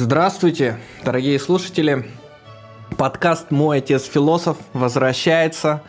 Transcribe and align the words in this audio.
Здравствуйте, 0.00 0.78
дорогие 1.04 1.40
слушатели. 1.40 2.08
Подкаст 2.96 3.50
«Мой 3.50 3.78
отец 3.78 4.04
философ» 4.04 4.56
возвращается. 4.72 5.82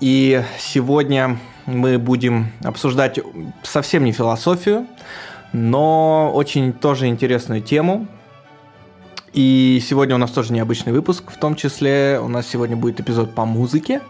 И 0.00 0.42
сегодня 0.58 1.38
мы 1.64 2.00
будем 2.00 2.50
обсуждать 2.64 3.20
совсем 3.62 4.02
не 4.02 4.10
философию, 4.10 4.88
но 5.52 6.32
очень 6.34 6.72
тоже 6.72 7.06
интересную 7.06 7.62
тему. 7.62 8.08
И 9.32 9.80
сегодня 9.80 10.16
у 10.16 10.18
нас 10.18 10.32
тоже 10.32 10.52
необычный 10.52 10.92
выпуск, 10.92 11.30
в 11.30 11.38
том 11.38 11.54
числе 11.54 12.18
у 12.20 12.26
нас 12.26 12.48
сегодня 12.48 12.76
будет 12.76 12.98
эпизод 12.98 13.32
по 13.32 13.44
музыке 13.44 14.00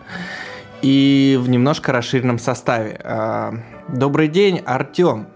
и 0.81 1.39
в 1.39 1.47
немножко 1.51 1.93
расширенном 1.93 2.39
составе. 2.39 2.99
А, 3.05 3.53
добрый 3.87 4.29
день, 4.29 4.63
Артем. 4.65 5.29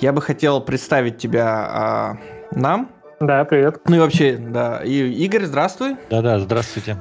Я 0.00 0.12
бы 0.12 0.20
хотел 0.20 0.60
представить 0.60 1.16
тебя 1.16 1.46
а, 1.48 2.16
нам. 2.52 2.90
Да, 3.20 3.44
привет. 3.44 3.82
Ну 3.86 3.96
и 3.96 3.98
вообще, 3.98 4.38
да. 4.38 4.80
И, 4.82 4.94
Игорь, 5.24 5.44
здравствуй. 5.44 5.96
Да-да, 6.08 6.38
здравствуйте. 6.38 6.96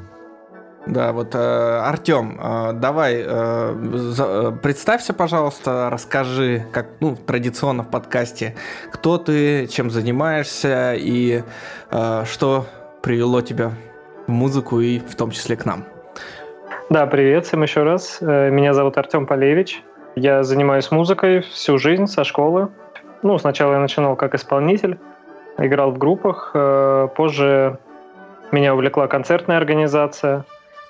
Да, 0.85 1.13
вот 1.13 1.33
э, 1.33 1.37
Артем, 1.37 2.37
э, 2.41 2.73
давай 2.73 3.23
э, 3.25 3.75
за, 3.93 4.23
э, 4.25 4.51
представься, 4.61 5.13
пожалуйста, 5.13 5.89
расскажи, 5.89 6.65
как 6.73 6.87
ну 6.99 7.15
традиционно 7.15 7.83
в 7.83 7.89
подкасте, 7.89 8.55
кто 8.91 9.17
ты, 9.17 9.67
чем 9.67 9.89
занимаешься 9.89 10.93
и 10.95 11.43
э, 11.91 12.23
что 12.25 12.65
привело 13.01 13.41
тебя 13.41 13.71
в 14.27 14.31
музыку 14.31 14.81
и 14.81 14.99
в 14.99 15.15
том 15.15 15.31
числе 15.31 15.55
к 15.55 15.65
нам. 15.65 15.85
Да, 16.89 17.05
привет 17.05 17.45
всем 17.45 17.61
еще 17.61 17.83
раз. 17.83 18.17
Э, 18.19 18.49
меня 18.49 18.73
зовут 18.73 18.97
Артем 18.97 19.25
Полевич. 19.25 19.83
Я 20.15 20.43
занимаюсь 20.43 20.91
музыкой 20.91 21.41
всю 21.41 21.77
жизнь 21.77 22.07
со 22.07 22.25
школы. 22.25 22.69
Ну, 23.21 23.37
сначала 23.37 23.73
я 23.73 23.79
начинал 23.79 24.15
как 24.15 24.33
исполнитель, 24.33 24.97
играл 25.65 25.91
в 25.91 25.97
группах, 25.97 26.51
э, 26.53 27.07
позже 27.15 27.77
меня 28.51 28.73
увлекла 28.73 29.07
концертная 29.07 29.57
организация, 29.57 30.45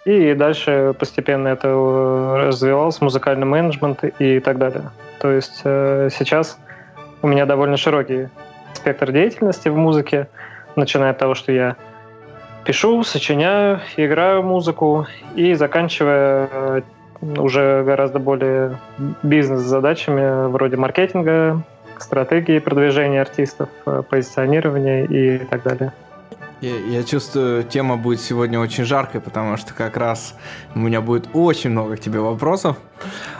и 0.05 0.33
дальше 0.33 0.95
постепенно 0.97 1.49
это 1.49 1.67
э, 1.67 2.47
развивалось, 2.47 3.01
музыкальный 3.01 3.45
менеджмент 3.45 4.03
и 4.19 4.39
так 4.39 4.57
далее. 4.57 4.91
То 5.19 5.29
есть 5.31 5.61
э, 5.63 6.09
сейчас 6.11 6.57
у 7.21 7.27
меня 7.27 7.45
довольно 7.45 7.77
широкий 7.77 8.29
спектр 8.73 9.11
деятельности 9.11 9.69
в 9.69 9.75
музыке, 9.75 10.27
начиная 10.75 11.11
от 11.11 11.17
того, 11.17 11.35
что 11.35 11.51
я 11.51 11.75
пишу, 12.63 13.03
сочиняю, 13.03 13.81
играю 13.97 14.43
музыку 14.43 15.07
и 15.35 15.53
заканчивая 15.53 16.83
уже 17.21 17.83
гораздо 17.83 18.19
более 18.19 18.77
бизнес-задачами 19.23 20.47
вроде 20.47 20.77
маркетинга, 20.77 21.61
стратегии 22.03 22.59
продвижения 22.59 23.21
артистов, 23.21 23.69
э, 23.85 24.03
позиционирования 24.09 25.05
и 25.05 25.37
так 25.39 25.63
далее. 25.63 25.93
Я, 26.61 26.75
я 26.75 27.03
чувствую, 27.03 27.63
тема 27.63 27.95
будет 27.95 28.19
сегодня 28.19 28.59
очень 28.59 28.83
жаркой, 28.83 29.21
потому 29.21 29.55
что 29.55 29.73
как 29.73 29.95
раз 29.95 30.35
у 30.75 30.79
меня 30.79 30.99
будет 30.99 31.29
очень 31.33 31.69
много 31.69 31.95
к 31.95 32.01
тебе 32.01 32.19
вопросов. 32.19 32.75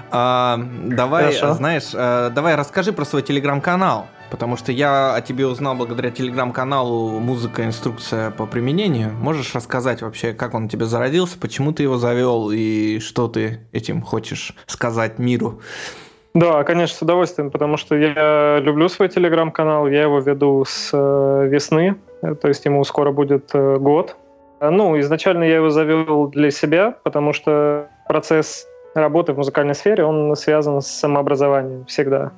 А, 0.10 0.58
давай, 0.86 1.36
Хорошо. 1.36 1.54
знаешь, 1.54 1.92
а, 1.94 2.30
давай 2.30 2.56
расскажи 2.56 2.94
про 2.94 3.04
свой 3.04 3.22
телеграм-канал, 3.22 4.08
потому 4.32 4.56
что 4.56 4.72
я 4.72 5.16
о 5.16 5.22
тебе 5.22 5.48
узнал 5.48 5.76
благодаря 5.76 6.12
телеграм-каналу 6.12 7.20
«Музыка. 7.20 7.66
Инструкция 7.66 8.32
по 8.32 8.46
применению». 8.46 9.12
Можешь 9.14 9.54
рассказать 9.54 10.02
вообще, 10.02 10.32
как 10.32 10.54
он 10.54 10.66
у 10.66 10.67
тебя 10.70 10.86
зародился, 10.86 11.38
почему 11.38 11.73
ты 11.73 11.83
его 11.83 11.98
завел 11.98 12.52
и 12.52 13.00
что 13.00 13.28
ты 13.28 13.67
этим 13.73 14.02
хочешь 14.02 14.56
сказать 14.66 15.20
миру? 15.20 15.62
Да, 16.39 16.64
конечно, 16.64 16.95
с 16.95 17.02
удовольствием, 17.02 17.52
потому 17.52 17.76
что 17.76 17.95
я 17.95 18.60
люблю 18.60 18.88
свой 18.88 19.10
телеграм-канал, 19.10 19.88
я 19.88 20.04
его 20.04 20.20
веду 20.20 20.64
с 20.66 20.89
э, 20.94 21.48
весны, 21.50 21.95
то 22.22 22.48
есть 22.48 22.64
ему 22.64 22.82
скоро 22.86 23.11
будет 23.11 23.50
э, 23.54 23.77
год. 23.77 24.16
Ну, 24.61 24.98
изначально 25.02 25.44
я 25.44 25.58
его 25.58 25.70
завел 25.70 26.27
для 26.27 26.50
себя, 26.50 26.95
потому 27.04 27.33
что 27.33 27.89
процесс 28.08 28.66
работы 28.95 29.33
в 29.33 29.38
музыкальной 29.38 29.76
сфере, 29.76 30.05
он 30.05 30.33
связан 30.38 30.82
с 30.82 30.88
самообразованием 30.88 31.86
всегда. 31.88 32.32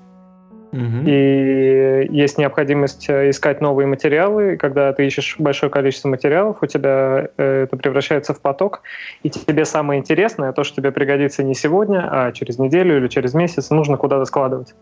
Угу. 0.72 1.04
И 1.06 2.08
есть 2.12 2.38
необходимость 2.38 3.10
э, 3.10 3.30
искать 3.30 3.62
новые 3.62 3.88
материалы. 3.88 4.58
когда 4.58 4.94
ты 4.94 5.06
ищешь 5.06 5.36
большое 5.38 5.70
количество 5.70 6.08
материалов, 6.08 6.58
у 6.62 6.66
тебя 6.66 7.30
э, 7.38 7.64
это 7.64 7.78
превращается 7.78 8.34
в 8.34 8.42
поток, 8.42 8.82
и 9.24 9.30
тебе 9.30 9.66
самое 9.66 10.00
интересное, 10.00 10.54
то, 10.54 10.64
что 10.64 10.78
тебе 10.78 10.92
пригодится 10.92 11.44
не 11.44 11.56
сегодня, 11.56 12.08
а 12.10 12.32
через 12.32 12.58
неделю 12.58 12.98
или 12.98 13.08
через 13.08 13.34
месяц, 13.34 13.70
нужно 13.70 13.98
куда-то 13.98 14.26
складывать. 14.26 14.74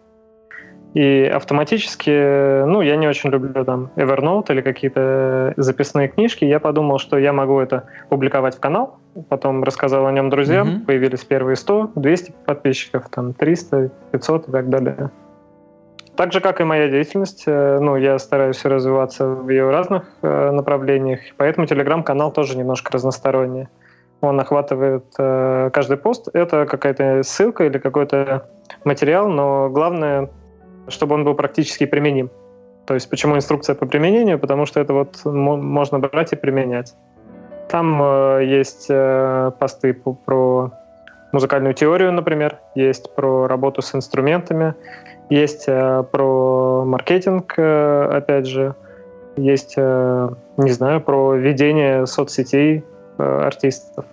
И 0.95 1.31
автоматически, 1.33 2.66
ну, 2.66 2.81
я 2.81 2.95
не 2.95 3.07
очень 3.07 3.29
люблю 3.29 3.63
там 3.63 3.91
Evernote 3.95 4.51
или 4.51 4.61
какие-то 4.61 5.53
записные 5.56 6.07
книжки. 6.07 6.45
Я 6.45 6.59
подумал, 6.59 6.97
что 6.97 7.19
я 7.19 7.31
могу 7.31 7.59
это 7.59 7.83
публиковать 8.09 8.56
в 8.56 8.59
канал, 8.59 8.97
потом 9.29 9.63
рассказал 9.63 10.07
о 10.07 10.11
нем 10.11 10.31
друзьям, 10.31 10.67
mm-hmm. 10.67 10.85
появились 10.85 11.23
первые 11.23 11.57
100, 11.57 11.91
200 11.95 12.33
подписчиков, 12.45 13.07
там 13.09 13.33
300, 13.33 13.91
500 14.11 14.47
и 14.47 14.51
так 14.51 14.69
далее. 14.69 15.11
Так 16.19 16.34
же, 16.34 16.41
как 16.41 16.59
и 16.59 16.66
моя 16.66 16.90
деятельность, 16.90 17.44
э, 17.47 17.80
ну, 17.80 17.96
я 17.96 18.19
стараюсь 18.19 18.66
развиваться 18.66 19.25
в 19.25 19.47
ее 19.47 19.69
разных 19.69 20.03
э, 20.22 20.52
направлениях, 20.52 21.22
поэтому 21.38 21.66
телеграм-канал 21.66 22.34
тоже 22.34 22.57
немножко 22.57 22.91
разносторонний. 22.91 23.69
Он 24.19 24.38
охватывает 24.38 25.06
э, 25.18 25.69
каждый 25.72 25.96
пост. 25.96 26.28
Это 26.34 26.66
какая-то 26.66 27.24
ссылка 27.24 27.63
или 27.63 27.78
какой-то 27.78 28.50
материал, 28.84 29.30
но 29.30 29.69
главное, 29.69 30.30
чтобы 30.90 31.16
он 31.16 31.24
был 31.24 31.35
практически 31.35 31.85
применим. 31.85 32.30
То 32.86 32.96
есть 32.96 33.09
почему 33.09 33.38
инструкция 33.38 33.75
по 33.75 33.86
применению? 33.86 34.40
Потому 34.40 34.66
что 34.66 34.81
это 34.81 34.91
вот 34.91 35.24
можно 35.24 36.00
брать 36.00 36.34
и 36.34 36.36
применять. 36.36 36.96
Там 37.69 38.41
есть 38.41 38.90
посты 39.57 39.94
по, 39.94 40.16
про 40.16 40.72
музыкальную 41.31 41.74
теорию, 41.74 42.12
например, 42.12 42.59
есть 42.75 43.16
про 43.16 43.47
работу 43.47 43.81
с 43.81 43.96
инструментами, 43.96 44.74
есть 45.29 45.66
э, 45.67 46.03
про 46.12 46.84
маркетинг, 46.85 47.53
э, 47.57 48.09
опять 48.12 48.47
же, 48.47 48.75
есть, 49.38 49.75
э, 49.78 50.29
не 50.57 50.72
знаю, 50.72 51.01
про 51.01 51.35
ведение 51.35 52.06
соцсетей 52.06 52.84
артистов. 53.17 54.06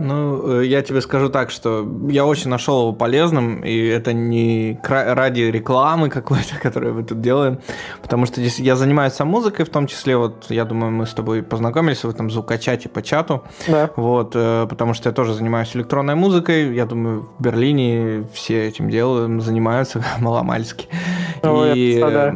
Ну, 0.00 0.60
я 0.60 0.82
тебе 0.82 1.00
скажу 1.00 1.28
так, 1.28 1.50
что 1.50 1.86
я 2.08 2.24
очень 2.24 2.50
нашел 2.50 2.80
его 2.82 2.92
полезным, 2.92 3.62
и 3.64 3.86
это 3.86 4.12
не 4.12 4.78
ради 4.84 5.42
рекламы 5.42 6.08
какой-то, 6.08 6.56
которую 6.62 6.94
мы 6.94 7.04
тут 7.04 7.20
делаем, 7.20 7.58
потому 8.02 8.26
что 8.26 8.40
здесь 8.40 8.58
я 8.58 8.76
занимаюсь 8.76 9.14
сам 9.14 9.28
музыкой, 9.28 9.64
в 9.64 9.70
том 9.70 9.86
числе, 9.86 10.16
вот, 10.16 10.46
я 10.50 10.64
думаю, 10.64 10.92
мы 10.92 11.06
с 11.06 11.14
тобой 11.14 11.42
познакомились 11.42 12.04
в 12.04 12.08
этом 12.08 12.30
звукочате 12.30 12.88
по 12.88 13.02
чату, 13.02 13.42
да. 13.66 13.90
вот, 13.96 14.32
потому 14.32 14.94
что 14.94 15.08
я 15.08 15.12
тоже 15.12 15.34
занимаюсь 15.34 15.74
электронной 15.74 16.14
музыкой, 16.14 16.74
я 16.74 16.86
думаю, 16.86 17.28
в 17.38 17.42
Берлине 17.42 18.24
все 18.32 18.68
этим 18.68 18.90
делом 18.90 19.40
занимаются 19.40 20.04
маломальски. 20.20 20.88
Ну, 21.42 21.72
и, 21.74 22.00
да, 22.00 22.34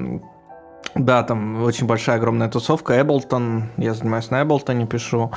там 0.95 1.63
очень 1.63 1.87
большая, 1.87 2.17
огромная 2.17 2.49
тусовка. 2.49 3.01
Эблтон, 3.01 3.71
я 3.77 3.95
занимаюсь 3.95 4.31
на 4.31 4.43
Эблтоне, 4.43 4.87
пишу. 4.87 5.33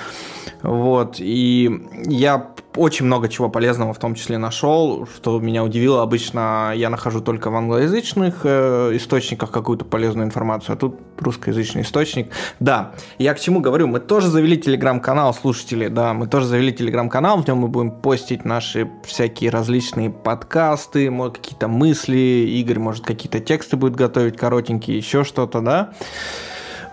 Вот, 0.62 1.16
и 1.20 1.88
я 2.06 2.52
очень 2.76 3.06
много 3.06 3.30
чего 3.30 3.50
полезного 3.50 3.94
в 3.94 4.00
том 4.00 4.16
числе 4.16 4.38
нашел, 4.38 5.08
что 5.08 5.40
меня 5.40 5.64
удивило. 5.64 6.02
Обычно 6.02 6.74
я 6.76 6.90
нахожу 6.90 7.22
только 7.22 7.50
в 7.50 7.56
англоязычных 7.56 8.42
э, 8.44 8.92
источниках 8.96 9.52
какую-то 9.52 9.86
полезную 9.86 10.26
информацию, 10.28 10.74
а 10.74 10.78
тут 10.78 11.00
русскоязычный 11.18 11.84
источник. 11.84 12.32
Да, 12.60 12.92
я 13.18 13.34
к 13.34 13.40
чему 13.40 13.62
говорю, 13.62 13.88
мы 13.88 14.00
тоже 14.00 14.28
завели 14.28 14.58
телеграм-канал, 14.58 15.34
слушатели, 15.34 15.88
да, 15.88 16.14
мы 16.14 16.28
тоже 16.28 16.48
завели 16.48 16.74
телеграм-канал, 16.74 17.42
в 17.42 17.48
нем 17.48 17.60
мы 17.60 17.68
будем 17.68 17.92
постить 17.92 18.46
наши 18.46 18.90
всякие 19.06 19.50
различные 19.50 20.10
подкасты, 20.10 21.10
какие-то 21.30 21.68
мысли, 21.68 22.18
Игорь, 22.18 22.80
может, 22.80 23.06
какие-то 23.06 23.40
тексты 23.40 23.78
будет 23.78 23.96
готовить 23.96 24.38
коротенькие, 24.38 24.98
еще 24.98 25.24
что-то, 25.46 25.62
да. 25.62 25.90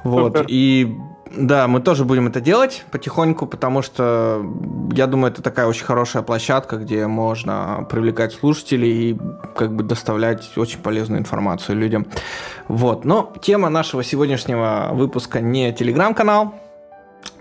Вот, 0.05 0.37
Супер. 0.37 0.47
и 0.49 0.97
да, 1.35 1.67
мы 1.67 1.81
тоже 1.81 2.05
будем 2.05 2.27
это 2.27 2.41
делать 2.41 2.85
потихоньку, 2.91 3.47
потому 3.47 3.81
что 3.83 4.45
я 4.93 5.07
думаю, 5.07 5.33
это 5.33 5.43
такая 5.43 5.67
очень 5.67 5.85
хорошая 5.85 6.23
площадка, 6.23 6.77
где 6.77 7.07
можно 7.07 7.87
привлекать 7.89 8.35
слушателей 8.35 9.13
и 9.13 9.19
как 9.55 9.75
бы 9.75 9.83
доставлять 9.83 10.51
очень 10.57 10.81
полезную 10.81 11.21
информацию 11.21 11.79
людям. 11.79 12.07
Вот. 12.69 13.05
Но 13.05 13.33
тема 13.41 13.71
нашего 13.71 14.05
сегодняшнего 14.05 14.91
выпуска 14.93 15.41
не 15.41 15.73
телеграм-канал, 15.73 16.55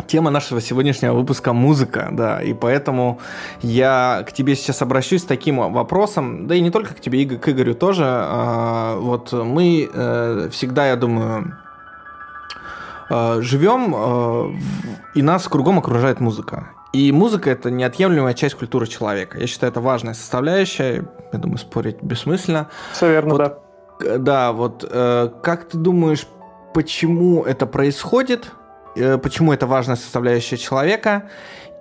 Тема 0.07 0.31
нашего 0.31 0.61
сегодняшнего 0.61 1.13
выпуска– 1.13 1.53
музыка, 1.53 2.09
да, 2.11 2.41
и 2.41 2.53
поэтому 2.53 3.19
я 3.61 4.25
к 4.27 4.33
тебе 4.33 4.55
сейчас 4.55 4.81
обращусь 4.81 5.21
с 5.21 5.25
таким 5.25 5.57
вопросом, 5.71 6.47
да 6.47 6.55
и 6.55 6.61
не 6.61 6.71
только 6.71 6.93
к 6.93 6.99
тебе, 6.99 7.23
и 7.23 7.25
к 7.25 7.49
Игорю 7.49 7.75
тоже. 7.75 8.05
А, 8.05 8.97
вот 8.97 9.31
мы 9.31 9.89
э, 9.93 10.49
всегда, 10.51 10.87
я 10.87 10.95
думаю, 10.95 11.55
Э, 13.11 13.41
живем, 13.41 13.93
э, 13.93 14.53
и 15.15 15.21
нас 15.21 15.45
кругом 15.49 15.79
окружает 15.79 16.21
музыка. 16.21 16.69
И 16.93 17.11
музыка 17.11 17.49
это 17.49 17.69
неотъемлемая 17.69 18.33
часть 18.33 18.55
культуры 18.55 18.87
человека. 18.87 19.37
Я 19.37 19.47
считаю, 19.47 19.71
это 19.71 19.81
важная 19.81 20.13
составляющая. 20.13 21.05
Я 21.33 21.39
думаю, 21.39 21.57
спорить 21.57 22.01
бессмысленно. 22.01 22.69
Все 22.93 23.11
верно, 23.11 23.31
вот, 23.31 23.37
да. 23.99 24.17
Да, 24.17 24.51
вот 24.53 24.87
э, 24.89 25.29
как 25.43 25.67
ты 25.67 25.77
думаешь, 25.77 26.25
почему 26.73 27.43
это 27.43 27.65
происходит, 27.65 28.51
почему 28.95 29.53
это 29.53 29.67
важная 29.67 29.95
составляющая 29.95 30.57
человека, 30.57 31.23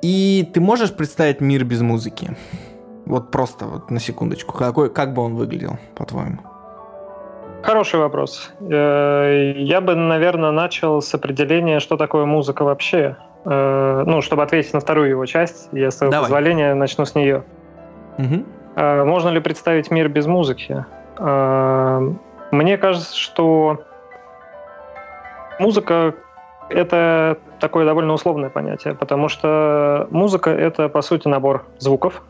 и 0.02 0.48
ты 0.54 0.60
можешь 0.60 0.92
представить 0.94 1.40
мир 1.40 1.64
без 1.64 1.80
музыки? 1.80 2.36
Вот 3.06 3.30
просто 3.30 3.66
вот 3.66 3.90
на 3.90 4.00
секундочку, 4.00 4.56
какой, 4.56 4.90
как 4.90 5.14
бы 5.14 5.22
он 5.22 5.34
выглядел, 5.34 5.78
по-твоему? 5.96 6.38
Хороший 7.62 8.00
вопрос. 8.00 8.50
Э, 8.60 9.52
я 9.56 9.80
бы, 9.80 9.94
наверное, 9.94 10.50
начал 10.50 11.02
с 11.02 11.14
определения, 11.14 11.80
что 11.80 11.96
такое 11.96 12.24
музыка 12.24 12.64
вообще. 12.64 13.16
Э, 13.44 14.04
ну, 14.06 14.22
чтобы 14.22 14.42
ответить 14.42 14.72
на 14.72 14.80
вторую 14.80 15.10
его 15.10 15.26
часть, 15.26 15.68
я, 15.72 15.90
с 15.90 15.96
твоего 15.96 16.12
Давай. 16.12 16.28
позволения, 16.28 16.74
начну 16.74 17.04
с 17.04 17.14
нее. 17.14 17.44
Угу. 18.18 18.44
Можно 18.76 19.30
ли 19.30 19.40
представить 19.40 19.90
мир 19.90 20.08
без 20.08 20.26
музыки? 20.26 20.84
Мне 21.18 22.78
кажется, 22.78 23.16
что 23.16 23.84
музыка— 25.58 26.14
это 26.70 27.38
такое 27.58 27.84
довольно 27.84 28.12
условное 28.12 28.50
понятие, 28.50 28.94
потому 28.94 29.28
что 29.28 30.06
музыка— 30.10 30.50
это, 30.50 30.88
по 30.88 31.02
сути, 31.02 31.28
набор 31.28 31.64
звуков, 31.78 32.22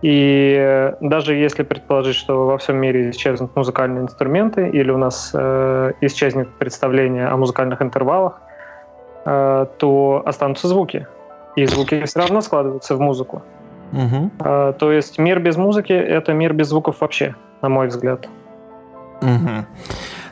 и 0.00 0.92
даже 1.00 1.34
если 1.34 1.64
предположить, 1.64 2.14
что 2.14 2.46
во 2.46 2.58
всем 2.58 2.76
мире 2.76 3.10
исчезнут 3.10 3.54
музыкальные 3.56 4.04
инструменты, 4.04 4.68
или 4.68 4.90
у 4.90 4.98
нас 4.98 5.32
э, 5.34 5.92
исчезнет 6.00 6.48
представление 6.58 7.26
о 7.26 7.36
музыкальных 7.36 7.82
интервалах, 7.82 8.40
э, 9.24 9.66
то 9.78 10.22
останутся 10.24 10.68
звуки. 10.68 11.06
И 11.56 11.66
звуки 11.66 12.04
все 12.04 12.20
равно 12.20 12.40
складываются 12.42 12.94
в 12.94 13.00
музыку. 13.00 13.42
Угу. 13.92 14.30
Э, 14.44 14.72
то 14.78 14.92
есть 14.92 15.18
мир 15.18 15.40
без 15.40 15.56
музыки— 15.56 15.92
это 15.94 16.32
мир 16.32 16.52
без 16.52 16.68
звуков 16.68 17.00
вообще, 17.00 17.34
на 17.60 17.68
мой 17.68 17.88
взгляд. 17.88 18.28
Угу. 19.20 19.66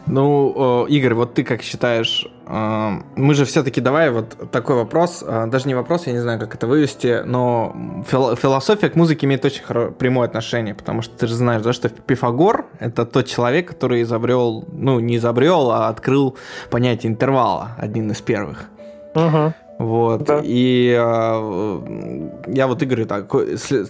Ну, 0.07 0.87
Игорь, 0.89 1.15
вот 1.15 1.35
ты 1.35 1.43
как 1.43 1.63
считаешь, 1.63 2.29
э, 2.47 2.91
мы 3.17 3.35
же 3.35 3.45
все-таки 3.45 3.81
давай 3.81 4.11
вот 4.11 4.51
такой 4.53 4.77
вопрос, 4.77 5.25
э, 5.27 5.47
даже 5.49 5.67
не 5.67 5.75
вопрос, 5.75 6.07
я 6.07 6.13
не 6.13 6.21
знаю, 6.21 6.39
как 6.39 6.55
это 6.55 6.67
вывести, 6.69 7.23
но 7.25 7.75
философия 8.07 8.89
к 8.89 8.95
музыке 8.95 9.27
имеет 9.27 9.45
очень 9.45 9.63
прямое 9.99 10.29
отношение, 10.29 10.75
потому 10.75 11.03
что 11.03 11.17
ты 11.19 11.27
же 11.27 11.35
знаешь, 11.35 11.63
да, 11.63 11.73
что 11.73 11.89
Пифагор— 11.89 12.67
это 12.79 13.05
тот 13.05 13.27
человек, 13.27 13.69
который 13.69 14.03
изобрел, 14.03 14.65
ну, 14.71 15.01
не 15.01 15.17
изобрел, 15.17 15.71
а 15.73 15.89
открыл 15.89 16.37
понятие 16.71 17.11
интервала, 17.11 17.73
один 17.77 18.11
из 18.11 18.21
первых. 18.21 18.67
Угу. 19.15 19.55
Вот. 19.79 20.25
Да. 20.25 20.41
И 20.43 20.97
э, 20.99 22.43
я 22.47 22.67
вот 22.67 22.83
Игорю 22.83 23.07
так, 23.07 23.31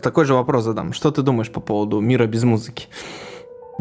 такой 0.02 0.24
же 0.24 0.34
вопрос 0.34 0.64
задам. 0.64 0.92
Что 0.92 1.10
ты 1.10 1.22
думаешь 1.22 1.50
по 1.50 1.60
поводу 1.60 2.00
мира 2.00 2.26
без 2.26 2.42
музыки? 2.42 2.88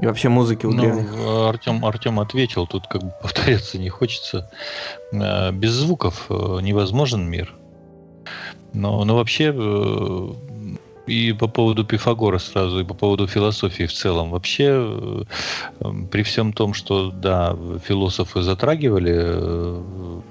И 0.01 0.05
вообще 0.05 0.29
музыки 0.29 0.65
у 0.65 0.71
ну, 0.71 0.81
древних. 0.81 1.13
Артем, 1.47 1.85
Артем 1.85 2.19
ответил, 2.19 2.67
тут 2.67 2.87
как 2.87 3.03
бы 3.03 3.13
повторяться 3.21 3.77
не 3.77 3.89
хочется. 3.89 4.49
Э, 5.11 5.51
без 5.51 5.71
звуков 5.71 6.25
э, 6.29 6.59
невозможен 6.61 7.29
мир. 7.29 7.53
Но, 8.73 9.05
но 9.05 9.15
вообще 9.15 9.53
э, 9.55 10.29
и 11.07 11.31
по 11.33 11.47
поводу 11.47 11.85
Пифагора 11.85 12.39
сразу, 12.39 12.79
и 12.79 12.83
по 12.83 12.93
поводу 12.93 13.27
философии 13.27 13.85
в 13.85 13.93
целом. 13.93 14.31
Вообще, 14.31 15.25
при 16.11 16.23
всем 16.23 16.51
том, 16.51 16.73
что, 16.73 17.11
да, 17.11 17.55
философы 17.85 18.41
затрагивали 18.41 20.23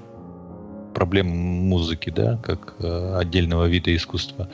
проблем 0.95 1.27
музыки, 1.27 2.09
да, 2.09 2.39
как 2.41 2.73
э, 2.79 3.17
отдельного 3.19 3.65
вида 3.65 3.95
искусства. 3.95 4.47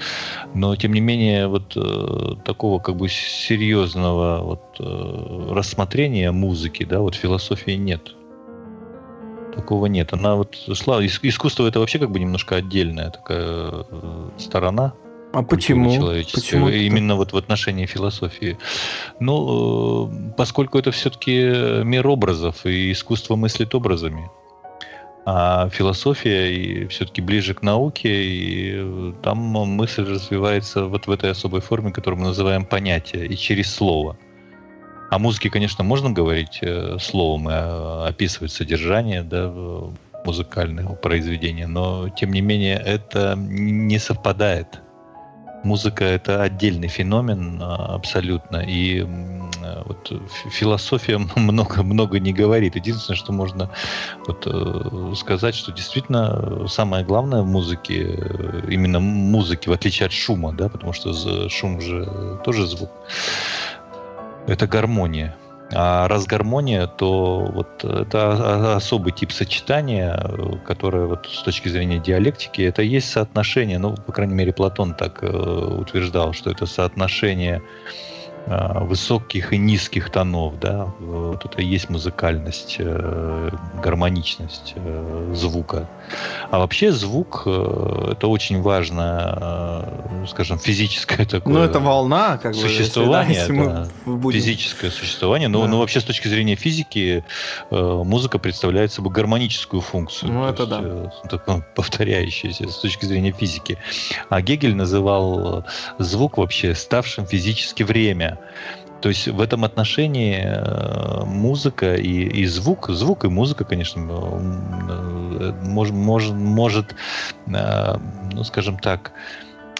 Но 0.54 0.76
тем 0.76 0.94
не 0.94 1.00
менее, 1.00 1.48
вот 1.48 1.78
э, 1.78 2.36
такого 2.44 2.80
как 2.80 2.96
бы 2.98 3.08
серьезного 3.08 4.42
вот 4.44 4.62
э, 4.80 5.54
рассмотрения 5.54 6.32
музыки, 6.32 6.84
да, 6.84 7.00
вот 7.00 7.16
философии 7.16 7.78
нет. 7.78 8.16
Такого 9.56 9.86
нет. 9.86 10.14
Она 10.14 10.36
вот 10.36 10.56
шла. 10.74 11.06
Искусство 11.06 11.68
это 11.68 11.80
вообще 11.80 12.00
как 12.00 12.12
бы 12.12 12.20
немножко 12.20 12.56
отдельная 12.56 13.12
такая 13.12 13.86
сторона. 14.38 14.94
А 15.34 15.44
почему? 15.44 15.90
Почему 16.34 16.70
Именно 16.70 17.16
вот 17.16 17.34
в 17.34 17.38
отношении 17.38 17.86
философии. 17.86 18.58
Ну, 19.20 20.34
поскольку 20.38 20.80
это 20.80 20.92
все-таки 20.92 21.84
мир 21.84 22.08
образов, 22.08 22.66
и 22.66 22.92
искусство 22.92 23.36
мыслит 23.36 23.76
образами. 23.76 24.30
А 25.24 25.70
философия 25.70 26.52
и 26.52 26.88
все-таки 26.88 27.22
ближе 27.22 27.54
к 27.54 27.62
науке, 27.62 28.10
и 28.10 29.14
там 29.22 29.38
мысль 29.38 30.04
развивается 30.04 30.86
вот 30.86 31.06
в 31.06 31.12
этой 31.12 31.30
особой 31.30 31.62
форме, 31.62 31.92
которую 31.92 32.22
мы 32.22 32.28
называем 32.28 32.66
понятие, 32.66 33.28
и 33.28 33.38
через 33.38 33.72
слово. 33.74 34.18
О 35.12 35.20
музыке, 35.20 35.50
конечно, 35.50 35.84
можно 35.84 36.10
говорить 36.10 36.60
э, 36.62 36.98
словом 37.00 37.50
и 37.50 37.54
э, 37.54 38.08
описывать 38.08 38.52
содержание 38.52 39.22
да, 39.22 39.52
музыкального 40.26 40.96
произведения, 40.96 41.68
но 41.68 42.10
тем 42.10 42.32
не 42.32 42.42
менее 42.42 42.78
это 42.78 43.36
не 43.38 44.00
совпадает 44.00 44.82
музыка 45.64 46.04
это 46.04 46.42
отдельный 46.42 46.88
феномен 46.88 47.60
а, 47.62 47.96
абсолютно. 47.96 48.58
И 48.58 49.06
вот 49.86 50.12
философия 50.52 51.18
много, 51.36 51.84
много 51.84 52.20
не 52.20 52.34
говорит. 52.34 52.76
Единственное, 52.76 53.18
что 53.18 53.32
можно 53.32 53.70
вот, 54.28 54.48
э, 54.48 55.14
сказать, 55.16 55.56
что 55.56 55.72
действительно 55.72 56.68
самое 56.68 57.04
главное 57.06 57.42
в 57.42 57.48
музыке, 57.48 58.16
э, 58.18 58.62
именно 58.70 59.00
музыке, 59.00 59.70
в 59.70 59.74
отличие 59.74 60.08
от 60.08 60.14
шума, 60.14 60.54
да, 60.54 60.70
потому 60.70 60.94
что 60.94 61.14
шум 61.50 61.82
же 61.82 62.40
тоже 62.44 62.66
звук, 62.68 62.90
это 64.48 64.68
гармония. 64.68 65.36
А 65.74 66.08
раз 66.08 66.26
гармония, 66.26 66.88
то 66.88 67.50
вот 67.54 67.84
это 67.84 68.76
особый 68.76 69.14
тип 69.14 69.32
сочетания, 69.32 70.20
которое 70.66 71.06
вот 71.06 71.28
с 71.28 71.44
точки 71.44 71.70
зрения 71.70 72.00
диалектики, 72.00 72.62
это 72.62 72.82
есть 72.82 73.10
соотношение, 73.10 73.80
ну, 73.80 73.96
по 73.96 74.12
крайней 74.12 74.34
мере, 74.34 74.54
Платон 74.54 74.94
так 74.94 75.24
э, 75.24 75.28
утверждал, 75.28 76.34
что 76.34 76.52
это 76.52 76.66
соотношение 76.66 77.62
Э, 77.62 78.21
высоких 78.48 79.54
и 79.54 79.58
низких 79.58 80.10
тонов, 80.10 80.60
да, 80.60 80.90
вот 81.00 81.46
это 81.46 81.62
и 81.62 81.66
есть 81.66 81.90
музыкальность, 81.90 82.78
э, 82.80 83.50
гармоничность 83.82 84.74
э, 84.76 85.32
звука. 85.34 85.88
А 86.50 86.60
вообще 86.60 86.92
звук 86.92 87.44
это 87.46 88.28
очень 88.28 88.62
важно, 88.62 89.86
скажем, 90.28 90.60
физическое 90.60 91.26
такое. 91.30 91.54
Ну 91.54 91.60
это 91.62 91.80
волна, 91.80 92.38
как 92.38 92.56
существование, 92.56 93.48
бы, 93.48 93.66
да, 93.66 93.88
будем... 94.06 94.40
физическое 94.40 94.90
существование. 94.90 95.48
Но, 95.48 95.62
да. 95.62 95.68
но 95.70 95.80
вообще 95.80 96.02
с 96.02 96.04
точки 96.04 96.28
зрения 96.28 96.56
физики 96.56 97.24
музыка 97.70 98.40
представляет 98.40 98.92
собой 98.92 99.14
гармоническую 99.14 99.82
функцию. 99.82 100.32
Ну 100.32 100.46
это 100.46 100.64
есть, 100.64 101.24
да. 101.24 101.30
Такое 101.30 101.66
повторяющееся 101.76 102.68
с 102.68 102.78
точки 102.78 103.06
зрения 103.06 103.32
физики. 103.32 103.78
А 104.30 104.42
Гегель 104.42 104.76
называл 104.76 105.66
звук 106.00 106.38
вообще 106.38 106.76
ставшим 106.76 107.26
физически 107.26 107.84
время. 107.84 108.31
То 109.02 109.10
есть 109.10 109.28
в 109.28 109.42
этом 109.42 109.64
отношении 109.66 110.44
э, 110.44 111.26
музыка 111.26 111.96
и, 111.96 112.24
и 112.24 112.46
звук, 112.46 112.90
звук 112.90 113.26
и 113.26 113.30
музыка, 113.30 113.64
конечно, 113.66 114.00
э, 114.00 115.54
может, 115.64 115.96
может, 115.96 116.34
может 116.34 116.96
ну, 117.48 118.44
скажем 118.44 118.78
так, 118.78 119.12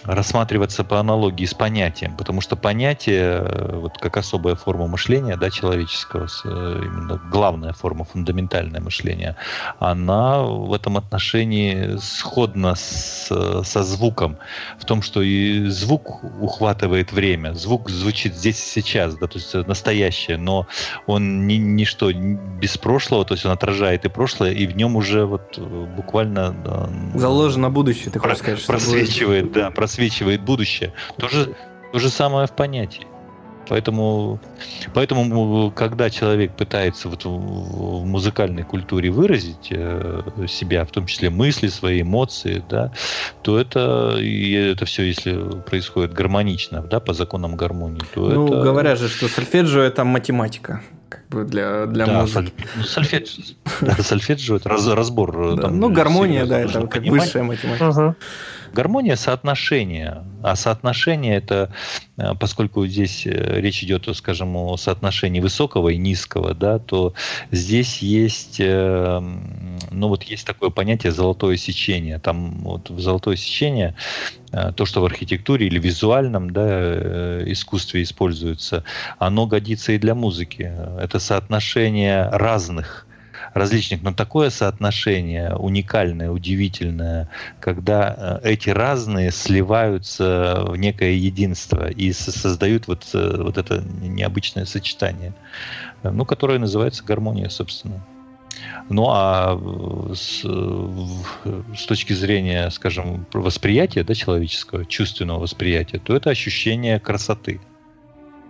рассматриваться 0.04 0.84
по 0.84 0.98
аналогии 0.98 1.44
с 1.44 1.54
понятием, 1.54 2.16
потому 2.16 2.40
что 2.40 2.56
понятие, 2.56 3.42
э, 3.44 3.76
вот 3.76 3.98
как 3.98 4.16
особая 4.16 4.54
форма 4.56 4.86
мышления, 4.86 5.36
да, 5.36 5.50
человеческого, 5.50 6.26
э, 6.44 6.80
именно 6.84 7.20
главная 7.30 7.72
форма, 7.72 8.04
фундаментальное 8.04 8.80
мышление, 8.80 9.36
она 9.78 10.42
в 10.42 10.72
этом 10.72 10.96
отношении 10.96 11.96
сходна 12.00 12.74
с, 12.74 13.28
со 13.64 13.82
звуком, 13.82 14.38
в 14.78 14.84
том, 14.84 15.02
что 15.02 15.22
и 15.22 15.66
звук 15.66 16.24
ухватывает 16.40 17.12
время, 17.12 17.54
звук 17.54 17.88
звучит 17.90 18.34
здесь 18.34 18.60
и 18.60 18.80
сейчас, 18.80 19.16
да, 19.16 19.26
то 19.26 19.38
есть 19.38 19.54
настоящее, 19.54 20.36
но 20.36 20.66
он 21.06 21.46
ни, 21.46 21.54
ничто 21.54 22.10
без 22.12 22.76
прошлого, 22.76 23.24
то 23.24 23.34
есть 23.34 23.46
он 23.46 23.52
отражает 23.52 24.04
и 24.04 24.08
прошлое, 24.08 24.52
и 24.52 24.66
в 24.66 24.76
нем 24.76 24.96
уже 24.96 25.26
вот 25.26 25.58
э, 25.58 25.86
буквально... 25.96 26.54
Заложено 27.14 27.70
будущее, 27.70 28.10
ты 28.10 28.18
хочешь 28.18 28.38
сказать, 28.38 28.66
просвечивает, 28.66 29.52
да, 29.52 29.70
просвечивает 29.70 29.91
будущее. 30.40 30.92
То 31.18 31.28
же, 31.28 31.54
то 31.92 31.98
же 31.98 32.08
самое 32.08 32.46
в 32.46 32.52
понятии. 32.52 33.06
Поэтому, 33.68 34.40
поэтому, 34.92 35.70
когда 35.70 36.10
человек 36.10 36.52
пытается 36.56 37.08
вот 37.08 37.24
в 37.24 38.04
музыкальной 38.04 38.64
культуре 38.64 39.10
выразить 39.10 39.68
э, 39.70 40.22
себя, 40.48 40.84
в 40.84 40.90
том 40.90 41.06
числе 41.06 41.30
мысли, 41.30 41.68
свои 41.68 42.02
эмоции, 42.02 42.62
да, 42.68 42.92
то 43.42 43.58
это, 43.58 44.16
и 44.18 44.52
это 44.52 44.84
все, 44.84 45.04
если 45.04 45.60
происходит 45.60 46.12
гармонично, 46.12 46.82
да, 46.82 47.00
по 47.00 47.14
законам 47.14 47.56
гармонии, 47.56 48.02
то 48.14 48.28
ну, 48.28 48.46
это... 48.48 48.62
говорят 48.62 48.98
же, 48.98 49.08
что 49.08 49.28
сольфеджио— 49.28 49.80
это 49.82 50.04
математика. 50.04 50.82
Бы 51.32 51.44
для, 51.44 51.86
для 51.86 52.06
да, 52.06 52.20
музыки. 52.20 52.52
Ну, 52.76 52.82
сольфеджио, 52.82 53.54
да, 53.80 53.94
сольфеджио 54.02 54.56
это 54.56 54.68
раз, 54.68 54.86
разбор. 54.86 55.52
Э, 55.52 55.56
да, 55.56 55.62
там, 55.62 55.78
ну, 55.80 55.90
гармония, 55.90 56.46
да, 56.46 56.60
это 56.60 56.82
как 56.82 57.02
понимать. 57.02 57.22
высшая 57.22 57.42
математика. 57.42 57.88
Угу. 57.88 58.14
Гармония 58.72 59.16
соотношение. 59.16 60.24
А 60.42 60.56
соотношение 60.56 61.36
это, 61.36 61.72
э, 62.16 62.34
поскольку 62.38 62.86
здесь 62.86 63.26
э, 63.26 63.60
речь 63.60 63.82
идет, 63.82 64.08
скажем, 64.16 64.56
о 64.56 64.76
соотношении 64.76 65.40
высокого 65.40 65.90
и 65.90 65.96
низкого, 65.96 66.54
да, 66.54 66.78
то 66.78 67.14
здесь 67.50 67.98
есть, 67.98 68.58
ну 68.58 70.08
вот 70.08 70.22
есть 70.24 70.46
такое 70.46 70.70
понятие 70.70 71.12
золотое 71.12 71.56
сечение. 71.56 72.18
Там 72.18 72.60
вот 72.60 72.90
в 72.90 73.00
золотое 73.00 73.36
сечение 73.36 73.94
то, 74.76 74.84
что 74.84 75.00
в 75.00 75.06
архитектуре 75.06 75.66
или 75.66 75.78
визуальном 75.78 76.50
да, 76.50 77.42
искусстве 77.50 78.02
используется, 78.02 78.84
оно 79.18 79.46
годится 79.46 79.92
и 79.92 79.98
для 79.98 80.14
музыки. 80.14 80.70
Это 81.00 81.18
соотношение 81.22 82.28
разных 82.28 83.06
различных, 83.54 84.02
но 84.02 84.12
такое 84.12 84.50
соотношение 84.50 85.54
уникальное, 85.54 86.30
удивительное, 86.30 87.28
когда 87.60 88.40
э, 88.42 88.50
эти 88.50 88.70
разные 88.70 89.30
сливаются 89.30 90.64
в 90.66 90.76
некое 90.76 91.12
единство 91.12 91.90
и 91.90 92.12
создают 92.12 92.88
вот, 92.88 93.08
э, 93.14 93.42
вот 93.42 93.58
это 93.58 93.84
необычное 94.00 94.64
сочетание, 94.64 95.34
ну, 96.02 96.24
которое 96.24 96.58
называется 96.58 97.04
гармония, 97.04 97.48
собственно. 97.48 98.04
Ну 98.88 99.06
а 99.08 99.58
с, 100.14 100.42
с 100.42 101.86
точки 101.86 102.12
зрения, 102.12 102.70
скажем, 102.70 103.26
восприятия 103.32 104.04
да, 104.04 104.14
человеческого, 104.14 104.84
чувственного 104.84 105.40
восприятия, 105.40 105.98
то 105.98 106.14
это 106.14 106.30
ощущение 106.30 107.00
красоты– 107.00 107.60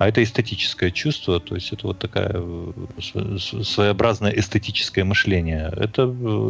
а 0.02 0.09
это 0.09 0.21
эстетическое 0.21 0.90
чувство, 0.90 1.38
то 1.38 1.54
есть 1.54 1.73
это 1.73 1.87
вот 1.87 1.99
такая 2.00 2.32
э, 2.35 3.38
своеобразное 3.38 4.32
эстетическое 4.32 5.04
мышление. 5.04 5.73
Это 5.76 6.02
э, 6.02 6.06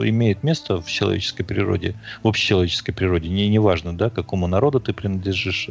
имеет 0.08 0.42
место 0.42 0.80
в 0.80 0.90
человеческой 0.90 1.44
природе, 1.44 1.94
в 2.22 2.28
общечеловеческой 2.28 2.94
природе. 2.94 3.28
Не, 3.28 3.50
не 3.50 3.58
важно, 3.58 3.94
да, 3.94 4.08
какому 4.08 4.46
народу 4.46 4.80
ты 4.80 4.94
принадлежишь, 4.94 5.68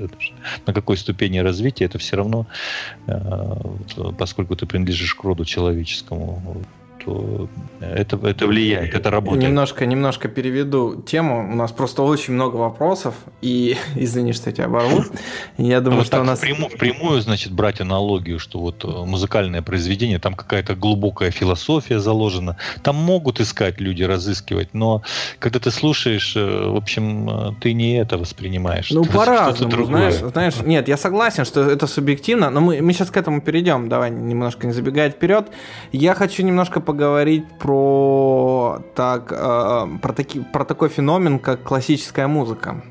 на 0.68 0.74
какой 0.74 0.96
ступени 0.96 1.40
развития, 1.40 1.86
это 1.86 1.98
все 1.98 2.18
равно, 2.18 2.46
э, 3.08 3.56
поскольку 4.16 4.56
ты 4.56 4.68
принадлежишь 4.68 5.16
к 5.16 5.24
роду 5.24 5.44
человеческому, 5.44 6.64
то 7.06 7.50
это, 7.80 8.18
это 8.28 8.48
влияет, 8.48 8.94
это 8.94 9.10
работает. 9.10 9.44
Немножко, 9.44 9.86
немножко 9.86 10.28
переведу 10.28 11.02
тему. 11.02 11.48
У 11.52 11.56
нас 11.56 11.72
просто 11.72 12.04
очень 12.04 12.34
много 12.34 12.56
вопросов, 12.58 13.16
и 13.42 13.78
извини, 13.96 14.34
что 14.34 14.50
я 14.50 14.56
тебя 14.56 14.66
оборву. 14.66 15.04
Я 15.58 15.82
думаю, 15.82 16.00
вот 16.00 16.08
что 16.08 16.22
у 16.22 16.24
нас... 16.24 16.40
Впрямую, 16.40 16.70
впрямую, 16.70 17.22
значит, 17.22 17.52
брать 17.52 17.82
аналогию, 17.82 18.40
что 18.40 18.60
вот 18.60 18.84
э, 18.84 18.88
музыкальное 18.88 19.62
произведение, 19.62 20.20
там 20.20 20.34
какая-то 20.34 20.76
глубокая 20.76 21.32
философия 21.32 22.00
заложена. 22.00 22.58
Там 22.84 22.96
могут 22.96 23.40
искать 23.40 23.80
люди, 23.80 24.04
разыскивать, 24.04 24.74
но 24.74 25.02
когда 25.40 25.60
ты 25.60 25.72
слушаешь, 25.72 26.34
э, 26.36 26.70
в 26.70 26.76
общем, 26.76 27.30
э, 27.30 27.54
ты 27.62 27.74
не 27.74 27.98
это 27.98 28.18
воспринимаешь. 28.18 28.92
Ну, 28.92 29.06
по-разному, 29.06 29.86
знаешь, 29.86 30.16
знаешь. 30.16 30.56
Нет, 30.66 30.88
я 30.88 30.98
согласен, 30.98 31.46
что 31.46 31.62
это 31.62 31.88
субъективно, 31.88 32.50
но 32.50 32.62
мы, 32.62 32.82
мы 32.82 32.94
сейчас 32.94 33.10
к 33.10 33.18
этому 33.18 33.42
перейдем. 33.42 33.90
Давай 33.90 34.12
немножко 34.12 34.68
не 34.68 34.74
забегая 34.74 35.10
вперед. 35.10 35.48
Я 35.92 36.14
хочу 36.14 36.44
немножко 36.44 36.80
поговорить 36.92 37.46
про, 37.58 38.82
так, 38.96 39.32
э, 39.32 39.88
про, 40.02 40.14
таки, 40.14 40.42
про 40.42 40.66
такой 40.66 40.90
феномен, 40.90 41.40
как 41.40 41.64
классическая 41.64 42.28
музыка. 42.28 42.82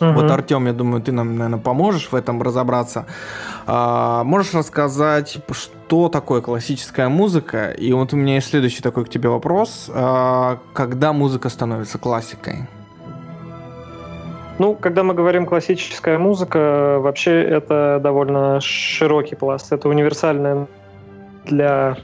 Угу. 0.00 0.12
Вот, 0.12 0.30
Артем, 0.30 0.66
я 0.66 0.72
думаю, 0.72 1.00
ты 1.00 1.12
нам, 1.12 1.36
наверное, 1.36 1.60
поможешь 1.60 2.08
в 2.10 2.16
этом 2.16 2.42
разобраться. 2.42 3.06
А, 3.66 4.24
можешь 4.24 4.54
рассказать, 4.54 5.38
что 5.52 6.08
такое 6.08 6.40
классическая 6.40 7.08
музыка? 7.08 7.70
И 7.70 7.92
вот 7.92 8.12
у 8.12 8.16
меня 8.16 8.34
есть 8.34 8.48
следующий 8.48 8.82
такой 8.82 9.04
к 9.04 9.08
тебе 9.08 9.28
вопрос. 9.28 9.88
А, 9.94 10.58
когда 10.72 11.12
музыка 11.12 11.48
становится 11.48 11.98
классикой? 11.98 12.66
Ну, 14.58 14.74
когда 14.74 15.04
мы 15.04 15.14
говорим 15.14 15.46
классическая 15.46 16.18
музыка, 16.18 16.98
вообще 16.98 17.40
это 17.40 18.00
довольно 18.02 18.60
широкий 18.60 19.36
пласт. 19.36 19.72
Это 19.72 19.88
универсальная 19.88 20.66
для 21.44 21.96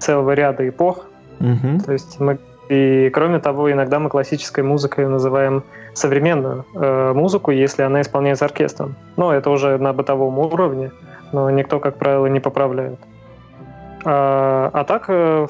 целого 0.00 0.32
ряда 0.32 0.68
эпох. 0.68 1.06
Угу. 1.40 1.84
То 1.86 1.92
есть 1.92 2.20
мы 2.20 2.38
и 2.70 3.10
кроме 3.10 3.40
того, 3.40 3.72
иногда 3.72 3.98
мы 3.98 4.08
классической 4.10 4.62
музыкой 4.62 5.08
называем 5.08 5.64
современную 5.92 6.64
э, 6.74 7.12
музыку, 7.12 7.50
если 7.50 7.82
она 7.82 8.00
исполняется 8.00 8.44
оркестром. 8.44 8.94
Но 9.16 9.34
это 9.34 9.50
уже 9.50 9.76
на 9.78 9.92
бытовом 9.92 10.38
уровне, 10.38 10.92
но 11.32 11.50
никто, 11.50 11.80
как 11.80 11.96
правило, 11.96 12.26
не 12.26 12.38
поправляет. 12.38 13.00
А, 14.04 14.70
а 14.72 14.84
так 14.84 15.06
э, 15.08 15.46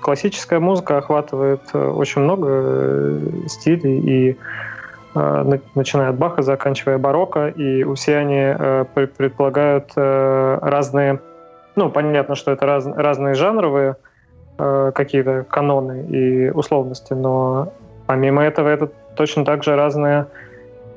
классическая 0.00 0.58
музыка 0.58 0.96
охватывает 0.96 1.60
э, 1.74 1.86
очень 1.86 2.22
много 2.22 2.48
э, 2.50 3.20
стилей 3.46 3.98
и 3.98 4.36
э, 5.14 5.58
начиная 5.74 6.08
от 6.08 6.16
Баха, 6.16 6.40
заканчивая 6.40 6.96
барокко, 6.96 7.48
и 7.48 7.84
все 7.94 8.16
они 8.16 8.40
э, 8.40 8.84
предполагают 8.94 9.92
э, 9.96 10.58
разные 10.62 11.20
ну, 11.78 11.90
понятно, 11.90 12.34
что 12.34 12.50
это 12.50 12.66
раз, 12.66 12.86
разные 12.86 13.34
жанровые 13.34 13.96
э, 14.58 14.92
какие-то 14.94 15.44
каноны 15.48 16.06
и 16.06 16.50
условности, 16.50 17.12
но 17.12 17.72
помимо 18.06 18.42
этого 18.42 18.68
это 18.68 18.90
точно 19.14 19.44
так 19.44 19.62
же 19.62 19.76
разная 19.76 20.26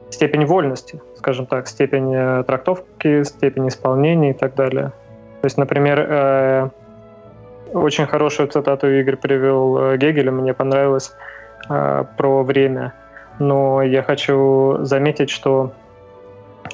степень 0.09 0.45
вольности, 0.45 0.99
скажем 1.17 1.45
так, 1.45 1.67
степень 1.67 2.13
э, 2.13 2.43
трактовки, 2.43 3.23
степень 3.23 3.67
исполнения 3.67 4.31
и 4.31 4.33
так 4.33 4.55
далее. 4.55 4.91
То 5.41 5.45
есть, 5.45 5.57
например, 5.57 5.99
э, 5.99 6.69
очень 7.73 8.05
хорошую 8.07 8.49
цитату 8.49 8.87
Игорь 8.89 9.17
привел 9.17 9.77
э, 9.77 9.97
Гегеля, 9.97 10.31
мне 10.31 10.53
понравилось 10.53 11.13
э, 11.69 12.03
про 12.17 12.43
время. 12.43 12.93
Но 13.39 13.81
я 13.81 14.03
хочу 14.03 14.79
заметить, 14.81 15.29
что 15.29 15.71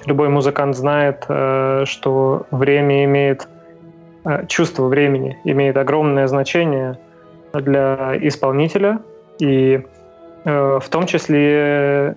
любой 0.06 0.30
музыкант 0.30 0.76
знает, 0.76 1.26
э, 1.28 1.84
что 1.86 2.46
время 2.52 3.06
имеет 3.06 3.48
чувство 4.48 4.88
времени 4.88 5.38
имеет 5.44 5.78
огромное 5.78 6.28
значение 6.28 6.98
для 7.54 8.18
исполнителя 8.22 9.00
и 9.40 9.82
э, 10.44 10.80
в 10.82 10.90
том 10.90 11.06
числе 11.06 12.16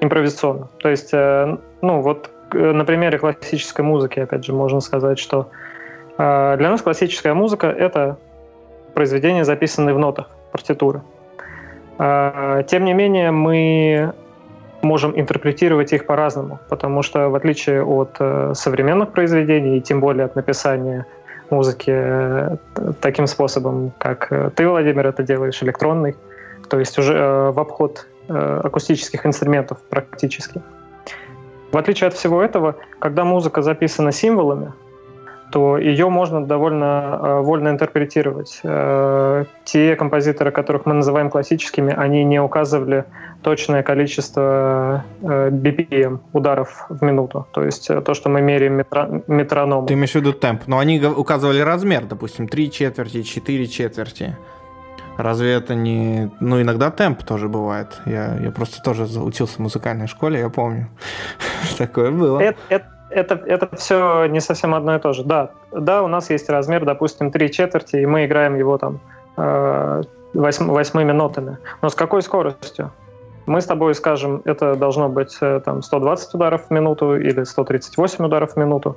импровизационно. 0.00 0.68
То 0.78 0.88
есть, 0.88 1.10
э, 1.12 1.56
ну 1.82 2.00
вот 2.00 2.30
на 2.52 2.84
примере 2.84 3.18
классической 3.18 3.82
музыки, 3.82 4.20
опять 4.20 4.44
же, 4.44 4.52
можно 4.52 4.80
сказать, 4.80 5.18
что 5.18 5.48
для 6.18 6.56
нас 6.58 6.82
классическая 6.82 7.32
музыка— 7.32 7.66
это 7.78 8.18
произведения, 8.92 9.44
записанные 9.44 9.94
в 9.94 9.98
нотах, 9.98 10.28
партитуры. 10.52 11.00
Тем 11.96 12.84
не 12.84 12.92
менее, 12.92 13.30
мы 13.30 14.12
можем 14.82 15.18
интерпретировать 15.18 15.92
их 15.92 16.06
по-разному, 16.06 16.58
потому 16.68 17.02
что 17.02 17.28
в 17.28 17.34
отличие 17.34 17.84
от 17.84 18.16
э, 18.18 18.52
современных 18.54 19.12
произведений, 19.12 19.78
и 19.78 19.80
тем 19.80 20.00
более 20.00 20.24
от 20.24 20.36
написания 20.36 21.06
музыки 21.50 21.90
э, 21.94 22.56
таким 23.00 23.26
способом, 23.26 23.92
как 23.98 24.30
э, 24.30 24.50
ты, 24.54 24.68
Владимир, 24.68 25.06
это 25.06 25.22
делаешь, 25.22 25.62
электронный, 25.62 26.16
то 26.68 26.78
есть 26.78 26.98
уже 26.98 27.50
в 27.50 27.58
обход 27.58 28.06
акустических 28.28 29.26
инструментов 29.26 29.78
практически. 29.90 30.62
В 31.72 31.76
отличие 31.76 32.06
от 32.08 32.14
всего 32.14 32.40
этого, 32.40 32.76
когда 33.00 33.24
музыка 33.24 33.62
записана 33.62 34.12
символами, 34.12 34.72
то 35.52 35.76
ее 35.76 36.08
можно 36.08 36.44
довольно 36.44 37.20
э, 37.22 37.40
вольно 37.40 37.68
интерпретировать. 37.68 38.60
Э, 38.64 39.44
те 39.64 39.94
композиторы, 39.96 40.50
которых 40.50 40.86
мы 40.86 40.94
называем 40.94 41.28
классическими, 41.28 41.92
они 41.92 42.24
не 42.24 42.40
указывали 42.40 43.04
точное 43.42 43.82
количество 43.82 45.04
э, 45.20 45.50
BPM, 45.50 46.20
ударов 46.32 46.86
в 46.88 47.04
минуту. 47.04 47.46
То 47.52 47.64
есть 47.64 47.86
то, 47.88 48.14
что 48.14 48.30
мы 48.30 48.40
меряем 48.40 48.74
метро, 48.74 49.22
метрономом. 49.26 49.86
Ты 49.86 49.94
имеешь 49.94 50.12
в 50.12 50.14
виду 50.14 50.32
темп. 50.32 50.62
Но 50.66 50.78
они 50.78 50.98
указывали 51.04 51.60
размер, 51.60 52.06
допустим, 52.06 52.48
3 52.48 52.70
четверти, 52.70 53.22
4 53.22 53.66
четверти. 53.66 54.36
Разве 55.18 55.52
это 55.52 55.74
не... 55.74 56.30
Ну, 56.40 56.62
иногда 56.62 56.90
темп 56.90 57.22
тоже 57.24 57.48
бывает. 57.48 58.00
Я, 58.06 58.38
я 58.40 58.50
просто 58.50 58.82
тоже 58.82 59.04
учился 59.20 59.56
в 59.56 59.58
музыкальной 59.58 60.06
школе, 60.06 60.40
я 60.40 60.48
помню. 60.48 60.88
Такое 61.78 62.10
было. 62.10 62.40
Это, 62.40 62.58
это, 62.70 62.86
это, 63.14 63.34
это 63.46 63.68
все 63.76 64.26
не 64.26 64.40
совсем 64.40 64.74
одно 64.74 64.96
и 64.96 64.98
то 64.98 65.12
же. 65.12 65.24
Да, 65.24 65.50
да, 65.70 66.02
у 66.02 66.08
нас 66.08 66.30
есть 66.30 66.48
размер, 66.48 66.84
допустим, 66.84 67.30
три 67.30 67.50
четверти, 67.50 67.96
и 67.96 68.06
мы 68.06 68.24
играем 68.24 68.56
его 68.56 68.78
там 68.78 69.00
э, 69.36 70.02
восьм, 70.34 70.68
восьмыми 70.68 71.12
нотами. 71.12 71.58
Но 71.82 71.88
с 71.88 71.94
какой 71.94 72.22
скоростью? 72.22 72.90
Мы 73.46 73.60
с 73.60 73.66
тобой 73.66 73.94
скажем, 73.94 74.42
это 74.44 74.76
должно 74.76 75.08
быть 75.08 75.36
э, 75.40 75.60
там 75.64 75.82
120 75.82 76.34
ударов 76.34 76.66
в 76.68 76.70
минуту 76.70 77.16
или 77.16 77.44
138 77.44 78.24
ударов 78.24 78.52
в 78.52 78.56
минуту. 78.56 78.96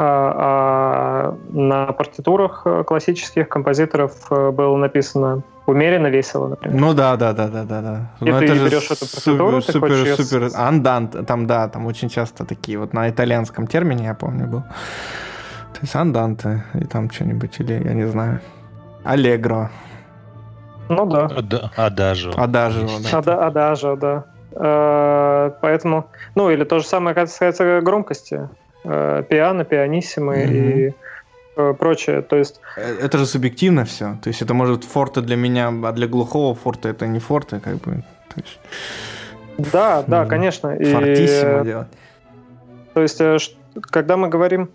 А, 0.00 1.34
а 1.34 1.36
на 1.50 1.86
партитурах 1.92 2.62
э, 2.64 2.84
классических 2.84 3.48
композиторов 3.48 4.12
э, 4.30 4.50
было 4.52 4.76
написано 4.76 5.42
умеренно 5.66 6.06
весело, 6.06 6.46
например. 6.48 6.80
Ну 6.80 6.94
да, 6.94 7.16
да, 7.16 7.32
да, 7.32 7.48
да, 7.48 7.64
да, 7.64 7.82
да. 7.82 8.10
И 8.20 8.30
Но 8.30 8.38
ты 8.38 8.44
это 8.44 8.54
берешь 8.54 8.90
эту 8.90 9.04
супер, 9.04 9.62
супер, 9.62 9.80
хочешь... 9.80 10.16
супер, 10.16 10.50
андант, 10.54 11.26
там 11.26 11.48
да, 11.48 11.68
там 11.68 11.86
очень 11.86 12.08
часто 12.08 12.46
такие 12.46 12.78
вот 12.78 12.92
на 12.92 13.10
итальянском 13.10 13.66
термине, 13.66 14.04
я 14.04 14.14
помню, 14.14 14.46
был 14.46 14.60
То 15.72 15.80
есть 15.82 15.96
Анданте 15.96 16.64
и 16.74 16.84
там 16.84 17.10
что-нибудь, 17.10 17.58
или 17.58 17.72
я 17.72 17.92
не 17.92 18.06
знаю. 18.06 18.40
Аллегро. 19.02 19.70
Ну 20.88 21.06
да. 21.06 21.26
Ада- 21.26 21.70
Адажио. 21.76 22.32
Адажио, 22.36 22.86
да. 23.02 23.18
Ада, 23.18 23.46
адажа, 23.46 23.96
да. 23.96 24.24
Э, 24.52 25.50
Поэтому, 25.60 26.06
ну 26.34 26.50
или 26.50 26.62
то 26.62 26.78
же 26.78 26.86
самое 26.86 27.16
касается 27.16 27.80
громкости. 27.80 28.48
Э, 28.84 29.22
Пиано, 29.28 29.64
пианиссимы 29.64 30.36
Мгм. 30.36 30.54
и 30.54 30.94
э, 31.56 31.74
прочее. 31.74 32.22
То 32.22 32.36
есть, 32.36 32.60
Э, 32.76 32.98
Это 33.02 33.18
же 33.18 33.26
субъективно 33.26 33.84
все. 33.84 34.16
То 34.22 34.28
есть 34.28 34.42
это 34.42 34.54
может 34.54 34.84
форте 34.84 35.20
для 35.20 35.36
меня, 35.36 35.68
а 35.68 35.92
для 35.92 36.06
глухого 36.06 36.54
форте 36.54 36.88
это 36.90 37.06
не 37.06 37.18
форте, 37.18 37.60
как 37.60 37.74
бы. 37.76 38.02
То 38.34 38.40
есть 38.40 38.58
да, 39.72 40.02
да, 40.06 40.20
Нужно 40.20 40.26
конечно. 40.26 40.76
И, 40.76 40.84
фортиссимо 40.84 41.60
э, 41.60 41.64
делать. 41.64 41.88
То 42.94 43.02
есть, 43.02 43.56
когда 43.90 44.16
мы 44.16 44.28
говорим 44.28 44.70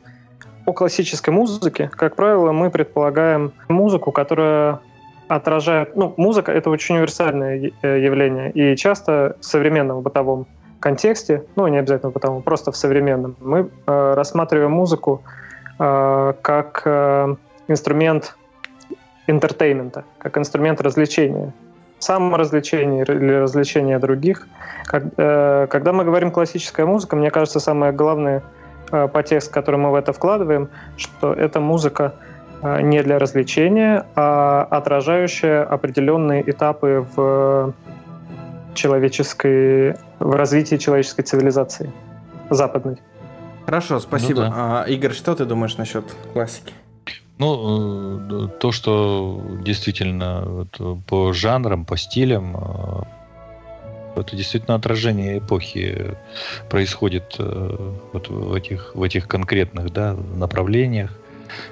о 0.66 0.74
классической 0.74 1.30
музыке, 1.34 1.90
как 1.92 2.16
правило, 2.16 2.52
мы 2.52 2.70
предполагаем 2.70 3.52
музыку, 3.70 4.12
которая 4.12 4.80
отражает... 5.28 5.96
Ну, 5.96 6.14
музыка— 6.18 6.52
это 6.54 6.70
очень 6.70 6.96
универсальное 6.96 7.72
явление, 7.82 8.52
и 8.52 8.76
часто 8.76 9.36
в 9.40 9.46
современном 9.46 10.02
бытовом 10.02 10.48
контексте, 10.84 11.44
ну, 11.56 11.66
не 11.68 11.78
обязательно 11.78 12.12
бытовом, 12.12 12.42
просто 12.42 12.72
в 12.72 12.76
современном, 12.76 13.36
мы 13.40 13.70
э, 13.88 14.14
рассматриваем 14.16 14.72
музыку 14.72 15.22
э, 15.80 16.34
как 16.42 16.82
э, 16.84 17.36
инструмент 17.70 18.36
entertainment 19.28 19.94
а, 19.94 20.04
как 20.18 20.38
инструмент 20.38 20.82
развлечения, 20.82 21.54
саморазвлечения 22.00 23.04
или 23.04 23.34
развлечения 23.34 23.98
других. 23.98 24.46
Как- 24.86 25.06
э, 25.16 25.68
когда 25.70 25.94
мы 25.94 26.04
говорим 26.04 26.32
классическая 26.32 26.86
музыка, 26.86 27.16
мне 27.16 27.32
кажется, 27.32 27.62
самое 27.62 27.94
главное 27.94 28.42
э, 28.92 29.08
подтекст, 29.08 29.54
который 29.54 29.78
мы 29.78 29.90
в 29.92 29.96
это 29.96 30.12
вкладываем, 30.12 30.68
что 30.98 31.32
это 31.34 31.62
музыка 31.62 32.12
э, 32.62 32.82
не 32.82 33.02
для 33.04 33.20
развлечения, 33.20 34.04
а 34.16 34.68
отражающая 34.70 35.64
определенные 35.64 36.42
этапы 36.42 37.06
в 37.16 37.74
человеческой, 38.74 39.96
в 40.20 40.36
развитии 40.36 40.78
человеческой 40.78 41.24
цивилизации 41.24 41.92
западной. 42.50 42.98
Хорошо, 43.66 44.00
спасибо. 44.00 44.46
Ну 44.46 44.50
да. 44.50 44.84
А, 44.84 44.84
Игорь, 44.90 45.14
что 45.14 45.36
ты 45.36 45.46
думаешь 45.46 45.78
насчет 45.78 46.04
классики? 46.34 46.74
Ну, 47.40 48.46
э, 48.46 48.48
то, 48.60 48.72
что 48.72 49.42
действительно 49.66 50.44
вот, 50.46 51.06
по 51.08 51.34
жанрам, 51.34 51.86
по 51.86 51.98
стилям, 51.98 52.56
э, 52.56 54.20
это 54.20 54.36
действительно 54.36 54.76
отражение 54.76 55.40
эпохи 55.40 56.16
происходит 56.70 57.36
э, 57.40 57.92
вот 58.14 58.30
в 58.30 58.54
этих, 58.54 58.96
в 58.96 59.02
этих 59.02 59.28
конкретных 59.28 59.92
да, 59.92 60.16
направлениях, 60.36 61.12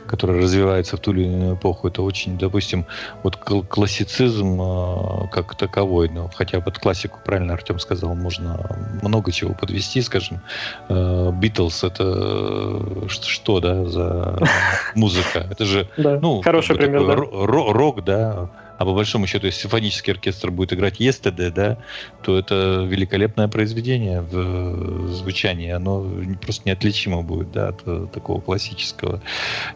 которые 0.08 0.42
развиваются 0.42 0.98
в 0.98 1.00
ту 1.00 1.12
или 1.12 1.24
иную 1.24 1.56
эпоху. 1.56 1.88
Это 1.88 2.02
очень, 2.02 2.38
допустим, 2.38 2.86
вот 3.24 3.38
кл- 3.38 3.64
классицизм 3.64 4.62
э, 4.62 5.28
как 5.32 5.56
таковой, 5.56 6.10
ну, 6.10 6.30
хотя 6.34 6.60
под 6.62 6.80
классику, 6.80 7.20
правильно 7.24 7.54
Артем 7.54 7.80
сказал, 7.80 8.16
можно 8.16 8.60
много 9.02 9.32
чего 9.32 9.54
подвести, 9.54 10.02
скажем, 10.02 10.42
Битлз 10.90 11.84
это 11.84 12.04
э, 12.04 13.08
что, 13.08 13.60
да, 13.60 13.86
за 13.86 14.40
музыка? 14.96 15.48
Это 15.50 15.66
же 15.66 15.88
ну, 15.98 16.42
хороший 16.42 16.76
пример, 16.76 17.28
рок, 17.32 18.04
да. 18.04 18.50
А 18.82 18.86
по 18.86 18.94
большому 18.94 19.28
счету, 19.28 19.46
если 19.46 19.62
симфонический 19.62 20.12
оркестр 20.12 20.50
будет 20.50 20.74
играть 20.74 21.00
Yesterday, 21.00 21.52
да, 21.52 21.78
то 22.24 22.36
это 22.36 22.84
великолепное 22.90 23.48
произведение 23.48 24.22
в 24.22 24.32
э, 24.34 25.08
звучании. 25.10 25.70
Оно 25.70 26.04
просто 26.42 26.68
неотличимо 26.68 27.22
будет, 27.22 27.52
да, 27.52 27.68
от 27.68 27.84
э, 27.86 28.08
такого 28.12 28.42
классического. 28.42 29.22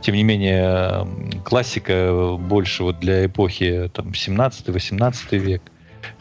Тем 0.02 0.16
не 0.16 0.24
менее, 0.24 1.08
классика 1.44 2.36
больше 2.40 2.82
вот 2.82 3.00
для 3.00 3.28
эпохи 3.28 3.92
там 3.94 4.08
17-18 4.08 5.38
век. 5.38 5.62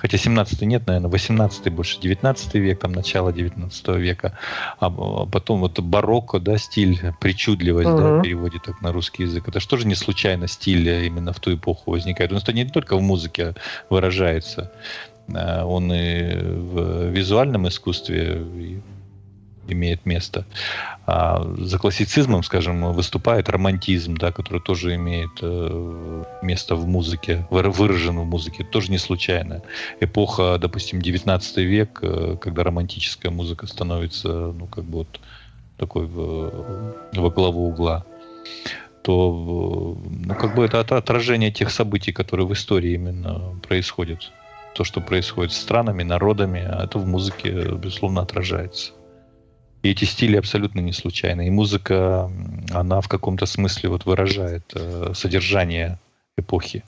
Хотя 0.04 0.18
17 0.18 0.60
нет, 0.66 0.86
наверное, 0.86 1.08
18 1.08 1.72
больше, 1.72 1.98
19 1.98 2.54
век, 2.56 2.78
там 2.78 2.92
начало 2.92 3.32
19 3.32 3.88
века. 3.96 4.38
А 4.78 4.88
а 4.88 5.24
потом 5.24 5.60
вот 5.60 5.80
барокко, 5.80 6.38
да, 6.40 6.58
стиль, 6.58 7.00
причудливость, 7.22 7.88
да, 7.88 7.96
Мгм. 7.96 8.18
в 8.18 8.22
переводе 8.22 8.58
так 8.62 8.82
на 8.82 8.92
русский 8.92 9.22
язык. 9.22 9.48
Это 9.48 9.60
что 9.60 9.78
же 9.78 9.86
не 9.86 9.94
случайно 9.94 10.46
стиль 10.46 10.86
э, 10.90 11.06
именно 11.06 11.32
в 11.32 11.40
ту 11.40 11.54
эпоху 11.54 11.92
возникает. 11.92 12.32
Он 12.32 12.36
это 12.36 12.52
не 12.52 12.66
только 12.66 12.98
в 12.98 13.00
музыке 13.00 13.54
выражается. 13.88 14.70
А, 15.34 15.64
Он 15.64 15.90
и 15.90 16.34
в 16.34 17.08
визуальном 17.08 17.66
искусстве 17.66 18.42
и- 18.56 18.80
имеет 19.68 20.06
место. 20.06 20.44
А 21.06 21.42
за 21.58 21.78
классицизмом, 21.78 22.42
скажем, 22.42 22.92
выступает 22.92 23.48
романтизм, 23.48 24.16
да, 24.16 24.32
который 24.32 24.60
тоже 24.60 24.94
имеет 24.94 25.30
э, 25.42 26.24
место 26.42 26.76
в 26.76 26.86
музыке, 26.86 27.46
выра- 27.50 27.70
выражен 27.70 28.18
в 28.18 28.24
музыке. 28.24 28.64
Тоже 28.64 28.90
не 28.90 28.98
случайно. 28.98 29.62
Эпоха, 30.00 30.58
допустим, 30.58 31.00
19 31.02 31.56
век, 31.58 31.98
э, 32.02 32.36
когда 32.40 32.64
романтическая 32.64 33.30
музыка 33.30 33.66
становится, 33.66 34.28
ну, 34.28 34.66
как 34.66 34.84
бы 34.84 34.98
вот 34.98 35.20
такой 35.76 36.06
в- 36.06 36.94
во 37.12 37.30
главу 37.30 37.68
угла 37.68 38.04
то 39.02 39.98
э, 39.98 40.08
ну, 40.26 40.34
как 40.34 40.54
бы 40.54 40.64
это 40.64 40.80
от- 40.80 40.92
отражение 40.92 41.50
тех 41.50 41.70
событий, 41.70 42.10
которые 42.12 42.46
в 42.46 42.52
истории 42.54 42.94
именно 42.94 43.54
происходят. 43.68 44.32
То, 44.74 44.82
что 44.82 45.00
происходит 45.02 45.52
с 45.52 45.60
странами, 45.60 46.02
народами, 46.02 46.60
а 46.66 46.84
это 46.84 46.98
в 46.98 47.06
музыке, 47.06 47.50
безусловно, 47.74 48.22
отражается. 48.22 48.92
И 49.84 49.90
эти 49.90 50.04
стили 50.06 50.36
абсолютно 50.38 50.80
не 50.80 50.92
случайны. 50.92 51.46
И 51.46 51.50
музыка, 51.50 52.30
она 52.72 53.02
в 53.02 53.08
каком-то 53.08 53.44
смысле 53.44 53.90
вот 53.90 54.06
выражает 54.06 54.64
э, 54.74 55.12
содержание 55.14 55.98
эпохи. 56.38 56.84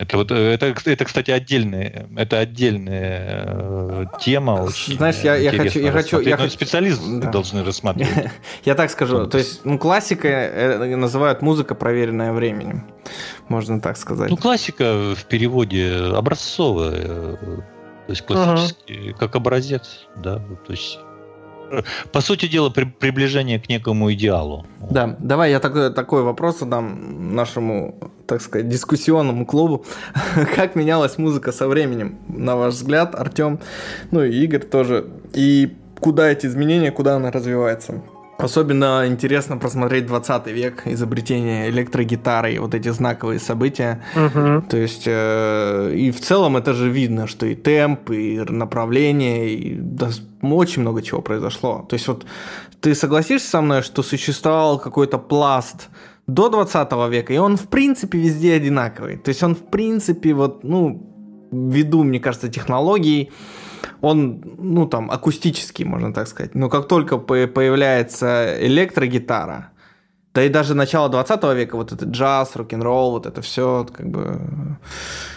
Это 0.00 0.16
вот 0.16 0.32
э, 0.32 0.34
это, 0.34 0.74
это, 0.84 1.04
кстати, 1.04 1.30
отдельная, 1.30 2.08
это 2.16 2.40
отдельная 2.40 3.44
э, 3.46 4.04
тема. 4.20 4.62
Очень 4.64 4.96
Знаешь, 4.96 5.18
я- 5.22 5.36
я 5.36 5.52
хочу- 5.52 5.78
я 5.78 5.92
хочу- 5.92 6.18
я 6.20 6.36
Но 6.36 6.42
хочу- 6.42 6.54
специалисты 6.54 7.20
Да. 7.20 7.30
должны 7.30 7.62
рассматривать. 7.62 8.30
Я 8.64 8.74
так 8.74 8.90
скажу, 8.90 9.28
то 9.28 9.38
есть 9.38 9.64
ну, 9.64 9.78
классика 9.78 10.26
э, 10.26 10.96
называют 10.96 11.40
музыка, 11.40 11.76
проверенная 11.76 12.32
временем. 12.32 12.82
Можно 13.48 13.80
так 13.80 13.96
сказать. 13.96 14.28
Ну, 14.28 14.36
классика 14.36 15.14
в 15.14 15.24
переводе 15.26 15.92
образцовая, 16.16 16.96
э, 16.96 17.36
то 18.06 18.10
есть 18.12 18.22
классический, 18.22 19.14
как 19.16 19.36
образец, 19.36 20.08
да, 20.16 20.38
то 20.66 20.72
есть 20.72 20.98
э, 20.98 21.09
по 22.12 22.20
сути 22.20 22.46
дела 22.46 22.70
при- 22.70 22.84
приближение 22.84 23.60
к 23.60 23.68
некому 23.68 24.12
идеалу. 24.12 24.66
Да, 24.90 25.16
давай 25.18 25.50
я 25.50 25.60
такой, 25.60 25.92
такой 25.92 26.22
вопрос 26.22 26.60
задам 26.60 27.34
нашему, 27.34 27.94
так 28.26 28.42
сказать, 28.42 28.68
дискуссионному 28.68 29.46
клубу. 29.46 29.84
как 30.56 30.74
менялась 30.74 31.18
музыка 31.18 31.52
со 31.52 31.68
временем, 31.68 32.18
на 32.28 32.56
ваш 32.56 32.74
взгляд, 32.74 33.14
Артем, 33.14 33.60
ну 34.10 34.22
и 34.22 34.30
Игорь 34.44 34.64
тоже, 34.64 35.06
и 35.32 35.76
куда 36.00 36.28
эти 36.30 36.46
изменения, 36.46 36.90
куда 36.90 37.16
она 37.16 37.30
развивается? 37.30 38.02
Особенно 38.42 39.04
интересно 39.06 39.56
просмотреть 39.56 40.06
20 40.06 40.46
век, 40.48 40.82
изобретение 40.86 41.70
электрогитары 41.70 42.54
и 42.54 42.58
вот 42.58 42.74
эти 42.74 42.88
знаковые 42.88 43.38
события. 43.38 44.02
Мгм. 44.14 44.62
То 44.62 44.76
есть, 44.76 45.04
э, 45.06 45.94
и 45.94 46.10
в 46.10 46.20
целом 46.20 46.56
это 46.56 46.72
же 46.74 46.90
видно, 46.90 47.26
что 47.26 47.46
и 47.46 47.54
темп, 47.54 48.10
и 48.10 48.40
направление, 48.48 49.54
и 49.54 49.74
да, 49.74 50.10
очень 50.42 50.82
много 50.82 51.02
чего 51.02 51.22
произошло. 51.22 51.86
То 51.88 51.94
есть, 51.94 52.08
вот 52.08 52.26
ты 52.80 52.94
согласишься 52.94 53.50
со 53.50 53.60
мной, 53.60 53.82
что 53.82 54.02
существовал 54.02 54.78
какой-то 54.78 55.18
пласт 55.18 55.88
до 56.26 56.48
20 56.48 57.08
века, 57.10 57.32
и 57.32 57.38
он, 57.38 57.56
в 57.56 57.68
принципе, 57.68 58.18
везде 58.18 58.54
одинаковый. 58.54 59.16
То 59.16 59.30
есть, 59.30 59.42
он, 59.42 59.54
в 59.54 59.70
принципе, 59.70 60.32
вот, 60.32 60.64
ну, 60.64 61.06
ввиду, 61.52 62.04
мне 62.04 62.20
кажется, 62.20 62.48
технологий, 62.48 63.30
он, 64.00 64.42
ну, 64.58 64.86
там, 64.86 65.10
акустический, 65.10 65.84
можно 65.84 66.12
так 66.12 66.28
сказать. 66.28 66.54
Но 66.54 66.68
как 66.68 66.88
только 66.88 67.18
по- 67.18 67.46
появляется 67.46 68.56
электрогитара, 68.60 69.70
да 70.34 70.44
и 70.44 70.48
даже 70.48 70.74
начало 70.74 71.08
20 71.08 71.54
века, 71.54 71.76
вот 71.76 71.92
этот 71.92 72.10
джаз, 72.10 72.54
рок-н-ролл, 72.56 73.10
вот 73.12 73.26
это 73.26 73.42
все, 73.42 73.86
как 73.92 74.08
бы 74.08 74.40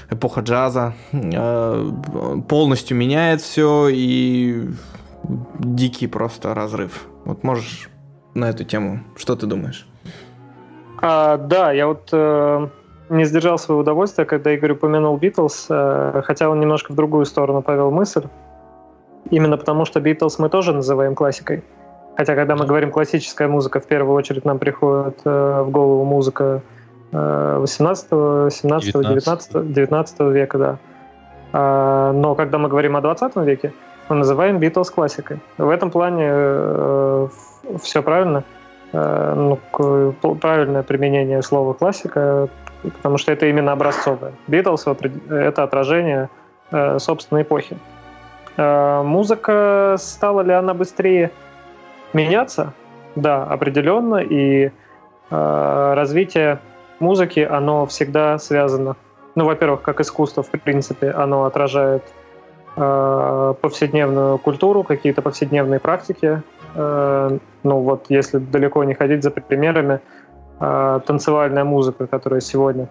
эпоха 0.10 0.42
джаза, 0.42 0.94
э, 1.12 1.92
полностью 2.48 2.98
меняет 2.98 3.42
все 3.42 3.88
и 3.90 4.70
дикий 5.60 6.08
просто 6.08 6.54
разрыв. 6.54 7.08
Вот 7.26 7.44
можешь 7.44 7.90
на 8.36 8.50
эту 8.50 8.64
тему, 8.66 9.00
что 9.16 9.36
ты 9.36 9.48
думаешь? 9.48 9.88
А, 11.02 11.38
да, 11.38 11.72
я 11.72 11.88
вот 11.88 12.10
э, 12.12 12.70
не 13.14 13.26
сдержал 13.26 13.58
своего 13.58 13.82
удовольствия, 13.82 14.26
когда 14.26 14.52
Игорь 14.52 14.72
упомянул 14.74 15.18
Битлз, 15.18 15.68
э, 15.70 16.22
хотя 16.26 16.50
он 16.50 16.60
немножко 16.60 16.92
в 16.92 16.96
другую 16.96 17.26
сторону 17.26 17.62
повел 17.62 17.92
мысль. 17.92 18.24
Именно 19.30 19.58
потому, 19.58 19.86
что 19.86 20.00
Битлз 20.02 20.40
мы 20.40 20.50
тоже 20.50 20.74
называем 20.74 21.16
классикой. 21.16 21.64
Хотя, 22.16 22.36
когда 22.36 22.56
мы 22.56 22.66
говорим 22.66 22.92
классическая 22.92 23.48
музыка, 23.48 23.80
в 23.80 23.86
первую 23.86 24.16
очередь 24.16 24.46
нам 24.46 24.60
приходит 24.60 25.20
э, 25.26 25.64
в 25.64 25.70
голову 25.70 26.04
музыка 26.04 26.62
э, 27.12 27.58
18, 27.60 28.54
17, 28.54 28.94
19, 28.94 29.74
19 29.74 30.20
века, 30.20 30.58
да. 30.58 30.78
А, 31.54 32.12
но 32.12 32.36
когда 32.36 32.58
мы 32.58 32.68
говорим 32.68 32.98
о 32.98 33.02
20 33.02 33.36
веке, 33.38 33.74
мы 34.10 34.18
называем 34.18 34.58
Битлз 34.58 34.90
классикой. 34.90 35.40
В 35.58 35.70
этом 35.70 35.92
плане 35.92 37.30
все 37.82 38.02
правильно. 38.02 38.44
ну, 38.92 39.58
правильное 40.42 40.84
применение 40.84 41.42
слова 41.42 41.74
классика, 41.74 42.50
потому 42.84 43.18
что 43.18 43.32
это 43.32 43.46
именно 43.48 43.72
образцовое. 43.72 44.34
Битлз— 44.48 44.86
это 45.30 45.64
отражение 45.64 46.30
собственной 46.98 47.44
эпохи. 47.44 47.78
Музыка, 48.58 49.96
стала 50.00 50.42
ли 50.42 50.54
она 50.54 50.74
быстрее 50.74 51.32
меняться? 52.14 52.74
Да, 53.16 53.44
определенно. 53.44 54.18
И 54.18 54.72
развитие 55.30 56.60
музыки, 57.00 57.40
оно 57.40 57.86
всегда 57.86 58.38
связано 58.40 58.96
ну, 59.36 59.46
во-первых, 59.46 59.82
как 59.82 60.00
искусство, 60.00 60.44
в 60.44 60.50
принципе, 60.50 61.10
оно 61.12 61.46
отражает 61.46 62.04
э, 62.76 63.54
повседневную 63.62 64.38
культуру, 64.38 64.84
какие-то 64.84 65.22
повседневные 65.22 65.80
практики. 65.80 66.42
Э, 66.76 67.38
ну, 67.64 67.80
вот 67.80 68.06
если 68.10 68.38
далеко 68.38 68.84
не 68.84 68.94
ходить 68.94 69.24
за 69.24 69.32
примерами, 69.32 70.00
э, 70.60 71.00
танцевальная 71.06 71.64
музыка, 71.64 72.08
которая 72.08 72.42
сегодня 72.42 72.88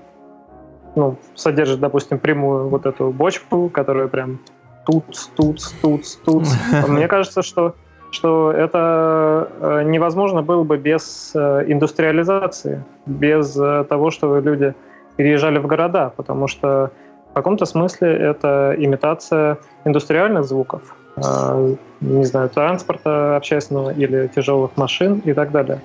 ну, 0.95 1.17
содержит, 1.35 1.81
допустим, 1.81 2.19
прямую 2.19 2.69
вот 2.69 2.87
эту 2.87 3.11
бочку, 3.11 3.69
которая 3.69 4.09
прям 4.09 4.41
тут, 4.85 5.05
тут, 5.37 5.61
тут, 5.81 6.03
тут. 6.25 6.45
Мне 6.89 7.09
кажется, 7.09 7.43
что 7.43 7.75
что 8.13 8.53
это 8.53 9.49
э, 9.61 9.83
невозможно 9.85 10.43
было 10.43 10.65
бы 10.65 10.77
без 10.77 11.33
э, 11.35 11.65
индустриализации, 11.67 12.85
без 13.07 13.57
э, 13.57 13.85
того, 13.89 14.11
что 14.11 14.39
люди 14.39 14.75
переезжали 15.17 15.59
в 15.59 15.67
города, 15.67 16.13
потому 16.15 16.47
что 16.47 16.91
в 17.31 17.35
каком-то 17.35 17.65
смысле 17.65 18.15
это 18.15 18.75
имитация 18.77 19.57
индустриальных 19.87 20.45
звуков, 20.45 20.95
не 22.01 22.25
знаю, 22.25 22.51
транспорта 22.51 23.37
общественного 23.37 23.91
или 23.91 24.31
тяжелых 24.35 24.77
машин 24.77 25.23
и 25.25 25.33
так 25.33 25.51
далее. 25.51 25.81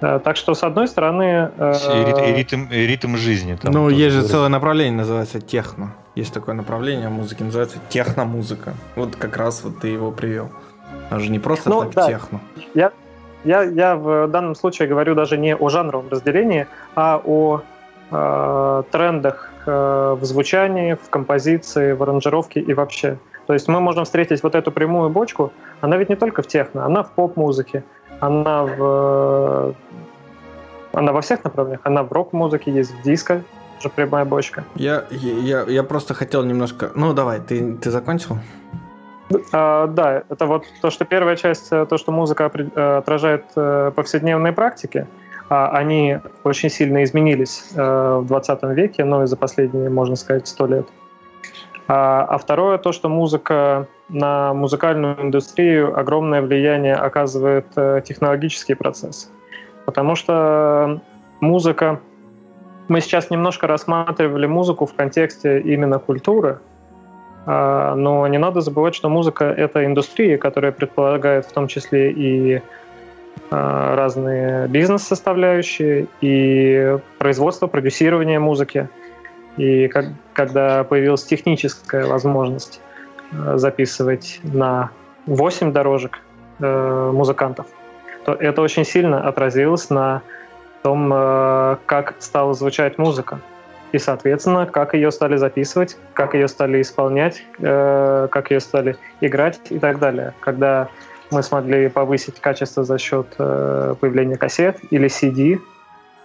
Э, 0.00 0.20
так 0.22 0.36
что, 0.36 0.54
с 0.54 0.62
одной 0.62 0.88
стороны... 0.88 1.50
Э, 1.56 1.72
и, 1.72 2.04
ритм, 2.04 2.22
и, 2.22 2.32
ритм, 2.32 2.64
и 2.70 2.86
ритм 2.86 3.16
жизни. 3.16 3.56
Там 3.60 3.72
ну, 3.72 3.88
есть 3.88 4.14
же 4.14 4.22
целое 4.22 4.48
направление, 4.48 4.96
называется 4.96 5.40
техно. 5.40 5.94
Есть 6.14 6.32
такое 6.32 6.54
направление 6.54 7.08
музыки, 7.08 7.42
называется 7.42 7.78
техномузыка. 7.88 8.74
Вот 8.96 9.16
как 9.16 9.36
раз 9.36 9.62
вот 9.64 9.80
ты 9.80 9.88
его 9.88 10.10
привел. 10.10 10.50
Она 11.10 11.20
же 11.20 11.30
не 11.30 11.38
просто 11.38 11.70
ну, 11.70 11.82
так 11.82 11.94
да. 11.94 12.06
техно. 12.06 12.40
Я, 12.74 12.92
я, 13.44 13.62
я 13.62 13.96
в 13.96 14.28
данном 14.28 14.54
случае 14.54 14.88
говорю 14.88 15.14
даже 15.14 15.38
не 15.38 15.54
о 15.54 15.68
жанровом 15.68 16.08
разделении, 16.10 16.66
а 16.94 17.20
о 17.24 17.62
э, 18.10 18.82
трендах 18.90 19.50
э, 19.66 20.16
в 20.20 20.24
звучании, 20.24 20.94
в 20.94 21.10
композиции, 21.10 21.92
в 21.92 22.02
аранжировке 22.02 22.60
и 22.60 22.74
вообще. 22.74 23.18
То 23.46 23.54
есть 23.54 23.66
мы 23.66 23.80
можем 23.80 24.04
встретить 24.04 24.42
вот 24.42 24.54
эту 24.54 24.70
прямую 24.70 25.08
бочку, 25.08 25.52
она 25.80 25.96
ведь 25.96 26.10
не 26.10 26.16
только 26.16 26.42
в 26.42 26.46
техно, 26.46 26.84
она 26.84 27.02
в 27.02 27.12
поп-музыке, 27.12 27.82
она 28.20 28.64
в 28.64 29.74
она 30.92 31.12
во 31.12 31.20
всех 31.20 31.44
направлениях, 31.44 31.80
она 31.84 32.02
в 32.02 32.12
рок-музыке, 32.12 32.72
есть 32.72 32.92
в 32.92 33.02
диско, 33.02 33.42
уже 33.78 33.88
прямая 33.88 34.24
бочка. 34.24 34.64
Я, 34.74 35.04
я, 35.10 35.62
я 35.62 35.82
просто 35.82 36.14
хотел 36.14 36.42
немножко... 36.44 36.90
Ну, 36.94 37.12
давай, 37.12 37.40
ты, 37.40 37.76
ты 37.76 37.90
закончил? 37.90 38.38
А, 39.52 39.86
да, 39.86 40.24
это 40.28 40.46
вот 40.46 40.64
то, 40.80 40.90
что 40.90 41.04
первая 41.04 41.36
часть, 41.36 41.70
то, 41.70 41.98
что 41.98 42.12
музыка 42.12 42.50
э, 42.54 42.96
отражает 42.98 43.44
э, 43.54 43.92
повседневные 43.94 44.52
практики, 44.52 45.06
а, 45.50 45.70
они 45.70 46.18
очень 46.44 46.70
сильно 46.70 47.04
изменились 47.04 47.64
э, 47.74 48.18
в 48.22 48.26
20 48.26 48.62
веке, 48.74 49.04
но 49.04 49.22
и 49.22 49.26
за 49.26 49.36
последние, 49.36 49.90
можно 49.90 50.16
сказать, 50.16 50.48
сто 50.48 50.66
лет. 50.66 50.86
А, 51.88 52.24
а 52.24 52.38
второе 52.38 52.78
то, 52.78 52.92
что 52.92 53.08
музыка 53.08 53.86
на 54.08 54.54
музыкальную 54.54 55.20
индустрию 55.22 55.98
огромное 55.98 56.42
влияние 56.42 56.94
оказывает 56.94 57.66
э, 57.76 58.02
технологический 58.04 58.74
процесс. 58.74 59.30
Потому 59.86 60.14
что 60.14 61.00
музыка... 61.40 62.00
Мы 62.88 63.00
сейчас 63.02 63.28
немножко 63.30 63.66
рассматривали 63.66 64.46
музыку 64.46 64.86
в 64.86 64.94
контексте 64.94 65.60
именно 65.60 65.98
культуры, 65.98 66.60
а, 67.44 67.94
но 67.94 68.26
не 68.28 68.38
надо 68.38 68.60
забывать, 68.60 68.94
что 68.94 69.08
музыка— 69.08 69.44
это 69.56 69.84
индустрия, 69.84 70.38
которая 70.38 70.72
предполагает 70.72 71.44
в 71.44 71.52
том 71.52 71.68
числе 71.68 72.12
и 72.12 72.62
Э, 73.50 73.94
разные 73.94 74.68
бизнес-составляющие 74.68 76.06
и 76.20 76.98
производство, 77.18 77.66
продюсирование 77.66 78.38
музыки. 78.38 78.88
И 79.58 79.88
как, 79.88 80.06
когда 80.32 80.84
появилась 80.84 81.24
техническая 81.24 82.06
возможность 82.06 82.80
э, 83.32 83.58
записывать 83.58 84.40
на 84.42 84.90
8 85.26 85.72
дорожек 85.72 86.20
э, 86.60 87.10
музыкантов, 87.12 87.66
то 88.24 88.32
это 88.32 88.62
очень 88.62 88.84
сильно 88.84 89.26
отразилось 89.26 89.90
на 89.90 90.22
том, 90.82 91.12
э, 91.12 91.76
как 91.86 92.14
стала 92.20 92.54
звучать 92.54 92.98
музыка. 92.98 93.40
И, 93.92 93.98
соответственно, 93.98 94.66
как 94.66 94.94
ее 94.94 95.10
стали 95.10 95.36
записывать, 95.36 95.96
как 96.12 96.34
ее 96.34 96.46
стали 96.46 96.80
исполнять, 96.80 97.42
э, 97.58 98.28
как 98.30 98.50
ее 98.50 98.60
стали 98.60 98.96
играть 99.20 99.60
и 99.70 99.78
так 99.78 99.98
далее. 99.98 100.34
Когда 100.40 100.88
мы 101.30 101.42
смогли 101.42 101.88
повысить 101.88 102.40
качество 102.40 102.84
за 102.84 102.98
счет 102.98 103.26
э, 103.38 103.94
появления 104.00 104.36
кассет 104.36 104.78
или 104.90 105.08
CD. 105.08 105.58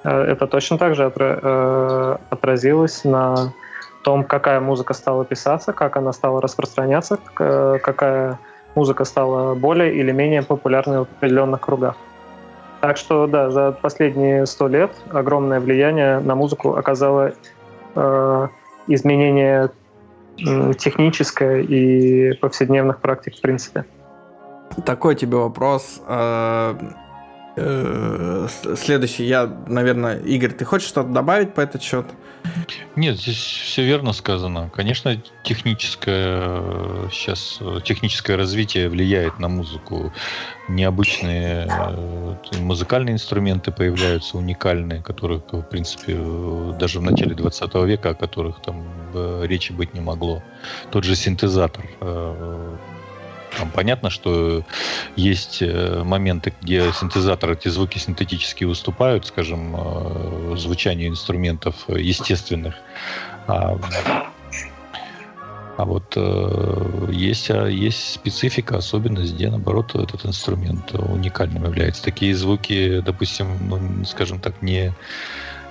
Э, 0.04 0.22
это 0.24 0.48
точно 0.48 0.78
так 0.78 0.96
же 0.96 1.12
э, 1.16 2.18
отразилось 2.30 3.04
на 3.04 3.54
том, 4.04 4.24
какая 4.24 4.60
музыка 4.60 4.94
стала 4.94 5.26
писаться, 5.26 5.74
как 5.74 5.98
она 5.98 6.14
стала 6.14 6.42
распространяться, 6.42 7.20
э, 7.40 7.80
какая 7.82 8.40
музыка 8.76 9.06
стала 9.06 9.56
более 9.56 9.96
или 9.96 10.12
менее 10.12 10.44
популярной 10.44 11.00
в 11.00 11.02
определенных 11.04 11.62
кругах. 11.62 11.96
Так 12.82 12.98
что, 12.98 13.28
да, 13.28 13.50
за 13.50 13.72
последние 13.72 14.46
сто 14.46 14.68
лет 14.68 14.92
огромное 15.10 15.60
влияние 15.60 16.20
на 16.20 16.36
музыку 16.36 16.76
оказало 16.76 17.34
э, 17.96 18.48
изменение 18.88 19.70
э, 20.46 20.74
техническое 20.74 21.62
и 21.62 22.34
повседневных 22.34 23.00
практик 23.00 23.38
в 23.38 23.42
принципе. 23.42 23.86
Такой 24.86 25.16
тебе 25.16 25.38
вопрос. 25.38 26.02
Следующий, 27.56 29.26
я, 29.26 29.46
наверное, 29.68 30.20
Игорь, 30.20 30.52
ты 30.52 30.66
хочешь 30.66 30.88
что-то 30.88 31.10
добавить 31.10 31.54
по 31.54 31.62
этот 31.62 31.84
счет? 31.84 32.06
Нет, 32.96 33.18
здесь 33.18 33.38
все 33.38 33.84
верно 33.84 34.14
сказано. 34.14 34.70
Конечно, 34.74 35.22
техническое 35.44 37.10
сейчас 37.10 37.60
техническое 37.84 38.36
развитие 38.36 38.90
влияет 38.90 39.40
на 39.40 39.48
музыку. 39.48 40.12
Необычные 40.68 41.68
э, 41.70 42.36
музыкальные 42.60 43.14
инструменты 43.14 43.72
появляются, 43.72 44.38
уникальные, 44.38 45.02
которых, 45.02 45.44
в 45.52 45.62
принципе, 45.64 46.18
даже 46.80 47.00
в 47.00 47.04
начале 47.04 47.36
20 47.36 47.74
века, 47.86 48.10
о 48.10 48.14
которых 48.14 48.62
там 48.62 48.84
речи 49.44 49.72
быть 49.72 49.94
не 49.94 50.02
могло. 50.02 50.44
Тот 50.92 51.04
же 51.04 51.16
синтезатор 51.16 51.86
там 53.58 53.70
понятно, 53.70 54.10
что 54.10 54.64
есть 55.16 55.62
э, 55.62 56.04
моменты, 56.04 56.54
где 56.62 56.92
синтезаторы, 56.94 57.54
эти 57.54 57.68
звуки 57.68 57.98
синтетические 57.98 58.68
выступают, 58.68 59.26
скажем, 59.26 59.76
э, 59.76 60.56
звучание 60.58 61.08
инструментов 61.08 61.76
естественных. 61.88 62.76
А, 63.48 63.78
а 65.78 65.86
вот 65.86 66.14
э, 66.16 67.10
есть, 67.12 67.50
а, 67.50 67.68
есть 67.68 68.14
специфика, 68.14 68.78
особенность, 68.78 69.34
где, 69.34 69.50
наоборот, 69.50 69.96
этот 69.96 70.26
инструмент 70.26 70.94
уникальным 70.94 71.64
является. 71.64 72.04
Такие 72.04 72.36
звуки, 72.36 73.02
допустим, 73.02 73.58
ну, 73.68 74.06
скажем 74.06 74.40
так, 74.40 74.62
не 74.62 74.94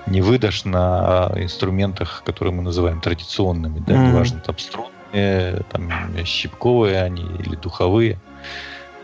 не 0.05 0.19
выдашь 0.19 0.65
на 0.65 1.31
инструментах, 1.37 2.23
которые 2.25 2.53
мы 2.53 2.61
называем 2.61 2.99
традиционными, 2.99 3.81
да, 3.87 3.93
mm-hmm. 3.93 4.07
неважно, 4.09 4.41
там 4.41 4.57
струн 4.57 4.92
там, 5.71 5.91
щипковые 6.25 7.01
они 7.03 7.23
или 7.39 7.55
духовые 7.55 8.19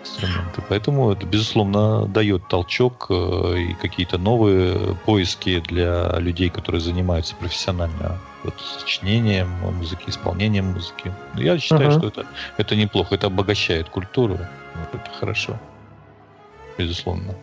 инструменты. 0.02 0.62
Поэтому 0.67 1.12
это, 1.12 1.26
безусловно, 1.26 2.06
дает 2.08 2.48
толчок 2.48 3.08
э, 3.10 3.58
и 3.58 3.74
какие-то 3.76 4.17
новые 4.17 4.95
поиски 5.06 5.60
для 5.60 6.17
людей, 6.19 6.50
которые 6.50 6.82
занимаются 6.82 7.36
профессионально 7.36 8.17
вот, 8.43 8.56
сочинением 8.80 9.50
музыки, 9.78 10.06
исполнением 10.08 10.74
музыки. 10.74 11.13
Я 11.36 11.58
считаю, 11.60 11.89
uh-huh. 11.89 11.98
что 12.00 12.08
это, 12.08 12.26
это 12.58 12.76
неплохо, 12.76 13.15
это 13.15 13.28
обогащает 13.28 13.89
культуру. 13.89 14.38
Вот 14.76 15.02
это 15.02 15.12
хорошо. 15.19 15.60
Безусловно. 16.78 17.36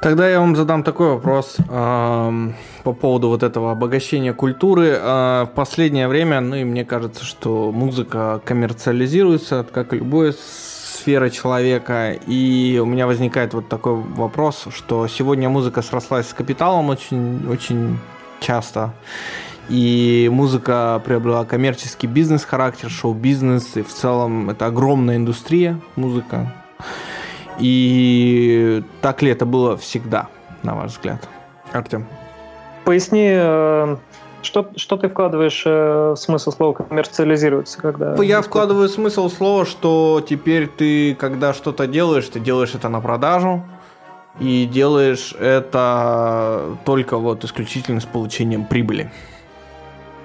Тогда 0.00 0.30
я 0.30 0.40
вам 0.40 0.56
задам 0.56 0.82
такой 0.82 1.08
вопрос 1.10 1.56
э, 1.58 2.50
по 2.84 2.92
поводу 2.94 3.28
вот 3.28 3.42
этого 3.42 3.70
обогащения 3.70 4.32
культуры. 4.32 4.98
Э, 4.98 5.44
в 5.44 5.50
последнее 5.54 6.08
время, 6.08 6.40
ну 6.40 6.56
и 6.56 6.64
мне 6.64 6.86
кажется, 6.86 7.22
что 7.22 7.70
музыка 7.70 8.40
коммерциализируется, 8.46 9.66
как 9.70 9.92
и 9.92 9.96
любая 9.96 10.32
сфера 10.32 11.28
человека. 11.28 12.12
И 12.26 12.80
у 12.82 12.86
меня 12.86 13.06
возникает 13.06 13.52
вот 13.52 13.68
такой 13.68 13.94
вопрос, 13.94 14.68
что 14.74 15.06
сегодня 15.06 15.50
музыка 15.50 15.82
срослась 15.82 16.30
с 16.30 16.32
капиталом 16.32 16.88
очень, 16.88 17.46
очень 17.46 17.98
часто. 18.40 18.94
И 19.68 20.30
музыка 20.32 21.02
приобрела 21.04 21.44
коммерческий 21.44 22.06
бизнес-характер, 22.06 22.88
шоу-бизнес, 22.88 23.76
и 23.76 23.82
в 23.82 23.92
целом 23.92 24.48
это 24.48 24.64
огромная 24.64 25.16
индустрия 25.16 25.78
музыка. 25.94 26.54
И 27.60 28.82
так 29.00 29.22
ли 29.22 29.30
это 29.30 29.46
было 29.46 29.76
всегда? 29.76 30.28
на 30.62 30.74
ваш 30.74 30.92
взгляд? 30.92 31.28
Артем. 31.72 32.06
Поясни, 32.84 33.28
э, 33.32 33.96
что, 34.42 34.70
что 34.76 34.96
ты 34.96 35.08
вкладываешь 35.08 35.62
э, 35.66 36.12
в 36.12 36.16
смысл 36.16 36.50
слова 36.50 36.72
коммерциализируется, 36.72 37.78
когда... 37.78 38.20
Я 38.22 38.42
вкладываю 38.42 38.88
смысл 38.88 39.28
слова, 39.28 39.64
что 39.66 40.24
теперь 40.26 40.66
ты, 40.66 41.14
когда 41.14 41.52
что-то 41.52 41.86
делаешь, 41.86 42.26
ты 42.28 42.40
делаешь 42.40 42.74
это 42.74 42.88
на 42.88 43.00
продажу, 43.00 43.64
и 44.38 44.64
делаешь 44.64 45.34
это 45.38 46.76
только 46.84 47.18
вот 47.18 47.44
исключительно 47.44 48.00
с 48.00 48.06
получением 48.06 48.64
прибыли. 48.64 49.12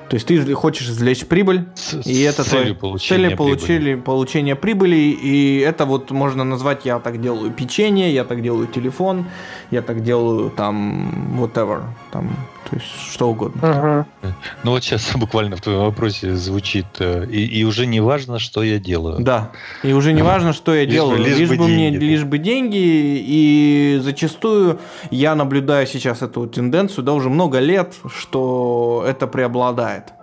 То 0.10 0.16
есть 0.16 0.28
ты 0.28 0.54
хочешь 0.54 0.88
извлечь 0.88 1.26
прибыль, 1.26 1.66
с, 1.74 2.06
и 2.06 2.22
это 2.22 2.44
целью 2.44 2.76
получения, 2.76 3.24
целью 3.24 3.38
получили, 3.38 3.96
получения 3.96 4.56
прибыли, 4.56 4.96
и 4.96 5.60
это 5.60 5.86
вот 5.86 6.12
можно 6.12 6.44
назвать, 6.44 6.86
я 6.86 7.00
так 7.00 7.20
делаю 7.22 7.52
печенье, 7.52 8.14
я 8.14 8.24
так 8.24 8.42
делаю 8.42 8.68
телефон, 8.68 9.26
я 9.72 9.82
так 9.82 10.04
делаю 10.04 10.52
там 10.52 11.40
whatever, 11.40 11.84
там 12.12 12.30
то 12.70 12.76
есть 12.76 13.14
что 13.14 13.30
угодно. 13.30 14.06
Угу. 14.22 14.34
Ну 14.64 14.72
вот 14.72 14.84
сейчас 14.84 15.12
буквально 15.16 15.56
в 15.56 15.62
твоем 15.62 15.82
вопросе 15.82 16.36
звучит, 16.36 16.86
э, 17.00 17.26
и, 17.30 17.46
и 17.46 17.64
уже 17.64 17.86
не 17.86 18.00
важно, 18.00 18.40
что 18.40 18.64
я 18.64 18.80
делаю. 18.80 19.20
Да, 19.20 19.52
и 19.84 19.94
уже 19.94 20.14
не 20.14 20.24
важно, 20.24 20.54
что 20.54 20.74
я 20.74 20.84
лишь 20.84 20.94
делаю, 20.94 21.18
бы, 21.18 21.24
лишь, 21.24 21.38
лишь 21.38 21.50
бы, 21.50 21.56
бы 21.58 21.68
мне, 21.68 21.92
лишь 21.92 22.24
бы 22.24 22.38
деньги, 22.38 22.76
и 22.78 24.00
зачастую 24.02 24.80
я 25.12 25.36
наблюдаю 25.36 25.86
сейчас 25.88 26.22
эту 26.22 26.48
тенденцию, 26.48 27.04
да, 27.04 27.14
уже 27.14 27.30
много 27.30 27.60
лет, 27.60 27.94
что 28.08 29.06
это 29.08 29.28
преобладает. 29.28 30.15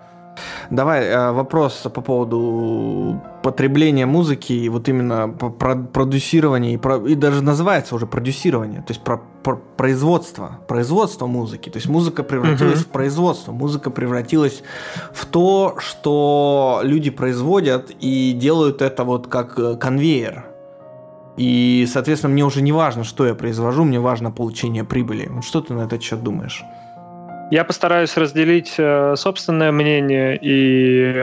Давай 0.70 1.04
э, 1.04 1.32
вопрос 1.32 1.86
по 1.92 2.00
поводу 2.00 3.20
потребления 3.42 4.06
музыки 4.06 4.52
и 4.52 4.68
вот 4.68 4.88
именно 4.88 5.28
продюсирования 5.28 6.74
и, 6.74 6.76
про, 6.76 6.96
и 6.96 7.14
даже 7.14 7.42
называется 7.42 7.94
уже 7.94 8.06
продюсирование, 8.06 8.80
то 8.80 8.90
есть 8.90 9.02
про, 9.02 9.20
про 9.42 9.56
производство, 9.76 10.60
производство 10.68 11.26
музыки. 11.26 11.68
То 11.68 11.76
есть 11.76 11.88
музыка 11.88 12.22
превратилась 12.22 12.80
uh-huh. 12.80 12.84
в 12.84 12.88
производство, 12.88 13.52
музыка 13.52 13.90
превратилась 13.90 14.62
в 15.12 15.26
то, 15.26 15.76
что 15.78 16.80
люди 16.82 17.10
производят 17.10 17.90
и 18.00 18.32
делают 18.32 18.80
это 18.80 19.04
вот 19.04 19.26
как 19.26 19.58
э, 19.58 19.76
конвейер. 19.76 20.46
И, 21.36 21.88
соответственно, 21.90 22.32
мне 22.32 22.44
уже 22.44 22.62
не 22.62 22.72
важно, 22.72 23.04
что 23.04 23.26
я 23.26 23.34
произвожу, 23.34 23.84
мне 23.84 24.00
важно 24.00 24.30
получение 24.30 24.84
прибыли. 24.84 25.28
Вот 25.30 25.44
что 25.44 25.60
ты 25.60 25.72
на 25.74 25.82
этот 25.82 26.02
счет 26.02 26.22
думаешь? 26.22 26.62
Я 27.52 27.64
постараюсь 27.64 28.16
разделить 28.16 28.76
э, 28.78 29.14
собственное 29.14 29.72
мнение 29.72 30.38
и, 30.40 31.22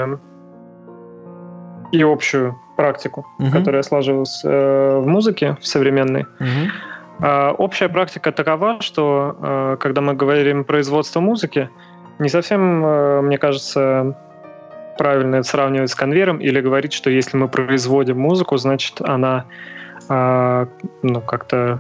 и 1.92 2.04
общую 2.04 2.56
практику, 2.78 3.26
угу. 3.40 3.50
которая 3.50 3.82
сложилась 3.82 4.44
э, 4.46 5.00
в 5.00 5.08
музыке 5.08 5.58
в 5.60 5.66
современной. 5.66 6.28
Угу. 6.40 7.26
Общая 7.58 7.90
практика 7.90 8.32
такова, 8.32 8.80
что 8.80 9.38
э, 9.42 9.78
когда 9.80 10.02
мы 10.02 10.14
говорим 10.14 10.66
производство 10.66 11.20
музыки, 11.20 11.68
не 12.20 12.30
совсем, 12.30 13.26
мне 13.26 13.40
кажется, 13.40 14.16
правильно 15.00 15.38
это 15.38 15.48
сравнивать 15.48 15.90
с 15.90 15.96
конвейером 15.96 16.38
или 16.38 16.62
говорить, 16.62 16.94
что 16.94 17.10
если 17.10 17.38
мы 17.38 17.48
производим 17.48 18.20
музыку, 18.20 18.56
значит 18.58 19.02
она 19.02 19.46
ну, 20.08 21.22
как-то 21.22 21.80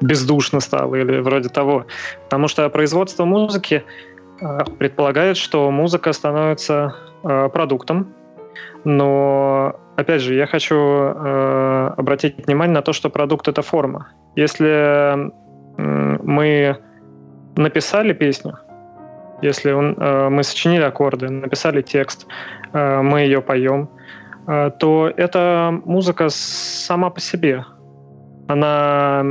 бездушно 0.00 0.60
стало 0.60 0.94
или 0.96 1.20
вроде 1.20 1.48
того. 1.48 1.86
Потому 2.24 2.48
что 2.48 2.68
производство 2.68 3.24
музыки 3.24 3.84
э, 4.40 4.58
предполагает, 4.78 5.36
что 5.36 5.70
музыка 5.70 6.12
становится 6.12 6.94
э, 7.24 7.48
продуктом. 7.52 8.14
Но, 8.84 9.76
опять 9.96 10.22
же, 10.22 10.34
я 10.34 10.46
хочу 10.46 10.76
э, 10.76 11.94
обратить 11.96 12.46
внимание 12.46 12.74
на 12.74 12.82
то, 12.82 12.92
что 12.92 13.10
продукт— 13.10 13.48
это 13.48 13.62
форма. 13.62 14.08
Если 14.36 15.32
мы 15.78 16.78
написали 17.56 18.12
песню, 18.12 18.58
если 19.42 19.72
он, 19.72 19.96
мы 20.32 20.42
сочинили 20.42 20.82
аккорды, 20.82 21.28
написали 21.28 21.82
текст, 21.82 22.26
мы 22.72 23.20
ее 23.20 23.42
поем, 23.42 23.88
то 24.46 25.12
эта 25.16 25.78
музыка 25.84 26.28
сама 26.30 27.10
по 27.10 27.20
себе— 27.20 27.64
она 28.46 29.24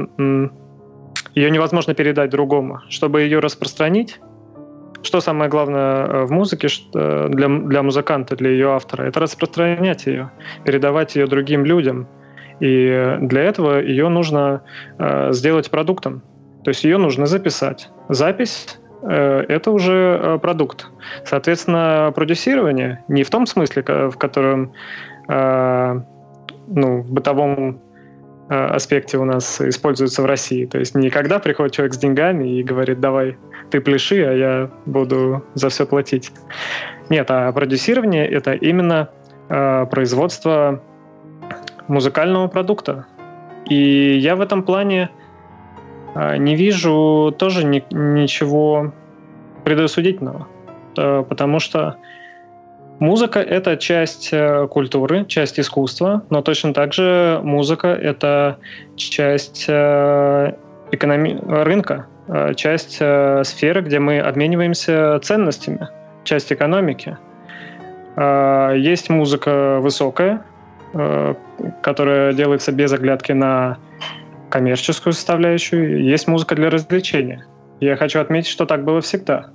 ее 1.35 1.51
невозможно 1.51 1.93
передать 1.93 2.29
другому. 2.29 2.79
Чтобы 2.89 3.21
ее 3.21 3.39
распространить, 3.39 4.19
что 5.03 5.21
самое 5.21 5.49
главное 5.49 6.05
э, 6.05 6.25
в 6.25 6.31
музыке 6.31 6.67
что 6.67 7.27
для, 7.29 7.47
для 7.47 7.83
музыканта, 7.83 8.35
для 8.35 8.49
ее 8.49 8.71
автора, 8.71 9.03
это 9.03 9.19
распространять 9.19 10.05
ее, 10.05 10.31
передавать 10.63 11.15
ее 11.15 11.27
другим 11.27 11.65
людям. 11.65 12.07
И 12.59 13.17
для 13.21 13.43
этого 13.43 13.81
ее 13.81 14.07
нужно 14.07 14.63
э, 14.97 15.31
сделать 15.33 15.69
продуктом. 15.69 16.23
То 16.63 16.69
есть 16.69 16.83
ее 16.83 16.97
нужно 16.97 17.25
записать. 17.25 17.89
Запись 18.09 18.79
э, 19.03 19.45
это 19.47 19.71
уже 19.71 20.19
э, 20.21 20.39
продукт. 20.39 20.87
Соответственно, 21.25 22.11
продюсирование 22.15 23.03
не 23.09 23.23
в 23.23 23.29
том 23.29 23.45
смысле, 23.45 23.83
в 23.83 24.17
котором 24.17 24.71
э, 25.27 26.01
ну, 26.67 27.01
в 27.01 27.11
бытовом 27.11 27.81
Э, 27.84 27.84
аспекте 28.47 29.17
у 29.17 29.25
нас 29.25 29.59
используется 29.61 30.21
в 30.21 30.25
России. 30.25 30.65
То 30.65 30.77
есть 30.79 30.95
не 30.95 31.09
когда 31.09 31.39
приходит 31.39 31.73
человек 31.73 31.93
с 31.93 31.97
деньгами 31.97 32.59
и 32.59 32.63
говорит, 32.63 32.99
давай, 32.99 33.37
ты 33.71 33.81
пляши, 33.81 34.23
а 34.23 34.33
я 34.33 34.69
буду 34.85 35.43
за 35.55 35.69
все 35.69 35.85
платить. 35.85 36.31
Нет, 37.09 37.29
а 37.29 37.51
продюсирование— 37.51 38.27
это 38.29 38.53
именно 38.53 39.09
э, 39.49 39.85
производство 39.87 40.81
музыкального 41.87 42.47
продукта. 42.47 43.05
И 43.69 44.17
я 44.17 44.35
в 44.35 44.41
этом 44.41 44.63
плане 44.63 45.09
э, 46.13 46.37
не 46.37 46.55
вижу 46.55 47.33
тоже 47.37 47.63
ни, 47.63 47.83
ничего 47.91 48.93
предосудительного, 49.63 50.47
э, 50.97 51.23
потому 51.27 51.59
что 51.59 51.97
Музыка— 52.99 53.39
это 53.41 53.75
часть 53.75 54.29
э, 54.31 54.67
культуры, 54.69 55.25
часть 55.25 55.59
искусства, 55.59 56.23
но 56.29 56.41
точно 56.41 56.73
так 56.73 56.93
же 56.93 57.41
музыка— 57.43 57.87
это 57.89 58.57
часть 58.95 59.65
э, 59.67 60.53
экономи- 60.91 61.63
рынка, 61.63 62.07
э, 62.29 62.53
часть 62.53 62.95
сферы, 62.95 63.81
где 63.81 63.99
мы 63.99 64.19
обмениваемся 64.19 65.19
ценностями, 65.21 65.89
часть 66.23 66.53
экономики. 66.53 67.17
Есть 68.17 69.09
музыка 69.09 69.79
высокая, 69.81 70.41
которая 71.81 72.31
делается 72.31 72.71
без 72.71 72.93
оглядки 72.93 73.33
на 73.33 73.77
коммерческую 74.49 75.11
составляющую. 75.11 76.01
Есть 76.01 76.25
музыка 76.29 76.55
для 76.55 76.69
развлечения. 76.69 77.45
Я 77.81 77.97
хочу 77.97 78.21
отметить, 78.21 78.47
что 78.47 78.65
так 78.65 78.85
было 78.85 79.01
всегда. 79.01 79.47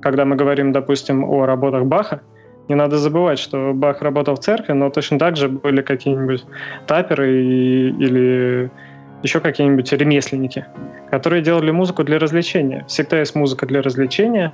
Когда 0.00 0.24
мы 0.24 0.36
говорим, 0.36 0.70
допустим, 0.70 1.24
о 1.24 1.44
работах 1.44 1.86
Баха, 1.86 2.20
не 2.68 2.74
надо 2.74 2.98
забывать, 2.98 3.38
что 3.38 3.72
Бах 3.74 4.02
работал 4.02 4.36
в 4.36 4.40
церкви, 4.40 4.72
но 4.72 4.90
точно 4.90 5.18
так 5.18 5.36
же 5.36 5.48
были 5.48 5.82
какие-нибудь 5.82 6.44
таперы 6.86 7.42
и, 7.42 7.88
или 7.88 8.70
еще 9.22 9.40
какие-нибудь 9.40 9.90
ремесленники, 9.92 10.66
которые 11.10 11.42
делали 11.42 11.70
музыку 11.70 12.04
для 12.04 12.18
развлечения. 12.18 12.84
Всегда 12.86 13.18
есть 13.20 13.34
музыка 13.34 13.66
для 13.66 13.82
развлечения, 13.82 14.52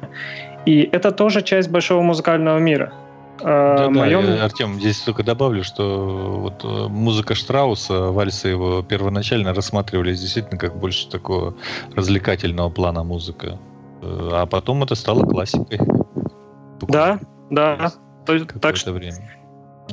и 0.65 0.89
это 0.93 1.11
тоже 1.11 1.43
часть 1.43 1.71
большого 1.71 2.03
музыкального 2.03 2.59
мира. 2.59 2.93
А, 3.43 3.79
да, 3.79 3.91
моем... 3.91 4.25
да, 4.25 4.45
Артем, 4.45 4.79
здесь 4.79 5.01
только 5.01 5.25
добавлю, 5.25 5.65
что 5.65 6.39
вот 6.41 6.65
э, 6.65 6.89
музыка 6.89 7.35
Штрауса, 7.35 8.13
вальсы 8.13 8.49
его 8.49 8.83
первоначально 8.83 9.53
рассматривались 9.53 10.21
действительно 10.21 10.57
как 10.57 10.77
больше 10.77 11.11
такого 11.11 11.55
развлекательного 11.95 12.71
плана 12.71 13.03
музыка. 13.03 13.59
Э, 14.03 14.29
а 14.33 14.47
потом 14.47 14.85
это 14.85 14.95
стало 14.95 15.27
классикой. 15.27 15.81
Да, 16.83 17.19
да. 17.55 17.93
То, 18.27 18.45
так 18.61 18.77
что 18.77 18.93
время. 18.93 19.35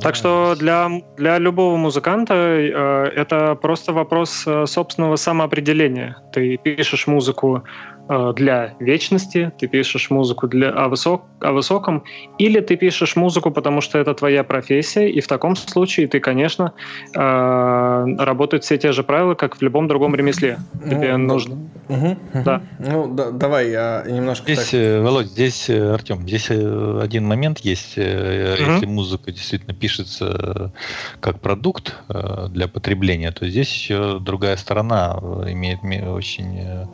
Так 0.00 0.14
что 0.14 0.54
для, 0.58 0.88
для 1.16 1.38
любого 1.38 1.76
музыканта 1.76 2.34
э, 2.34 3.12
это 3.14 3.54
просто 3.54 3.92
вопрос 3.92 4.44
э, 4.46 4.66
собственного 4.66 5.16
самоопределения. 5.16 6.16
Ты 6.32 6.56
пишешь 6.56 7.06
музыку 7.06 7.62
для 8.08 8.74
вечности, 8.80 9.52
ты 9.58 9.68
пишешь 9.68 10.10
музыку 10.10 10.48
для, 10.48 10.70
о, 10.70 10.88
высок, 10.88 11.22
о 11.40 11.52
высоком, 11.52 12.02
или 12.38 12.60
ты 12.60 12.76
пишешь 12.76 13.16
музыку, 13.16 13.50
потому 13.50 13.80
что 13.80 13.98
это 13.98 14.12
твоя 14.14 14.42
профессия, 14.44 15.08
и 15.08 15.20
в 15.20 15.28
таком 15.28 15.56
случае 15.56 16.08
ты, 16.08 16.20
конечно, 16.20 16.72
э, 17.14 18.04
работают 18.18 18.64
все 18.64 18.76
те 18.76 18.92
же 18.92 19.02
правила, 19.02 19.34
как 19.34 19.56
в 19.56 19.62
любом 19.62 19.88
другом 19.88 20.14
ремесле. 20.14 20.58
Тебе 20.84 21.16
ну, 21.16 21.26
нужно. 21.26 21.58
Угу, 21.88 22.16
да. 22.44 22.62
Ну, 22.78 23.14
да, 23.14 23.30
давай 23.30 23.70
я 23.70 24.04
немножко... 24.06 24.52
Здесь, 24.52 24.70
так... 24.70 24.80
Э, 24.80 25.00
Володь, 25.00 25.26
здесь, 25.28 25.70
Артем, 25.70 26.22
здесь 26.22 26.50
один 26.50 27.26
момент 27.26 27.60
есть. 27.60 27.96
Угу. 27.96 28.04
Если 28.04 28.86
музыка 28.86 29.30
действительно 29.30 29.74
пишется 29.74 30.72
как 31.20 31.40
продукт 31.40 31.94
для 32.08 32.68
потребления, 32.68 33.30
то 33.30 33.48
здесь 33.48 33.72
еще 33.72 34.18
другая 34.18 34.56
сторона 34.56 35.18
имеет 35.46 35.80
очень 36.04 36.88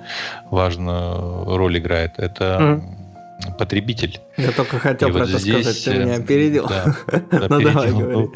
важную 0.51 1.08
роль 1.57 1.79
играет. 1.79 2.19
Это 2.19 2.81
mm. 3.45 3.57
потребитель. 3.59 4.21
Я 4.37 4.53
только 4.53 4.79
хотел 4.79 5.09
и 5.09 5.13
про 5.13 5.21
вот 5.21 5.29
это 5.29 5.39
здесь, 5.39 5.63
сказать, 5.63 5.85
ты 5.85 6.05
меня 6.05 6.17
опередил. 6.17 6.69
Да, 7.31 7.47
ну 7.49 7.61
давай, 7.61 7.91
говори. 7.91 8.17
Ну, 8.17 8.33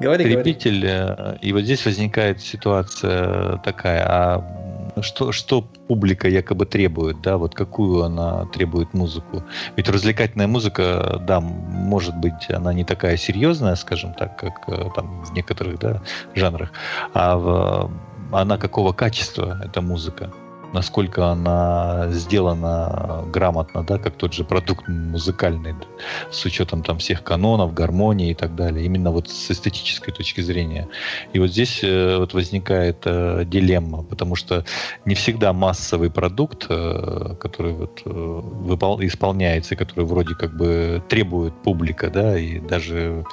говори, 0.00 0.24
потребитель, 0.24 0.86
говори. 0.86 1.36
Э, 1.36 1.38
и 1.40 1.52
вот 1.52 1.62
здесь 1.62 1.84
возникает 1.84 2.40
ситуация 2.40 3.58
такая, 3.58 4.04
а 4.06 4.66
что, 5.02 5.32
что 5.32 5.62
публика 5.62 6.28
якобы 6.28 6.66
требует, 6.66 7.20
да, 7.20 7.36
вот 7.36 7.54
какую 7.54 8.02
она 8.04 8.46
требует 8.46 8.94
музыку. 8.94 9.42
Ведь 9.76 9.88
развлекательная 9.88 10.46
музыка, 10.46 11.20
да, 11.26 11.40
может 11.40 12.16
быть, 12.16 12.50
она 12.50 12.72
не 12.72 12.84
такая 12.84 13.16
серьезная, 13.16 13.76
скажем 13.76 14.14
так, 14.14 14.38
как 14.38 14.68
э, 14.68 14.88
там 14.94 15.22
в 15.24 15.32
некоторых 15.32 15.78
да, 15.78 16.02
жанрах, 16.34 16.72
а 17.14 17.36
в, 17.36 17.90
она 18.32 18.58
какого 18.58 18.92
качества 18.92 19.60
эта 19.62 19.80
музыка 19.80 20.30
насколько 20.72 21.28
она 21.28 22.08
сделана 22.10 23.24
грамотно, 23.32 23.82
да, 23.82 23.98
как 23.98 24.16
тот 24.16 24.32
же 24.32 24.44
продукт 24.44 24.88
музыкальный, 24.88 25.72
да, 25.72 25.86
с 26.30 26.44
учетом 26.44 26.82
там 26.82 26.98
всех 26.98 27.22
канонов, 27.22 27.74
гармонии 27.74 28.30
и 28.30 28.34
так 28.34 28.54
далее, 28.54 28.84
именно 28.84 29.10
вот 29.10 29.28
с 29.28 29.50
эстетической 29.50 30.12
точки 30.12 30.40
зрения. 30.40 30.88
И 31.32 31.38
вот 31.38 31.50
здесь 31.50 31.80
э, 31.82 32.16
вот 32.18 32.34
возникает 32.34 32.98
э, 33.04 33.44
дилемма, 33.46 34.02
потому 34.02 34.34
что 34.36 34.64
не 35.04 35.14
всегда 35.14 35.52
массовый 35.52 36.10
продукт, 36.10 36.66
э, 36.68 37.34
который 37.40 37.72
вот 37.72 38.02
э, 38.04 38.10
выпол- 38.10 39.04
исполняется, 39.06 39.76
который 39.76 40.04
вроде 40.04 40.34
как 40.34 40.56
бы 40.56 41.02
требует 41.08 41.54
публика, 41.62 42.10
да, 42.10 42.38
и 42.38 42.58
даже, 42.58 43.24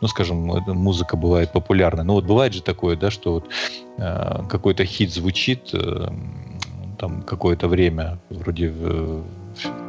ну, 0.00 0.08
скажем, 0.08 0.38
музыка 0.38 1.16
бывает 1.16 1.52
популярная. 1.52 2.04
Ну 2.04 2.14
вот 2.14 2.24
бывает 2.24 2.54
же 2.54 2.62
такое, 2.62 2.96
да, 2.96 3.10
что 3.10 3.34
вот 3.34 3.44
э, 3.98 4.42
какой-то 4.48 4.84
хит 4.84 5.12
звучит, 5.12 5.70
э, 5.72 6.08
там 6.98 7.22
какое-то 7.22 7.68
время 7.68 8.18
вроде 8.28 8.68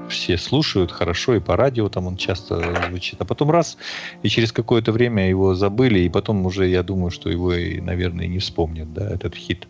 все 0.10 0.38
слушают 0.38 0.92
хорошо, 0.92 1.36
и 1.36 1.40
по 1.40 1.56
радио 1.56 1.90
там 1.90 2.08
он 2.08 2.18
часто 2.18 2.88
звучит. 2.90 3.22
А 3.22 3.26
потом 3.26 3.52
раз, 3.52 3.78
и 4.24 4.30
через 4.30 4.52
какое-то 4.52 4.92
время 4.92 5.28
его 5.28 5.56
забыли, 5.56 6.00
и 6.00 6.10
потом 6.10 6.46
уже, 6.46 6.68
я 6.68 6.84
думаю, 6.84 7.12
что 7.12 7.30
его, 7.30 7.54
и, 7.54 7.80
наверное, 7.80 8.28
не 8.28 8.40
вспомнят, 8.40 8.94
да, 8.94 9.10
этот 9.10 9.36
хит. 9.36 9.68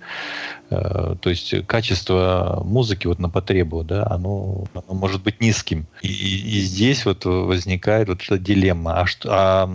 Э, 0.70 1.16
то 1.20 1.30
есть 1.30 1.66
качество 1.66 2.62
музыки 2.64 3.08
вот 3.08 3.20
на 3.20 3.30
потребу, 3.30 3.84
да, 3.84 4.06
оно, 4.10 4.66
оно 4.74 4.94
может 4.94 5.24
быть 5.24 5.42
низким. 5.42 5.88
И, 6.02 6.08
и 6.08 6.62
здесь 6.62 7.06
вот 7.06 7.26
возникает 7.26 8.08
вот 8.08 8.22
эта 8.24 8.38
дилемма. 8.38 9.02
А, 9.02 9.06
что, 9.06 9.30
а, 9.32 9.70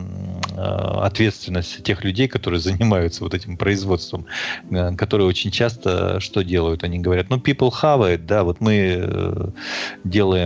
а 0.56 1.06
ответственность 1.06 1.82
тех 1.82 2.04
людей, 2.04 2.28
которые 2.28 2.60
занимаются 2.60 3.24
вот 3.24 3.34
этим 3.34 3.56
производством, 3.56 4.26
э, 4.70 4.94
которые 4.96 5.26
очень 5.26 5.50
часто 5.50 6.20
что 6.20 6.42
делают? 6.42 6.84
Они 6.84 6.98
говорят, 6.98 7.30
ну, 7.30 7.36
people 7.36 7.70
have 7.70 8.00
it, 8.00 8.26
да, 8.26 8.44
вот 8.44 8.60
мы 8.60 8.94
э, 8.96 9.48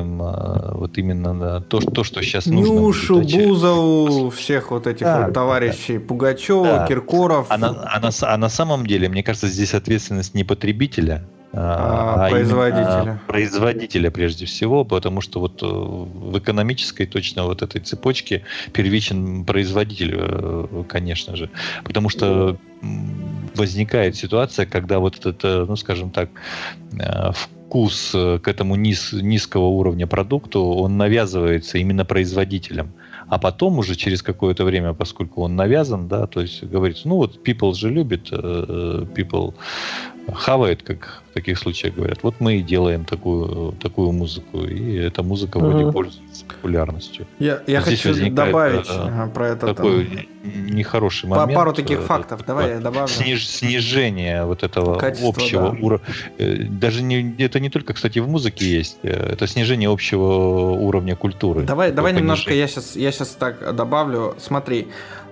делаем 0.08 0.76
вот 0.78 0.98
именно 0.98 1.60
то, 1.60 1.80
то 1.80 2.04
что 2.04 2.22
сейчас 2.22 2.46
нужно. 2.46 2.72
Нюшу, 2.72 3.22
Бузову, 3.22 4.30
всех 4.30 4.70
вот 4.70 4.86
этих 4.86 5.06
да, 5.06 5.26
вот 5.26 5.34
товарищей, 5.34 5.98
да. 5.98 6.06
Пугачева, 6.06 6.64
да. 6.64 6.86
Киркоров. 6.86 7.46
А 7.50 7.58
на, 7.58 7.68
а, 7.68 8.00
на, 8.00 8.10
а 8.20 8.36
на 8.36 8.48
самом 8.48 8.86
деле, 8.86 9.08
мне 9.08 9.22
кажется, 9.22 9.48
здесь 9.48 9.74
ответственность 9.74 10.34
не 10.34 10.44
потребителя, 10.44 11.24
а, 11.52 12.26
а 12.26 12.30
производителя. 12.30 13.20
производителя 13.26 14.10
прежде 14.10 14.46
всего, 14.46 14.84
потому 14.84 15.20
что 15.20 15.40
вот 15.40 15.62
э, 15.62 15.66
в 15.66 16.38
экономической 16.38 17.06
точно 17.06 17.44
вот 17.44 17.62
этой 17.62 17.80
цепочке 17.80 18.44
первичен 18.72 19.44
производитель, 19.44 20.14
э, 20.14 20.84
конечно 20.88 21.36
же, 21.36 21.48
потому 21.84 22.10
что 22.10 22.58
возникает 23.54 24.14
ситуация, 24.14 24.66
когда 24.66 24.98
вот 24.98 25.24
это, 25.24 25.64
ну 25.66 25.76
скажем 25.76 26.10
так, 26.10 26.28
э, 27.00 27.30
вкус 27.68 28.12
к 28.12 28.48
этому 28.48 28.76
низ, 28.76 29.12
низкого 29.12 29.66
уровня 29.66 30.06
продукту, 30.06 30.64
он 30.64 30.96
навязывается 30.96 31.76
именно 31.76 32.04
производителем. 32.06 32.92
А 33.28 33.38
потом 33.38 33.78
уже 33.78 33.94
через 33.94 34.22
какое-то 34.22 34.64
время, 34.64 34.94
поскольку 34.94 35.42
он 35.42 35.54
навязан, 35.54 36.08
да, 36.08 36.26
то 36.26 36.40
есть 36.40 36.64
говорится, 36.64 37.06
ну 37.08 37.16
вот 37.16 37.46
people 37.46 37.74
же 37.74 37.90
любит, 37.90 38.32
people 38.32 39.54
хавает, 40.34 40.82
как 40.82 41.22
в 41.30 41.34
таких 41.34 41.58
случаях 41.58 41.94
говорят. 41.94 42.18
Вот 42.22 42.36
мы 42.40 42.56
и 42.56 42.62
делаем 42.62 43.04
такую, 43.04 43.72
такую 43.72 44.12
музыку, 44.12 44.64
и 44.64 44.94
эта 44.96 45.22
музыка 45.22 45.58
вроде 45.58 45.84
uh-huh. 45.84 45.92
пользуется 45.92 46.44
популярностью. 46.44 47.26
Я, 47.38 47.62
я 47.66 47.80
хочу 47.80 48.14
добавить 48.30 48.88
а, 48.88 49.28
про 49.28 49.48
это. 49.48 49.74
Такой 49.74 50.06
там, 50.06 50.66
нехороший 50.66 51.28
момент. 51.28 51.54
Пару 51.54 51.72
таких 51.72 52.00
э, 52.00 52.02
фактов, 52.02 52.44
давай 52.46 52.70
я 52.70 52.80
добавлю. 52.80 53.08
Сниж, 53.08 53.48
снижение 53.48 54.44
вот 54.44 54.62
этого 54.62 54.98
Качество, 54.98 55.28
общего 55.28 55.70
да. 55.72 55.78
уровня. 55.80 56.06
Э, 56.38 56.56
даже 56.64 57.02
не, 57.02 57.34
это 57.38 57.60
не 57.60 57.70
только, 57.70 57.94
кстати, 57.94 58.18
в 58.18 58.28
музыке 58.28 58.64
есть, 58.64 58.98
это 59.02 59.46
снижение 59.46 59.90
общего 59.90 60.72
уровня 60.72 61.16
культуры. 61.16 61.62
Давай, 61.62 61.92
давай 61.92 62.12
немножко 62.12 62.52
я 62.52 62.66
сейчас, 62.66 62.96
я 62.96 63.12
сейчас 63.12 63.30
так 63.30 63.74
добавлю. 63.74 64.34
Смотри, 64.38 64.88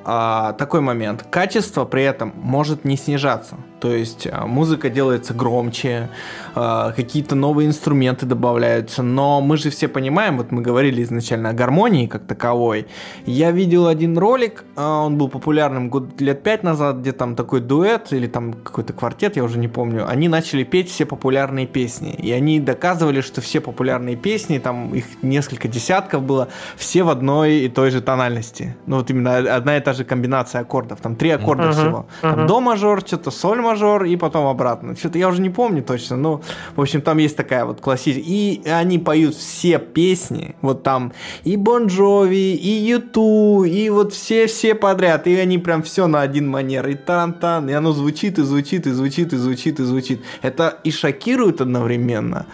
а, 0.09 0.53
такой 0.53 0.81
момент. 0.81 1.27
Качество 1.31 1.85
при 1.85 2.05
этом 2.05 2.33
может 2.37 2.85
не 2.85 2.97
снижаться. 2.97 3.57
То 3.81 3.95
есть 3.95 4.27
а, 4.31 4.47
музыка 4.47 4.89
делается 4.89 5.35
громче, 5.35 6.09
а, 6.55 6.93
какие-то 6.93 7.35
новые 7.35 7.69
инструменты 7.69 8.25
добавляются, 8.25 9.03
но 9.03 9.43
мы 9.43 9.59
же 9.59 9.69
все 9.69 9.87
понимаем, 9.87 10.39
вот 10.39 10.51
мы 10.51 10.63
говорили 10.63 11.03
изначально 11.03 11.51
о 11.51 11.53
гармонии 11.53 12.07
как 12.07 12.27
таковой. 12.27 12.87
Я 13.27 13.51
видел 13.51 13.87
один 13.87 14.17
ролик, 14.17 14.65
а, 14.77 15.03
он 15.05 15.19
был 15.19 15.29
популярным 15.29 15.91
год 15.91 16.19
лет 16.21 16.43
пять 16.43 16.63
назад, 16.63 16.99
где 16.99 17.13
там 17.13 17.37
такой 17.37 17.61
дуэт 17.61 18.13
или 18.13 18.27
там 18.27 18.55
какой-то 18.55 18.95
квартет, 18.95 19.37
я 19.37 19.45
уже 19.45 19.59
не 19.59 19.69
помню. 19.69 20.09
Они 20.09 20.29
начали 20.29 20.65
петь 20.65 20.91
все 20.91 21.05
популярные 21.05 21.67
песни, 21.67 22.15
и 22.15 22.33
они 22.33 22.61
доказывали, 22.61 23.21
что 23.21 23.43
все 23.43 23.61
популярные 23.61 24.17
песни, 24.17 24.59
там 24.59 24.95
их 24.95 25.05
несколько 25.21 25.69
десятков 25.69 26.23
было, 26.23 26.49
все 26.77 27.03
в 27.03 27.11
одной 27.11 27.57
и 27.57 27.69
той 27.69 27.91
же 27.91 28.01
тональности. 28.01 28.75
Ну 28.87 28.97
вот 28.97 29.11
именно 29.11 29.37
одна 29.37 29.77
и 29.77 29.81
та 29.81 29.93
же 29.93 30.05
комбинация 30.05 30.63
аккордов, 30.63 31.01
там 31.03 31.15
три 31.15 31.29
аккорда 31.29 31.65
uh-huh, 31.65 31.73
всего. 31.73 32.07
Там 32.23 32.41
uh-huh. 32.41 32.47
до 32.47 32.61
мажор, 32.61 33.01
что-то 33.01 33.31
соль 33.31 33.66
мажор 33.67 34.05
и 34.05 34.17
потом 34.17 34.47
обратно. 34.47 34.97
Что-то 34.97 35.19
я 35.19 35.29
уже 35.29 35.41
не 35.41 35.51
помню 35.51 35.83
точно, 35.83 36.17
но, 36.17 36.41
в 36.75 36.81
общем, 36.81 37.01
там 37.01 37.19
есть 37.19 37.37
такая 37.37 37.65
вот 37.65 37.81
классическая. 37.81 38.25
И 38.27 38.69
они 38.69 38.99
поют 38.99 39.35
все 39.35 39.79
песни, 39.79 40.57
вот 40.63 40.83
там 40.83 41.13
и 41.45 41.57
Бон 41.57 41.87
Джови, 41.87 42.55
и 42.55 42.71
Юту, 42.71 43.65
и 43.65 43.89
вот 43.91 44.13
все-все 44.13 44.75
подряд. 44.75 45.27
И 45.27 45.35
они 45.37 45.59
прям 45.59 45.83
все 45.83 46.07
на 46.07 46.23
один 46.23 46.49
манер. 46.49 46.89
И 46.89 46.95
тарантан, 46.95 47.69
и 47.69 47.73
оно 47.73 47.93
звучит, 47.93 48.39
и 48.39 48.43
звучит, 48.43 48.87
и 48.87 48.91
звучит, 48.91 49.33
и 49.33 49.37
звучит, 49.37 49.81
и 49.81 49.85
звучит. 49.85 50.21
Это 50.43 50.79
и 50.85 50.91
шокирует 50.91 51.61
одновременно 51.61 52.47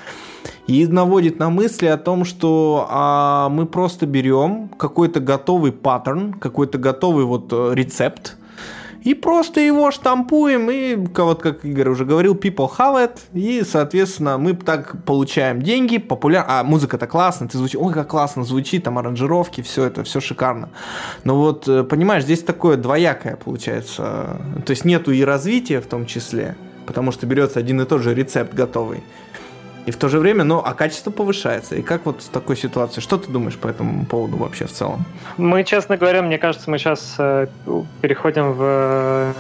и 0.67 0.87
наводит 0.87 1.39
на 1.39 1.51
мысли 1.51 1.87
о 1.87 1.97
том, 1.97 2.25
что 2.25 2.87
а, 2.89 3.49
мы 3.49 3.67
просто 3.67 4.07
берем 4.07 4.69
какой-то 4.69 5.21
готовый 5.21 5.73
паттерн, 5.73 6.35
какой-то 6.35 6.79
готовый 6.79 7.25
вот 7.25 7.53
э, 7.53 7.73
рецепт, 7.75 8.37
и 9.05 9.15
просто 9.15 9.61
его 9.61 9.91
штампуем, 9.91 10.71
и, 10.71 10.97
вот 11.17 11.43
как 11.43 11.65
Игорь 11.65 11.89
уже 11.89 12.05
говорил, 12.05 12.35
people 12.35 12.71
have 12.79 13.05
it, 13.05 13.19
и, 13.33 13.63
соответственно, 13.65 14.39
мы 14.39 14.55
так 14.55 15.05
получаем 15.05 15.63
деньги, 15.63 15.99
популяр... 15.99 16.45
а 16.49 16.63
музыка-то 16.63 17.07
классно, 17.07 17.49
ты 17.49 17.59
звучишь, 17.59 17.81
ой, 17.81 17.93
как 17.93 18.09
классно 18.09 18.45
звучит, 18.45 18.85
там 18.85 18.99
аранжировки, 18.99 19.61
все 19.61 19.85
это, 19.85 20.05
все 20.05 20.21
шикарно. 20.21 20.71
Но 21.25 21.37
вот, 21.37 21.69
э, 21.69 21.85
понимаешь, 21.85 22.25
здесь 22.25 22.43
такое 22.43 22.77
двоякое 22.77 23.37
получается, 23.37 24.41
то 24.65 24.71
есть 24.71 24.85
нету 24.85 25.13
и 25.13 25.23
развития 25.23 25.81
в 25.81 25.87
том 25.87 26.07
числе, 26.07 26.57
потому 26.87 27.13
что 27.13 27.27
берется 27.27 27.59
один 27.59 27.81
и 27.81 27.85
тот 27.85 28.03
же 28.03 28.15
рецепт 28.15 28.55
готовый, 28.55 29.03
и 29.85 29.91
в 29.91 29.97
то 29.97 30.09
же 30.09 30.19
время, 30.19 30.45
ну, 30.45 30.63
а 30.65 30.75
качество 30.75 31.11
повышается. 31.11 31.75
И 31.75 31.83
как 31.83 32.07
вот 32.07 32.23
в 32.23 32.29
такой 32.29 32.57
ситуации? 32.57 33.01
Что 33.01 33.19
ты 33.19 33.31
думаешь 33.31 33.57
по 33.57 33.67
этому 33.67 34.07
поводу 34.07 34.37
вообще 34.37 34.67
в 34.67 34.73
целом? 34.73 35.05
Мы, 35.39 35.65
честно 35.65 35.97
говоря, 35.97 36.23
мне 36.23 36.39
кажется, 36.39 36.71
мы 36.71 36.79
сейчас 36.79 37.17
э, 37.19 37.49
переходим 38.01 38.53
в 38.53 38.63
э, 38.63 39.33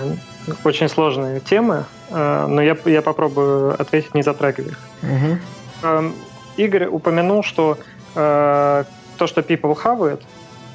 очень 0.64 0.88
сложные 0.88 1.38
темы, 1.40 1.84
э, 2.10 2.46
но 2.48 2.60
я, 2.60 2.76
я 2.86 3.02
попробую 3.02 3.80
ответить, 3.80 4.14
не 4.14 4.22
затрагивая 4.22 4.70
их. 4.72 4.78
Угу. 5.02 6.12
Игорь 6.56 6.86
упомянул, 6.86 7.42
что 7.42 7.78
то, 8.14 8.84
что 9.26 9.40
people 9.40 9.74
хавает, 9.74 10.20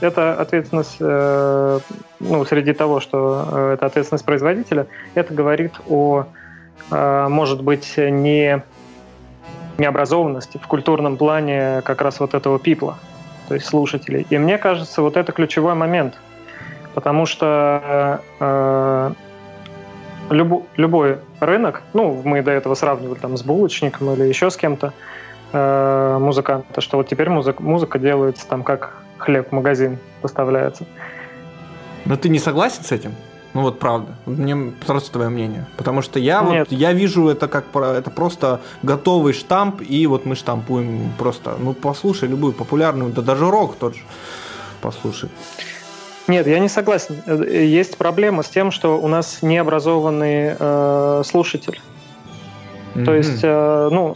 это 0.02 0.34
ответственность, 0.34 1.00
ну, 1.00 2.46
среди 2.46 2.74
того, 2.74 3.00
что 3.00 3.72
это 3.74 3.86
ответственность 3.86 4.26
производителя, 4.26 4.88
это 5.14 5.36
говорит 5.36 5.74
о, 5.88 6.26
может 6.90 7.62
быть, 7.62 7.94
не 7.96 8.64
необразованности 9.80 10.58
в 10.58 10.68
культурном 10.68 11.18
плане 11.18 11.82
как 11.84 12.02
раз 12.02 12.20
вот 12.20 12.34
этого 12.34 12.60
пипла, 12.60 12.98
то 13.48 13.54
есть 13.54 13.66
слушателей. 13.66 14.26
И 14.30 14.38
мне 14.38 14.58
кажется, 14.58 15.02
вот 15.02 15.18
это 15.18 15.32
ключевой 15.32 15.76
момент, 15.76 16.16
потому 16.94 17.26
что 17.26 18.22
э, 18.40 19.12
люб, 20.30 20.68
любой 20.76 21.20
рынок, 21.40 21.84
ну, 21.94 22.22
мы 22.24 22.42
до 22.42 22.52
этого 22.52 22.76
сравнивали 22.76 23.20
там 23.20 23.38
с 23.38 23.44
булочником 23.44 24.14
или 24.14 24.24
еще 24.24 24.50
с 24.50 24.58
кем-то, 24.58 24.94
э, 25.54 26.18
музыканта, 26.20 26.82
что 26.82 26.98
вот 26.98 27.08
теперь 27.08 27.30
музыка, 27.30 27.62
музыка 27.62 28.00
делается 28.00 28.48
там 28.48 28.64
как 28.64 28.98
хлеб 29.18 29.50
в 29.50 29.52
магазин 29.52 29.98
поставляется. 30.22 30.86
Но 32.06 32.16
ты 32.16 32.30
не 32.30 32.40
согласен 32.40 32.84
с 32.84 32.92
этим? 32.92 33.14
Ну 33.58 33.64
вот 33.64 33.80
правда. 33.80 34.14
Мне 34.28 34.72
просто 34.86 35.12
твое 35.14 35.30
мнение. 35.30 35.66
Потому 35.78 36.04
что 36.04 36.20
я 36.20 36.44
Нет. 36.44 36.70
вот 36.70 36.78
я 36.78 36.94
вижу 36.94 37.28
это 37.28 37.48
как 37.48 37.66
это 37.76 38.12
просто 38.12 38.62
готовый 38.84 39.34
штамп, 39.34 39.82
и 39.82 40.06
вот 40.06 40.28
мы 40.28 40.36
штампуем 40.36 41.12
просто. 41.18 41.56
Ну 41.58 41.74
послушай 41.74 42.30
любую 42.30 42.54
популярную, 42.54 43.12
да 43.12 43.24
даже 43.24 43.50
рок 43.50 43.76
тот 43.78 43.96
же. 43.96 44.02
Послушай. 44.80 45.32
Нет, 46.28 46.46
я 46.46 46.60
не 46.60 46.70
согласен. 46.70 47.16
Есть 47.50 47.98
проблема 47.98 48.44
с 48.44 48.50
тем, 48.50 48.70
что 48.70 49.00
у 49.00 49.08
нас 49.08 49.42
необразованный 49.42 50.56
э, 50.60 51.24
слушатель. 51.26 51.82
Mm-hmm. 52.94 53.06
То 53.06 53.16
есть, 53.16 53.40
э, 53.42 53.90
ну, 53.92 54.16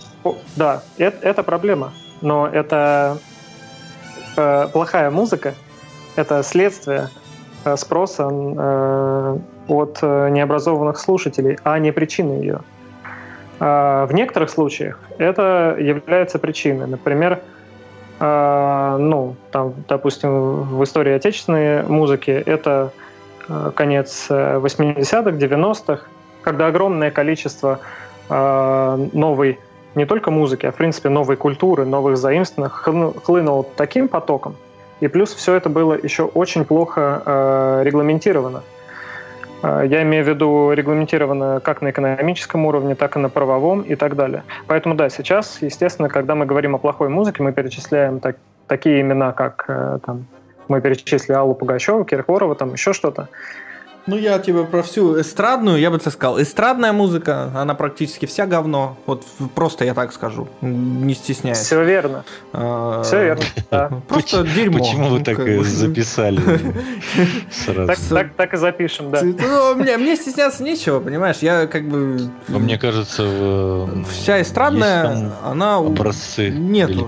да, 0.55 0.83
это, 0.99 1.17
это 1.27 1.41
проблема, 1.41 1.93
но 2.21 2.47
это 2.47 3.17
э, 4.37 4.67
плохая 4.71 5.09
музыка, 5.09 5.55
это 6.15 6.43
следствие 6.43 7.09
спроса 7.75 8.29
э, 8.31 9.37
от 9.67 9.99
э, 10.01 10.29
необразованных 10.29 10.97
слушателей, 10.97 11.57
а 11.63 11.79
не 11.79 11.91
причины 11.91 12.33
ее. 12.33 12.59
Э, 13.59 14.05
в 14.09 14.13
некоторых 14.13 14.49
случаях 14.49 14.99
это 15.17 15.75
является 15.79 16.39
причиной. 16.39 16.87
Например, 16.87 17.39
э, 18.19 18.97
ну, 18.99 19.35
там, 19.51 19.73
допустим, 19.87 20.63
в 20.63 20.83
истории 20.83 21.13
отечественной 21.13 21.83
музыки 21.83 22.31
это 22.31 22.91
э, 23.47 23.71
конец 23.75 24.27
80-х, 24.29 25.31
90-х, 25.31 26.03
когда 26.41 26.67
огромное 26.67 27.11
количество 27.11 27.79
э, 28.29 29.07
новой 29.13 29.59
не 29.95 30.05
только 30.05 30.31
музыки, 30.31 30.65
а 30.65 30.71
в 30.71 30.75
принципе 30.75 31.09
новой 31.09 31.35
культуры, 31.35 31.85
новых 31.85 32.17
заимствованных 32.17 32.87
хлынуло 33.23 33.65
таким 33.75 34.07
потоком. 34.07 34.55
И 35.01 35.07
плюс 35.07 35.33
все 35.33 35.55
это 35.55 35.69
было 35.69 35.97
еще 36.01 36.23
очень 36.23 36.63
плохо 36.63 37.21
э, 37.25 37.81
регламентировано. 37.83 38.63
Э, 39.63 39.83
я 39.85 40.03
имею 40.03 40.23
в 40.23 40.27
виду 40.27 40.71
регламентировано 40.71 41.59
как 41.59 41.81
на 41.81 41.89
экономическом 41.89 42.65
уровне, 42.65 42.95
так 42.95 43.15
и 43.15 43.19
на 43.19 43.29
правовом 43.29 43.81
и 43.81 43.95
так 43.95 44.15
далее. 44.15 44.43
Поэтому 44.67 44.95
да, 44.95 45.09
сейчас, 45.09 45.61
естественно, 45.61 46.07
когда 46.07 46.35
мы 46.35 46.45
говорим 46.45 46.75
о 46.75 46.77
плохой 46.77 47.09
музыке, 47.09 47.43
мы 47.43 47.51
перечисляем 47.51 48.19
так, 48.19 48.37
такие 48.67 49.01
имена, 49.01 49.31
как 49.33 49.65
э, 49.67 49.99
там, 50.05 50.27
мы 50.67 50.81
перечислили 50.81 51.35
Аллу 51.35 51.55
Пугачеву, 51.55 52.05
Киркорова, 52.05 52.55
там 52.55 52.73
еще 52.73 52.93
что-то. 52.93 53.27
Ну, 54.07 54.17
я 54.17 54.39
тебе 54.39 54.63
про 54.63 54.81
всю 54.81 55.19
эстрадную, 55.21 55.79
я 55.79 55.91
бы 55.91 55.99
так 55.99 56.11
сказал, 56.13 56.41
эстрадная 56.41 56.91
музыка, 56.91 57.51
она 57.55 57.75
практически 57.75 58.25
вся 58.25 58.47
говно. 58.47 58.97
Вот 59.05 59.23
просто 59.53 59.85
я 59.85 59.93
так 59.93 60.11
скажу, 60.11 60.47
не 60.61 61.13
стесняюсь. 61.13 61.59
Все 61.59 61.83
верно. 61.83 62.23
А, 62.51 63.03
Все 63.03 63.23
верно, 63.23 63.43
да. 63.69 63.91
Просто 64.07 64.43
дерьмо. 64.43 64.79
Почему 64.79 65.09
вы 65.09 65.19
так 65.23 65.37
записали 65.63 66.41
сразу? 67.51 68.17
Так 68.37 68.53
и 68.53 68.57
запишем, 68.57 69.11
да. 69.11 69.21
Ну, 69.21 69.75
мне 69.75 70.15
стесняться 70.15 70.63
нечего, 70.63 70.99
понимаешь, 70.99 71.37
я 71.41 71.67
как 71.67 71.87
бы... 71.87 72.31
Мне 72.47 72.77
кажется, 72.77 73.87
вся 74.09 74.41
эстрадная, 74.41 75.31
она... 75.43 75.77
Образцы 75.77 76.49
Нету. 76.49 77.07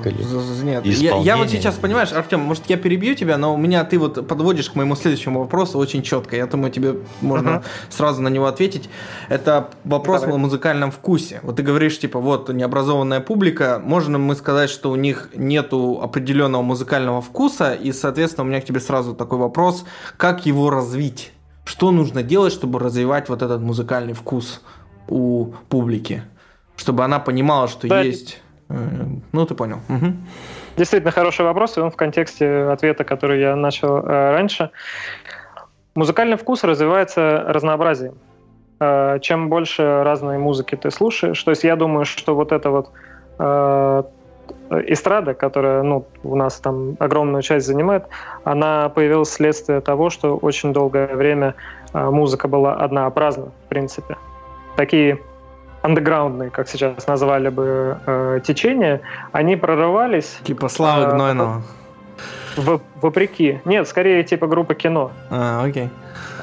Нет. 0.64 0.86
Я 0.86 1.38
вот 1.38 1.50
сейчас, 1.50 1.76
понимаешь, 1.76 2.12
Артем, 2.14 2.42
может, 2.42 2.64
я 2.68 2.78
перебью 2.78 3.16
тебя, 3.16 3.38
но 3.38 3.54
у 3.54 3.58
меня 3.58 3.84
ты 3.84 3.98
вот 3.98 4.28
подводишь 4.28 4.70
к 4.70 4.76
моему 4.76 4.96
следующему 4.96 5.40
вопросу 5.40 5.78
очень 5.80 6.04
четко. 6.04 6.36
Я 6.36 6.46
думаю, 6.46 6.72
тебе 6.72 6.83
тебе 6.84 7.00
можно 7.22 7.50
uh-huh. 7.50 7.64
сразу 7.90 8.22
на 8.22 8.28
него 8.28 8.46
ответить. 8.46 8.90
Это 9.30 9.70
вопрос 9.84 10.22
Давай. 10.22 10.36
о 10.36 10.38
музыкальном 10.38 10.92
вкусе. 10.92 11.40
Вот 11.44 11.56
ты 11.56 11.64
говоришь, 11.64 12.00
типа, 12.00 12.20
вот 12.20 12.50
необразованная 12.50 13.20
публика, 13.20 13.82
можно 13.84 14.18
мы 14.18 14.36
сказать, 14.36 14.70
что 14.70 14.92
у 14.92 14.96
них 14.96 15.30
нету 15.36 16.00
определенного 16.02 16.62
музыкального 16.62 17.22
вкуса, 17.22 17.74
и, 17.74 17.92
соответственно, 17.92 18.46
у 18.46 18.48
меня 18.50 18.62
к 18.62 18.66
тебе 18.66 18.80
сразу 18.80 19.14
такой 19.14 19.38
вопрос, 19.38 19.86
как 20.18 20.46
его 20.46 20.70
развить? 20.70 21.32
Что 21.66 21.92
нужно 21.92 22.24
делать, 22.24 22.54
чтобы 22.54 22.80
развивать 22.80 23.30
вот 23.30 23.42
этот 23.42 23.62
музыкальный 23.62 24.14
вкус 24.14 24.62
у 25.08 25.54
публики? 25.70 26.24
Чтобы 26.76 27.04
она 27.04 27.20
понимала, 27.20 27.68
что 27.68 27.88
да. 27.88 28.02
есть... 28.02 28.42
Э, 28.70 29.06
ну, 29.32 29.46
ты 29.46 29.56
понял. 29.56 29.80
Угу. 29.88 30.14
Действительно 30.76 31.12
хороший 31.12 31.46
вопрос, 31.46 31.78
и 31.78 31.82
он 31.82 31.92
в 31.92 31.96
контексте 31.96 32.64
ответа, 32.64 33.04
который 33.04 33.40
я 33.40 33.56
начал 33.56 33.98
э, 33.98 34.32
раньше. 34.32 34.72
Музыкальный 35.96 36.38
вкус 36.38 36.64
развивается 36.64 37.44
разнообразием. 37.48 38.16
Э, 38.80 39.20
чем 39.22 39.50
больше 39.50 40.04
разной 40.04 40.38
музыки 40.38 40.76
ты 40.76 40.92
слушаешь, 40.92 41.42
то 41.44 41.52
есть 41.52 41.64
я 41.64 41.76
думаю, 41.76 42.06
что 42.06 42.36
вот 42.36 42.52
это 42.52 42.70
вот 42.72 42.90
э, 43.38 44.04
эстрада, 44.88 45.34
которая 45.36 45.84
ну, 45.84 46.06
у 46.24 46.36
нас 46.36 46.56
там 46.60 46.98
огромную 47.00 47.44
часть 47.44 47.68
занимает, 47.68 48.06
она 48.44 48.90
появилась 48.90 49.30
вследствие 49.30 49.82
того, 49.82 50.10
что 50.10 50.38
очень 50.38 50.74
долгое 50.74 51.16
время 51.16 51.54
э, 51.94 52.10
музыка 52.10 52.48
была 52.48 52.74
однообразна, 52.74 53.52
в 53.66 53.70
принципе. 53.70 54.18
Такие 54.76 55.20
андеграундные, 55.84 56.50
как 56.50 56.68
сейчас 56.68 57.06
назвали 57.08 57.50
бы, 57.50 58.42
течения, 58.46 59.02
они 59.32 59.56
прорывались. 59.56 60.40
Типа 60.44 60.70
Славы 60.70 61.06
э, 61.06 61.12
Гнойного. 61.12 61.62
В, 62.56 62.82
вопреки. 63.02 63.60
Нет, 63.66 63.88
скорее 63.88 64.24
типа 64.24 64.48
группа 64.48 64.76
кино. 64.76 65.12
А, 65.30 65.64
окей. 65.64 65.90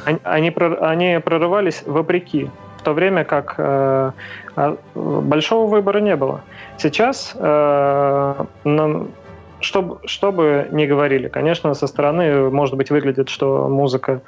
Они, 0.04 0.18
они, 0.24 0.54
они 0.80 1.20
прорывались 1.20 1.82
вопреки, 1.86 2.50
в 2.78 2.82
то 2.82 2.92
время 2.92 3.24
как 3.24 3.54
э, 3.58 4.12
а, 4.56 4.76
большого 4.94 5.66
выбора 5.68 5.98
не 5.98 6.16
было. 6.16 6.40
Сейчас, 6.78 7.32
э, 7.34 8.44
нам, 8.64 9.08
что, 9.60 10.00
что 10.06 10.32
бы 10.32 10.68
ни 10.70 10.86
говорили, 10.86 11.28
конечно, 11.28 11.74
со 11.74 11.86
стороны, 11.86 12.50
может 12.50 12.76
быть, 12.76 12.90
выглядит, 12.90 13.28
что 13.28 13.68
музыка 13.68 14.22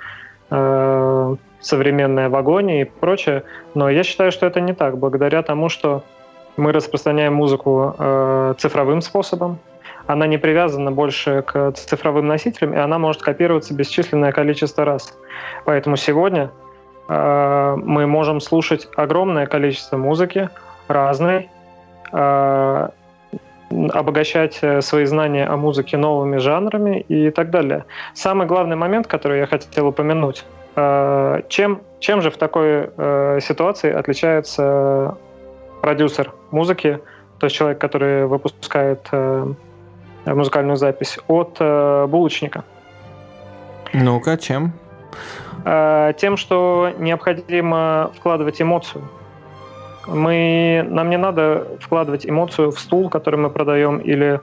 э, 0.51 1.37
современная 1.61 2.29
в 2.29 2.37
агонии 2.37 2.83
и 2.83 2.85
прочее, 2.85 3.45
но 3.75 3.89
я 3.89 4.03
считаю, 4.03 4.33
что 4.33 4.47
это 4.47 4.61
не 4.61 4.75
так, 4.75 4.99
благодаря 4.99 5.43
тому, 5.43 5.69
что 5.69 6.03
мы 6.57 6.73
распространяем 6.73 7.35
музыку 7.35 7.95
э, 7.99 8.55
цифровым 8.59 9.01
способом, 9.01 9.59
она 10.07 10.27
не 10.27 10.39
привязана 10.39 10.91
больше 10.93 11.43
к 11.43 11.73
цифровым 11.73 12.27
носителям, 12.27 12.75
и 12.75 12.79
она 12.79 12.99
может 12.99 13.23
копироваться 13.23 13.75
бесчисленное 13.75 14.33
количество 14.33 14.85
раз. 14.85 15.17
Поэтому 15.65 15.97
сегодня 15.97 16.51
э, 17.09 17.77
мы 17.77 18.07
можем 18.07 18.41
слушать 18.41 18.89
огромное 18.97 19.47
количество 19.47 19.97
музыки 19.97 20.49
разной, 20.89 21.49
э, 22.13 22.89
обогащать 23.71 24.59
э, 24.63 24.83
свои 24.83 25.05
знания 25.05 25.47
о 25.47 25.57
музыке 25.57 25.97
новыми 25.97 26.39
жанрами 26.39 27.01
и 27.09 27.31
так 27.31 27.51
далее. 27.51 27.85
Самый 28.15 28.47
главный 28.47 28.77
момент, 28.77 29.07
который 29.07 29.39
я 29.39 29.47
хотел 29.47 29.89
упомянуть, 29.89 30.45
э, 30.77 31.43
чем, 31.49 31.81
чем 32.01 32.23
же 32.23 32.31
в 32.31 32.37
такой 32.37 32.91
э, 32.97 33.39
ситуации 33.41 33.93
отличается 33.93 35.17
продюсер 35.81 36.33
музыки, 36.51 37.01
то 37.39 37.47
есть 37.47 37.57
человек, 37.57 37.79
который 37.81 38.27
выпускает 38.27 39.09
э, 39.11 39.53
Э, 39.53 39.72
музыкальную 40.25 40.77
запись 40.77 41.19
от 41.29 41.57
э, 41.61 42.07
булочника. 42.07 42.65
Ну-ка, 43.93 44.37
чем? 44.37 44.73
Э, 45.65 46.13
тем, 46.17 46.37
что 46.37 46.93
необходимо 46.99 48.11
вкладывать 48.17 48.61
эмоцию. 48.61 49.09
Мы, 50.07 50.85
нам 50.89 51.11
не 51.11 51.19
надо 51.19 51.67
вкладывать 51.81 52.27
эмоцию 52.27 52.73
в 52.73 52.79
стул, 52.81 53.09
который 53.09 53.39
мы 53.39 53.51
продаем, 53.51 53.99
или 53.99 54.41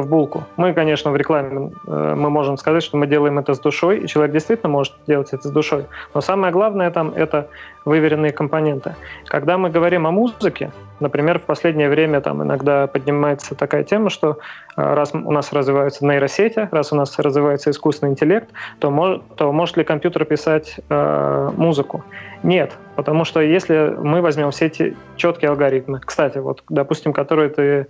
в 0.00 0.08
булку. 0.08 0.44
Мы, 0.56 0.72
конечно, 0.72 1.10
в 1.10 1.16
рекламе 1.16 1.70
э, 1.86 2.14
мы 2.16 2.30
можем 2.30 2.56
сказать, 2.56 2.82
что 2.82 2.96
мы 2.96 3.06
делаем 3.06 3.38
это 3.38 3.52
с 3.52 3.58
душой, 3.58 3.98
и 3.98 4.06
человек 4.08 4.32
действительно 4.32 4.70
может 4.70 4.94
делать 5.06 5.28
это 5.32 5.48
с 5.48 5.50
душой. 5.50 5.84
Но 6.14 6.22
самое 6.22 6.52
главное 6.52 6.90
там 6.90 7.12
это 7.14 7.48
выверенные 7.84 8.32
компоненты. 8.32 8.94
Когда 9.26 9.58
мы 9.58 9.68
говорим 9.68 10.06
о 10.06 10.10
музыке, 10.10 10.70
например, 11.00 11.38
в 11.38 11.42
последнее 11.42 11.90
время 11.90 12.20
там 12.20 12.42
иногда 12.42 12.86
поднимается 12.86 13.54
такая 13.54 13.84
тема, 13.84 14.08
что 14.08 14.38
э, 14.76 14.94
раз 14.94 15.12
у 15.12 15.30
нас 15.30 15.52
развиваются 15.52 16.06
нейросети, 16.06 16.68
раз 16.70 16.92
у 16.92 16.96
нас 16.96 17.18
развивается 17.18 17.70
искусственный 17.70 18.12
интеллект, 18.12 18.48
то, 18.78 18.90
может, 18.90 19.22
то 19.36 19.52
может 19.52 19.76
ли 19.76 19.84
компьютер 19.84 20.24
писать 20.24 20.80
э, 20.88 21.50
музыку? 21.54 22.02
Нет, 22.42 22.72
потому 22.96 23.24
что 23.24 23.40
если 23.40 23.94
мы 23.98 24.22
возьмем 24.22 24.50
все 24.52 24.66
эти 24.66 24.96
четкие 25.16 25.50
алгоритмы, 25.50 26.00
кстати, 26.00 26.38
вот, 26.38 26.64
допустим, 26.70 27.12
которые 27.12 27.50
ты 27.50 27.86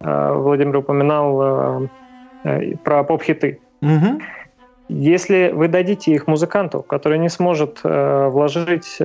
Владимир 0.00 0.78
упоминал 0.78 1.40
э, 1.42 1.88
э, 2.44 2.76
про 2.76 3.04
поп-хиты. 3.04 3.60
Угу. 3.82 4.20
Если 4.88 5.50
вы 5.52 5.68
дадите 5.68 6.12
их 6.12 6.26
музыканту, 6.26 6.82
который 6.82 7.18
не 7.18 7.28
сможет 7.28 7.80
вложить 7.84 9.00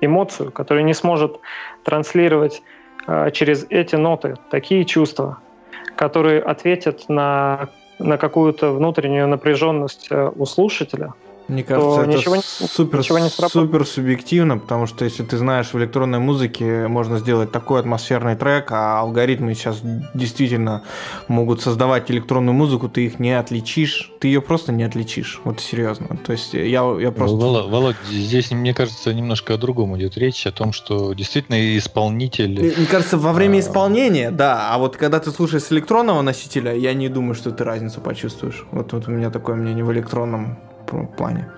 эмоцию, 0.00 0.50
который 0.50 0.82
не 0.82 0.94
сможет 0.94 1.38
транслировать 1.84 2.62
через 3.32 3.66
эти 3.68 3.96
ноты 3.96 4.36
такие 4.50 4.86
чувства, 4.86 5.40
которые 5.94 6.40
ответят 6.40 7.10
на, 7.10 7.68
на 7.98 8.16
какую-то 8.16 8.72
внутреннюю 8.72 9.28
напряженность 9.28 10.08
у 10.10 10.46
слушателя– 10.46 11.12
мне 11.48 11.64
кажется, 11.64 12.02
это 12.02 12.10
ничего, 12.10 12.36
супер, 12.42 12.98
ничего 12.98 13.18
не 13.18 13.30
супер 13.30 13.86
субъективно, 13.86 14.58
потому 14.58 14.86
что 14.86 15.06
если 15.06 15.22
ты 15.24 15.38
знаешь, 15.38 15.72
в 15.72 15.78
электронной 15.78 16.18
музыке 16.18 16.86
можно 16.88 17.18
сделать 17.18 17.50
такой 17.50 17.80
атмосферный 17.80 18.36
трек, 18.36 18.70
а 18.70 19.00
алгоритмы 19.00 19.54
сейчас 19.54 19.80
действительно 20.12 20.82
могут 21.26 21.62
создавать 21.62 22.10
электронную 22.10 22.54
музыку, 22.54 22.90
ты 22.90 23.06
их 23.06 23.18
не 23.18 23.32
отличишь, 23.32 24.12
ты 24.20 24.28
ее 24.28 24.42
просто 24.42 24.72
не 24.72 24.84
отличишь, 24.84 25.40
вот 25.44 25.60
серьезно. 25.60 26.18
То 26.18 26.32
есть 26.32 26.52
я, 26.52 26.82
я 27.00 27.12
просто... 27.12 27.36
Володь, 27.36 27.96
здесь, 28.10 28.50
мне 28.50 28.74
кажется, 28.74 29.14
немножко 29.14 29.54
о 29.54 29.56
другом 29.56 29.96
идет 29.96 30.18
речь, 30.18 30.46
о 30.46 30.52
том, 30.52 30.74
что 30.74 31.14
действительно 31.14 31.78
исполнитель... 31.78 32.74
Мне 32.76 32.86
кажется, 32.86 33.16
во 33.16 33.32
время 33.32 33.56
а, 33.56 33.60
исполнения, 33.60 34.30
да, 34.30 34.68
а 34.70 34.76
вот 34.76 34.98
когда 34.98 35.18
ты 35.18 35.30
слушаешь 35.30 35.62
с 35.62 35.72
электронного 35.72 36.20
носителя, 36.20 36.74
я 36.74 36.92
не 36.92 37.08
думаю, 37.08 37.34
что 37.34 37.52
ты 37.52 37.64
разницу 37.64 38.02
почувствуешь. 38.02 38.66
Вот, 38.70 38.92
вот 38.92 39.08
у 39.08 39.10
меня 39.10 39.30
такое 39.30 39.56
мнение 39.56 39.82
в 39.82 39.90
электронном 39.92 40.58
плане. 41.16 41.48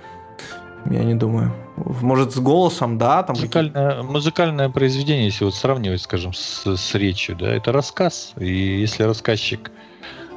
Я 0.91 1.05
не 1.05 1.15
думаю. 1.15 1.53
Может, 1.77 2.33
с 2.33 2.39
голосом, 2.39 2.99
да? 2.99 3.23
Там 3.23 3.37
музыкальное, 3.37 4.03
музыкальное 4.03 4.69
произведение, 4.69 5.27
если 5.27 5.45
вот 5.45 5.55
сравнивать, 5.55 6.01
скажем, 6.01 6.33
с, 6.33 6.65
с 6.77 6.95
речью, 6.95 7.37
да, 7.37 7.55
это 7.55 7.73
рассказ. 7.73 8.33
И 8.39 8.81
если 8.81 9.03
рассказчик 9.03 9.71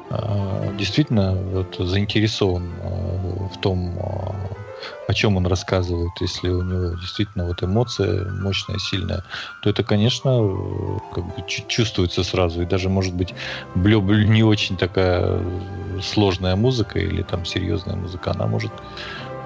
э, 0.10 0.76
действительно 0.78 1.36
вот, 1.36 1.76
заинтересован 1.78 2.74
э, 2.82 3.48
в 3.54 3.58
том, 3.62 3.98
э, 3.98 4.04
о 5.08 5.14
чем 5.14 5.38
он 5.38 5.48
рассказывает, 5.48 6.12
если 6.20 6.50
у 6.50 6.62
него 6.62 6.96
действительно 6.96 7.46
вот 7.46 7.64
эмоция 7.64 8.30
мощная, 8.32 8.78
сильная, 8.78 9.24
то 9.62 9.70
это, 9.70 9.84
конечно, 9.84 10.32
как 11.14 11.26
бы 11.26 11.34
чувствуется 11.48 12.24
сразу. 12.24 12.62
И 12.62 12.66
даже, 12.66 12.90
может 12.90 13.14
быть, 13.14 13.34
не 13.76 14.44
очень 14.44 14.78
такая 14.78 15.42
сложная 16.02 16.56
музыка 16.56 17.00
или 17.00 17.22
там 17.24 17.46
серьезная 17.46 17.96
музыка, 17.96 18.32
она 18.32 18.48
может 18.48 18.72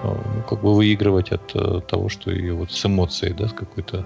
ну, 0.03 0.43
как 0.47 0.61
бы 0.61 0.75
выигрывать 0.75 1.31
от 1.31 1.55
uh, 1.55 1.81
того, 1.81 2.09
что 2.09 2.31
ее 2.31 2.53
вот 2.53 2.71
с 2.71 2.85
эмоцией, 2.85 3.33
да, 3.33 3.47
с 3.47 3.53
какой-то 3.53 4.05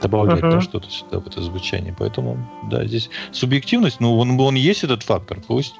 добавлять 0.00 0.40
uh-huh. 0.40 0.50
да, 0.52 0.60
что-то 0.60 0.88
сюда 0.90 1.18
в 1.18 1.26
это 1.26 1.42
звучание. 1.42 1.94
Поэтому, 1.98 2.48
да, 2.70 2.84
здесь 2.86 3.10
субъективность, 3.32 4.00
ну, 4.00 4.16
он, 4.16 4.38
он 4.40 4.54
есть 4.54 4.84
этот 4.84 5.02
фактор, 5.02 5.40
пусть 5.46 5.74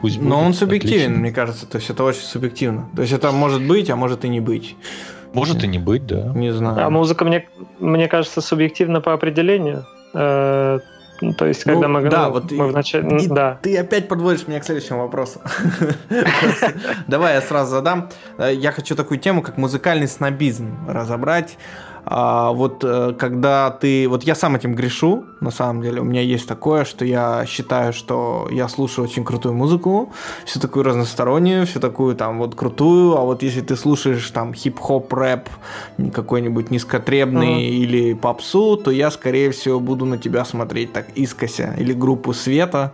Пусть 0.00 0.20
Но 0.20 0.40
он 0.40 0.54
субъективен, 0.54 1.02
Отлично. 1.02 1.20
мне 1.20 1.32
кажется, 1.32 1.66
то 1.66 1.76
есть 1.76 1.90
это 1.90 2.04
очень 2.04 2.22
субъективно. 2.22 2.88
То 2.94 3.02
есть 3.02 3.12
это 3.12 3.30
может 3.32 3.66
быть, 3.66 3.90
а 3.90 3.96
может 3.96 4.24
и 4.24 4.28
не 4.28 4.40
быть. 4.40 4.76
Может 5.32 5.62
и 5.62 5.66
не 5.66 5.78
быть, 5.78 6.06
да. 6.06 6.32
Не 6.34 6.52
знаю. 6.52 6.86
А 6.86 6.90
музыка, 6.90 7.24
мне, 7.24 7.46
мне 7.78 8.08
кажется, 8.08 8.40
субъективна 8.40 9.00
по 9.00 9.12
определению. 9.12 9.86
Э, 10.12 10.80
то 11.36 11.46
есть, 11.46 11.64
когда 11.64 11.86
ну, 11.86 12.00
мы, 12.00 12.08
да, 12.08 12.26
ну, 12.26 12.32
вот 12.32 12.50
мы 12.50 12.68
вначале... 12.68 13.28
да. 13.28 13.58
Ты 13.62 13.76
опять 13.76 14.08
подводишь 14.08 14.48
меня 14.48 14.58
к 14.58 14.64
следующему 14.64 15.00
вопросу. 15.00 15.40
Давай 17.06 17.34
я 17.34 17.42
сразу 17.42 17.72
задам. 17.72 18.08
Э, 18.38 18.52
я 18.54 18.72
хочу 18.72 18.96
такую 18.96 19.20
тему, 19.20 19.42
как 19.42 19.56
музыкальный 19.56 20.08
снобизм 20.08 20.78
разобрать. 20.88 21.58
А, 22.12 22.50
вот 22.50 22.82
э, 22.82 23.14
когда 23.16 23.70
ты... 23.70 24.08
Вот 24.08 24.24
я 24.24 24.34
сам 24.34 24.56
этим 24.56 24.74
грешу, 24.74 25.26
на 25.38 25.52
самом 25.52 25.80
деле. 25.80 26.00
У 26.00 26.04
меня 26.04 26.22
есть 26.22 26.48
такое, 26.48 26.84
что 26.84 27.04
я 27.04 27.46
считаю, 27.46 27.92
что 27.92 28.48
я 28.50 28.68
слушаю 28.68 29.04
очень 29.04 29.24
крутую 29.24 29.54
музыку, 29.54 30.12
всю 30.44 30.58
такую 30.58 30.84
разностороннюю, 30.84 31.66
всю 31.66 31.78
такую 31.78 32.16
там 32.16 32.38
вот 32.38 32.56
крутую, 32.56 33.16
а 33.16 33.20
вот 33.20 33.44
если 33.44 33.60
ты 33.60 33.76
слушаешь 33.76 34.28
там 34.32 34.52
хип-хоп, 34.52 35.12
рэп, 35.12 35.48
какой-нибудь 36.12 36.72
низкотребный 36.72 37.62
uh-huh. 37.62 37.84
или 37.84 38.14
попсу, 38.14 38.76
то 38.76 38.90
я, 38.90 39.12
скорее 39.12 39.52
всего, 39.52 39.78
буду 39.78 40.04
на 40.04 40.18
тебя 40.18 40.44
смотреть 40.44 40.92
так 40.92 41.06
искося. 41.14 41.76
Или 41.78 41.92
группу 41.92 42.32
Света 42.32 42.92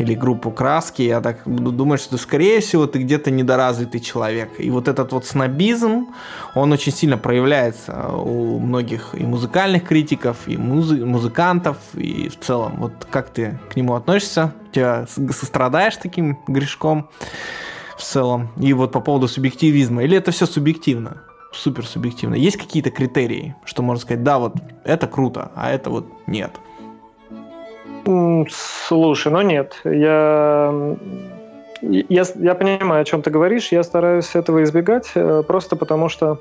или 0.00 0.14
группу 0.14 0.50
краски, 0.50 1.02
я 1.02 1.20
так 1.20 1.42
думать, 1.44 2.00
что, 2.00 2.16
скорее 2.16 2.60
всего, 2.60 2.86
ты 2.86 3.00
где-то 3.00 3.30
недоразвитый 3.30 4.00
человек. 4.00 4.48
И 4.58 4.70
вот 4.70 4.88
этот 4.88 5.12
вот 5.12 5.26
снобизм, 5.26 6.06
он 6.54 6.72
очень 6.72 6.92
сильно 6.92 7.18
проявляется 7.18 8.08
у 8.08 8.58
многих 8.58 9.14
и 9.14 9.24
музыкальных 9.24 9.84
критиков, 9.84 10.36
и 10.46 10.56
музы- 10.56 11.04
музыкантов, 11.04 11.76
и 11.94 12.28
в 12.30 12.40
целом. 12.40 12.76
Вот 12.78 12.92
как 13.10 13.28
ты 13.28 13.58
к 13.70 13.76
нему 13.76 13.94
относишься? 13.94 14.54
Тебя 14.72 15.06
страдаешь 15.06 15.96
таким 15.96 16.38
грешком 16.48 17.10
в 17.98 18.02
целом? 18.02 18.48
И 18.56 18.72
вот 18.72 18.92
по 18.92 19.00
поводу 19.00 19.28
субъективизма. 19.28 20.02
Или 20.02 20.16
это 20.16 20.30
все 20.30 20.46
субъективно? 20.46 21.22
Супер 21.52 21.84
субъективно. 21.86 22.36
Есть 22.36 22.56
какие-то 22.56 22.90
критерии, 22.90 23.54
что 23.64 23.82
можно 23.82 24.00
сказать, 24.00 24.22
да, 24.22 24.38
вот 24.38 24.54
это 24.84 25.06
круто, 25.06 25.50
а 25.54 25.70
это 25.70 25.90
вот 25.90 26.06
нет– 26.26 26.52
Слушай, 28.50 29.32
ну 29.32 29.40
нет, 29.42 29.80
я, 29.84 30.96
я, 31.82 32.24
я 32.34 32.54
понимаю, 32.54 33.02
о 33.02 33.04
чем 33.04 33.22
ты 33.22 33.30
говоришь, 33.30 33.72
я 33.72 33.82
стараюсь 33.82 34.34
этого 34.34 34.62
избегать, 34.64 35.10
э, 35.14 35.42
просто 35.46 35.76
потому 35.76 36.08
что, 36.08 36.38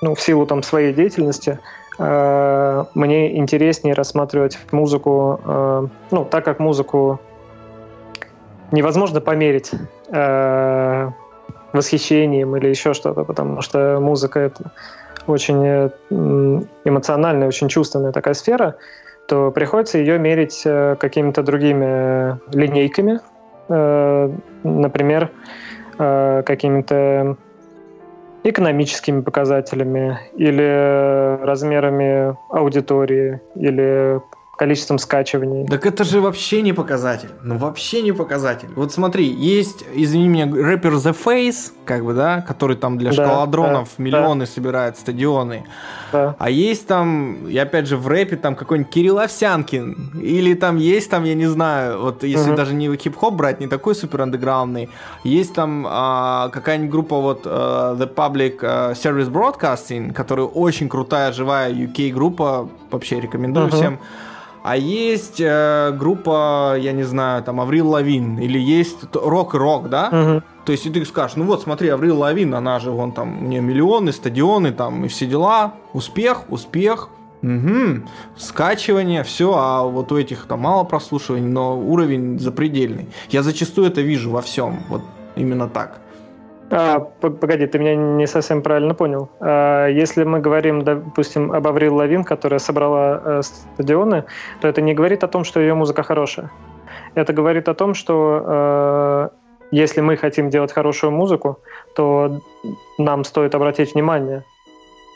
ну, 0.00 0.14
в 0.14 0.20
силу 0.20 0.46
там 0.46 0.62
своей 0.62 0.94
деятельности, 0.94 1.58
э, 1.98 2.84
мне 2.94 3.36
интереснее 3.36 3.94
рассматривать 3.94 4.58
музыку, 4.72 5.40
э, 5.44 5.86
ну, 6.10 6.24
так 6.24 6.44
как 6.44 6.58
музыку 6.58 7.20
невозможно 8.72 9.20
померить 9.20 9.72
э, 10.10 11.10
восхищением 11.72 12.56
или 12.56 12.68
еще 12.68 12.94
что-то, 12.94 13.24
потому 13.24 13.60
что 13.60 13.98
музыка 14.00 14.40
это 14.40 14.70
очень 15.26 15.62
э, 15.64 15.90
эмоциональная, 16.84 17.48
очень 17.48 17.68
чувственная 17.68 18.12
такая 18.12 18.34
сфера, 18.34 18.76
то 19.26 19.50
приходится 19.50 19.98
ее 19.98 20.18
мерить 20.18 20.62
э, 20.64 20.96
какими-то 20.98 21.42
другими 21.42 21.84
э, 21.86 22.36
линейками, 22.52 23.20
э, 23.68 24.30
например, 24.62 25.30
какими-то 25.96 27.36
экономическими 28.42 29.20
показателями 29.20 30.18
или 30.34 31.38
размерами 31.40 32.36
аудитории 32.50 33.40
или 33.54 34.20
количеством 34.56 34.98
скачиваний. 34.98 35.66
Так 35.66 35.86
это 35.86 36.04
же 36.04 36.20
вообще 36.20 36.62
не 36.62 36.72
показатель. 36.72 37.30
Ну, 37.42 37.58
вообще 37.58 38.02
не 38.02 38.12
показатель. 38.12 38.68
Вот 38.76 38.92
смотри, 38.92 39.26
есть, 39.26 39.84
извини 39.94 40.28
меня, 40.28 40.46
рэпер 40.46 40.94
The 40.94 41.16
Face, 41.24 41.72
как 41.84 42.04
бы, 42.04 42.14
да, 42.14 42.40
который 42.40 42.76
там 42.76 42.98
для 42.98 43.10
да, 43.10 43.16
шкаладронов 43.16 43.88
да, 43.96 44.04
миллионы 44.04 44.46
да. 44.46 44.50
собирает, 44.50 44.96
стадионы. 44.96 45.64
Да. 46.12 46.36
А 46.38 46.50
есть 46.50 46.86
там, 46.86 47.48
и 47.48 47.56
опять 47.58 47.86
же 47.86 47.96
в 47.96 48.06
рэпе 48.06 48.36
там 48.36 48.54
какой-нибудь 48.54 48.92
Кирилл 48.92 49.18
Овсянкин, 49.18 50.20
или 50.22 50.54
там 50.54 50.76
есть 50.76 51.10
там, 51.10 51.24
я 51.24 51.34
не 51.34 51.46
знаю, 51.46 52.00
вот 52.00 52.22
если 52.22 52.50
угу. 52.50 52.56
даже 52.56 52.74
не 52.74 52.94
хип-хоп 52.96 53.34
брать, 53.34 53.60
не 53.60 53.66
такой 53.66 53.94
супер 53.94 54.22
андеграундный, 54.22 54.88
есть 55.24 55.54
там 55.54 55.86
а, 55.88 56.48
какая-нибудь 56.50 56.90
группа 56.90 57.20
вот 57.20 57.42
а, 57.44 57.96
The 57.96 58.12
Public 58.12 58.58
а, 58.62 58.92
Service 58.92 59.30
Broadcasting, 59.30 60.12
которая 60.12 60.46
очень 60.46 60.88
крутая, 60.88 61.32
живая 61.32 61.72
UK 61.72 62.12
группа, 62.12 62.68
вообще 62.90 63.20
рекомендую 63.20 63.66
угу. 63.66 63.76
всем. 63.76 63.98
А 64.64 64.78
есть 64.78 65.42
э, 65.42 65.92
группа, 65.92 66.74
я 66.78 66.92
не 66.92 67.02
знаю, 67.02 67.42
там 67.42 67.60
Аврил 67.60 67.90
Лавин, 67.90 68.38
или 68.38 68.58
есть 68.58 68.96
рок-рок, 69.12 69.90
да? 69.90 70.08
Угу. 70.08 70.42
То 70.64 70.72
есть, 70.72 70.86
и 70.86 70.90
ты 70.90 71.04
скажешь, 71.04 71.36
ну 71.36 71.44
вот, 71.44 71.62
смотри, 71.62 71.90
Аврил 71.90 72.18
Лавин, 72.18 72.54
она 72.54 72.80
же, 72.80 72.90
вон 72.90 73.12
там, 73.12 73.44
у 73.44 73.46
нее 73.46 73.60
миллионы, 73.60 74.10
стадионы, 74.10 74.72
там, 74.72 75.04
и 75.04 75.08
все 75.08 75.26
дела. 75.26 75.74
Успех, 75.92 76.44
успех, 76.48 77.10
Угу. 77.42 78.08
Скачивание, 78.38 79.22
все, 79.22 79.52
а 79.54 79.82
вот 79.82 80.10
у 80.12 80.16
этих 80.16 80.46
там 80.46 80.60
мало 80.60 80.84
прослушиваний, 80.84 81.46
но 81.46 81.78
уровень 81.78 82.38
запредельный. 82.38 83.08
Я 83.28 83.42
зачастую 83.42 83.88
это 83.88 84.00
вижу 84.00 84.30
во 84.30 84.40
всем, 84.40 84.82
вот 84.88 85.02
именно 85.36 85.68
так. 85.68 86.00
А, 86.70 87.00
погоди, 87.00 87.66
ты 87.66 87.78
меня 87.78 87.94
не 87.94 88.26
совсем 88.26 88.62
правильно 88.62 88.94
понял. 88.94 89.28
А, 89.40 89.86
если 89.88 90.24
мы 90.24 90.40
говорим, 90.40 90.82
допустим, 90.82 91.52
об 91.52 91.66
Аврил 91.66 91.96
Лавин, 91.96 92.24
которая 92.24 92.58
собрала 92.58 93.20
э, 93.24 93.42
стадионы, 93.42 94.24
то 94.60 94.68
это 94.68 94.80
не 94.80 94.94
говорит 94.94 95.24
о 95.24 95.28
том, 95.28 95.44
что 95.44 95.60
ее 95.60 95.74
музыка 95.74 96.02
хорошая. 96.02 96.50
Это 97.14 97.32
говорит 97.32 97.68
о 97.68 97.74
том, 97.74 97.94
что 97.94 98.42
э, 98.46 99.28
если 99.72 100.00
мы 100.00 100.16
хотим 100.16 100.50
делать 100.50 100.72
хорошую 100.72 101.12
музыку, 101.12 101.58
то 101.94 102.40
нам 102.98 103.24
стоит 103.24 103.54
обратить 103.54 103.94
внимание 103.94 104.44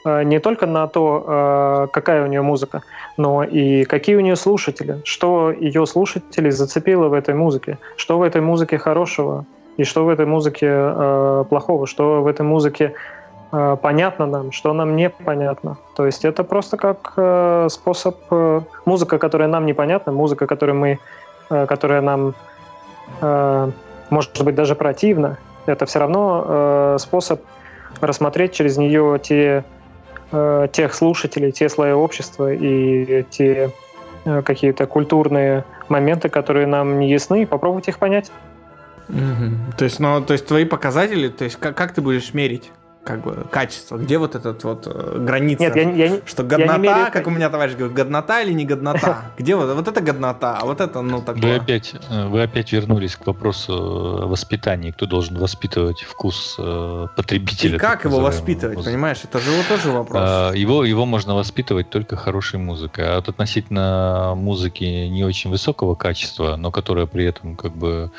э, 0.04 0.24
не 0.24 0.40
только 0.40 0.66
на 0.66 0.86
то, 0.86 1.88
какая 1.92 2.24
у 2.24 2.26
нее 2.26 2.42
музыка, 2.42 2.82
но 3.16 3.42
и 3.42 3.84
какие 3.84 4.16
у 4.16 4.20
нее 4.20 4.36
слушатели, 4.36 5.00
что 5.04 5.50
ее 5.50 5.86
слушателей 5.86 6.50
зацепило 6.50 7.08
в 7.08 7.14
этой 7.14 7.34
музыке, 7.34 7.78
что 7.96 8.18
в 8.18 8.22
этой 8.22 8.42
музыке 8.42 8.78
хорошего, 8.78 9.46
и 9.78 9.84
что 9.84 10.04
в 10.04 10.08
этой 10.08 10.26
музыке 10.26 10.66
э, 10.68 11.44
плохого, 11.48 11.86
что 11.86 12.20
в 12.20 12.26
этой 12.26 12.42
музыке 12.42 12.94
э, 13.52 13.76
понятно 13.80 14.26
нам, 14.26 14.52
что 14.52 14.72
нам 14.72 14.96
непонятно. 14.96 15.78
То 15.94 16.04
есть 16.04 16.24
это 16.24 16.44
просто 16.44 16.76
как 16.76 17.14
э, 17.16 17.68
способ 17.70 18.16
э, 18.30 18.60
музыка, 18.84 19.18
которая 19.18 19.48
нам 19.48 19.66
непонятна, 19.66 20.12
музыка, 20.12 20.46
которую 20.46 20.76
мы, 20.76 20.98
э, 21.48 21.66
которая 21.66 22.02
нам 22.02 22.34
э, 23.20 23.70
может 24.10 24.42
быть 24.42 24.56
даже 24.56 24.74
противна, 24.74 25.38
это 25.66 25.86
все 25.86 26.00
равно 26.00 26.44
э, 26.46 26.96
способ 26.98 27.40
рассмотреть 28.00 28.54
через 28.54 28.78
нее 28.78 29.20
те 29.22 29.64
э, 30.32 30.68
тех 30.72 30.92
слушателей, 30.92 31.52
те 31.52 31.68
слои 31.68 31.92
общества 31.92 32.52
и 32.52 33.22
те 33.30 33.70
э, 34.24 34.42
какие-то 34.42 34.86
культурные 34.86 35.64
моменты, 35.88 36.28
которые 36.28 36.66
нам 36.66 36.98
не 36.98 37.08
ясны, 37.10 37.42
и 37.42 37.46
попробовать 37.46 37.86
их 37.86 37.98
понять. 38.00 38.32
Угу. 39.08 39.76
То 39.76 39.84
есть, 39.84 40.00
ну, 40.00 40.22
то 40.22 40.32
есть 40.32 40.46
твои 40.46 40.64
показатели, 40.64 41.28
то 41.28 41.44
есть 41.44 41.56
как, 41.56 41.76
как 41.76 41.92
ты 41.92 42.00
будешь 42.00 42.34
мерить? 42.34 42.70
как 43.08 43.22
бы 43.22 43.46
качество? 43.50 43.96
Где 43.96 44.18
вот 44.18 44.34
этот 44.34 44.62
вот 44.64 44.86
э, 44.86 45.18
граница? 45.18 45.62
Нет, 45.62 45.76
я, 45.76 45.90
я, 45.92 46.20
что 46.26 46.42
годнота, 46.42 46.72
я 46.72 46.76
не 46.76 46.82
меряю... 46.82 47.12
как 47.12 47.26
у 47.26 47.30
меня 47.30 47.48
товарищ 47.48 47.74
говорит, 47.74 47.96
годнота 47.96 48.42
или 48.42 48.52
не 48.52 48.66
годнота? 48.66 49.22
Где 49.38 49.56
вот, 49.56 49.74
вот 49.74 49.88
это 49.88 50.02
годнота, 50.02 50.58
а 50.60 50.66
вот 50.66 50.82
это, 50.82 51.00
ну, 51.00 51.22
такое. 51.22 51.42
Вы 51.42 51.54
опять, 51.54 51.94
э, 52.10 52.26
вы 52.26 52.42
опять 52.42 52.70
вернулись 52.70 53.16
к 53.16 53.26
вопросу 53.26 53.72
э, 53.72 54.26
воспитания. 54.26 54.92
Кто 54.92 55.06
должен 55.06 55.38
воспитывать 55.38 56.02
вкус 56.02 56.56
потребителя? 57.16 57.76
И 57.76 57.78
как 57.78 58.04
его 58.04 58.20
воспитывать, 58.20 58.76
музыки. 58.76 58.92
понимаешь? 58.92 59.20
Это 59.24 59.38
же 59.38 59.52
вот 59.52 59.66
тоже 59.68 59.90
вопрос. 59.90 60.22
А, 60.22 60.52
его, 60.52 60.84
его 60.84 61.06
можно 61.06 61.34
воспитывать 61.34 61.88
только 61.88 62.16
хорошей 62.16 62.58
музыкой. 62.58 63.08
А 63.08 63.16
вот 63.16 63.30
относительно 63.30 64.34
музыки 64.36 64.84
не 64.84 65.24
очень 65.24 65.48
высокого 65.48 65.94
качества, 65.94 66.56
но 66.56 66.70
которая 66.70 67.06
при 67.06 67.24
этом 67.24 67.56
как 67.56 67.72
бы 67.72 68.10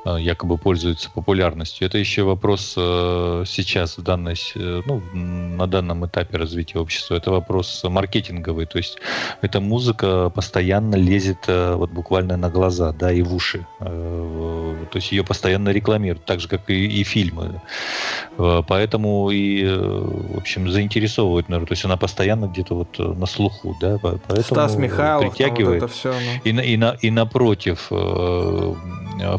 якобы 0.05 0.57
пользуется 0.57 1.11
популярностью. 1.11 1.87
Это 1.87 1.97
еще 1.97 2.23
вопрос 2.23 2.73
э, 2.77 3.43
сейчас 3.45 3.97
в 3.97 4.01
данной, 4.01 4.35
э, 4.55 4.81
ну, 4.85 5.01
на 5.13 5.67
данном 5.67 6.05
этапе 6.05 6.37
развития 6.37 6.79
общества. 6.79 7.15
Это 7.15 7.31
вопрос 7.31 7.83
маркетинговый. 7.83 8.65
То 8.65 8.77
есть 8.77 8.97
эта 9.41 9.59
музыка 9.59 10.29
постоянно 10.29 10.95
лезет 10.95 11.47
вот 11.47 11.91
буквально 11.91 12.37
на 12.37 12.49
глаза, 12.49 12.91
да, 12.93 13.11
и 13.11 13.21
в 13.21 13.33
уши. 13.35 13.65
То 13.79 14.95
есть 14.95 15.11
ее 15.11 15.23
постоянно 15.23 15.69
рекламируют, 15.69 16.25
так 16.25 16.39
же 16.39 16.47
как 16.47 16.69
и, 16.69 17.01
и 17.01 17.03
фильмы. 17.03 17.61
Поэтому 18.37 19.29
и, 19.29 19.65
в 19.65 20.37
общем, 20.37 20.69
заинтересовывает 20.69 21.49
народ. 21.49 21.67
То 21.69 21.73
есть 21.73 21.85
она 21.85 21.97
постоянно 21.97 22.45
где-то 22.45 22.75
вот 22.75 22.97
на 22.97 23.25
слуху, 23.25 23.75
да. 23.79 23.97
Поэтому 24.01 24.41
Стас 24.41 24.75
Михайлов, 24.75 25.35
притягивает. 25.35 25.81
Вот 25.81 25.89
это 25.89 25.93
все, 25.93 26.13
ну. 26.13 26.41
и, 26.43 26.73
и, 26.73 26.77
на, 26.77 26.97
и 27.01 27.11
напротив 27.11 27.91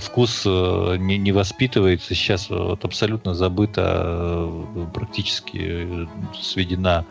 вкус 0.00 0.46
Э, 0.51 0.51
не, 0.98 1.18
не 1.18 1.32
воспитывается, 1.32 2.14
сейчас 2.14 2.50
вот 2.50 2.84
абсолютно 2.84 3.34
забыта, 3.34 4.04
э, 4.04 4.86
практически 4.94 5.58
э, 5.62 6.06
сведена 6.40 7.04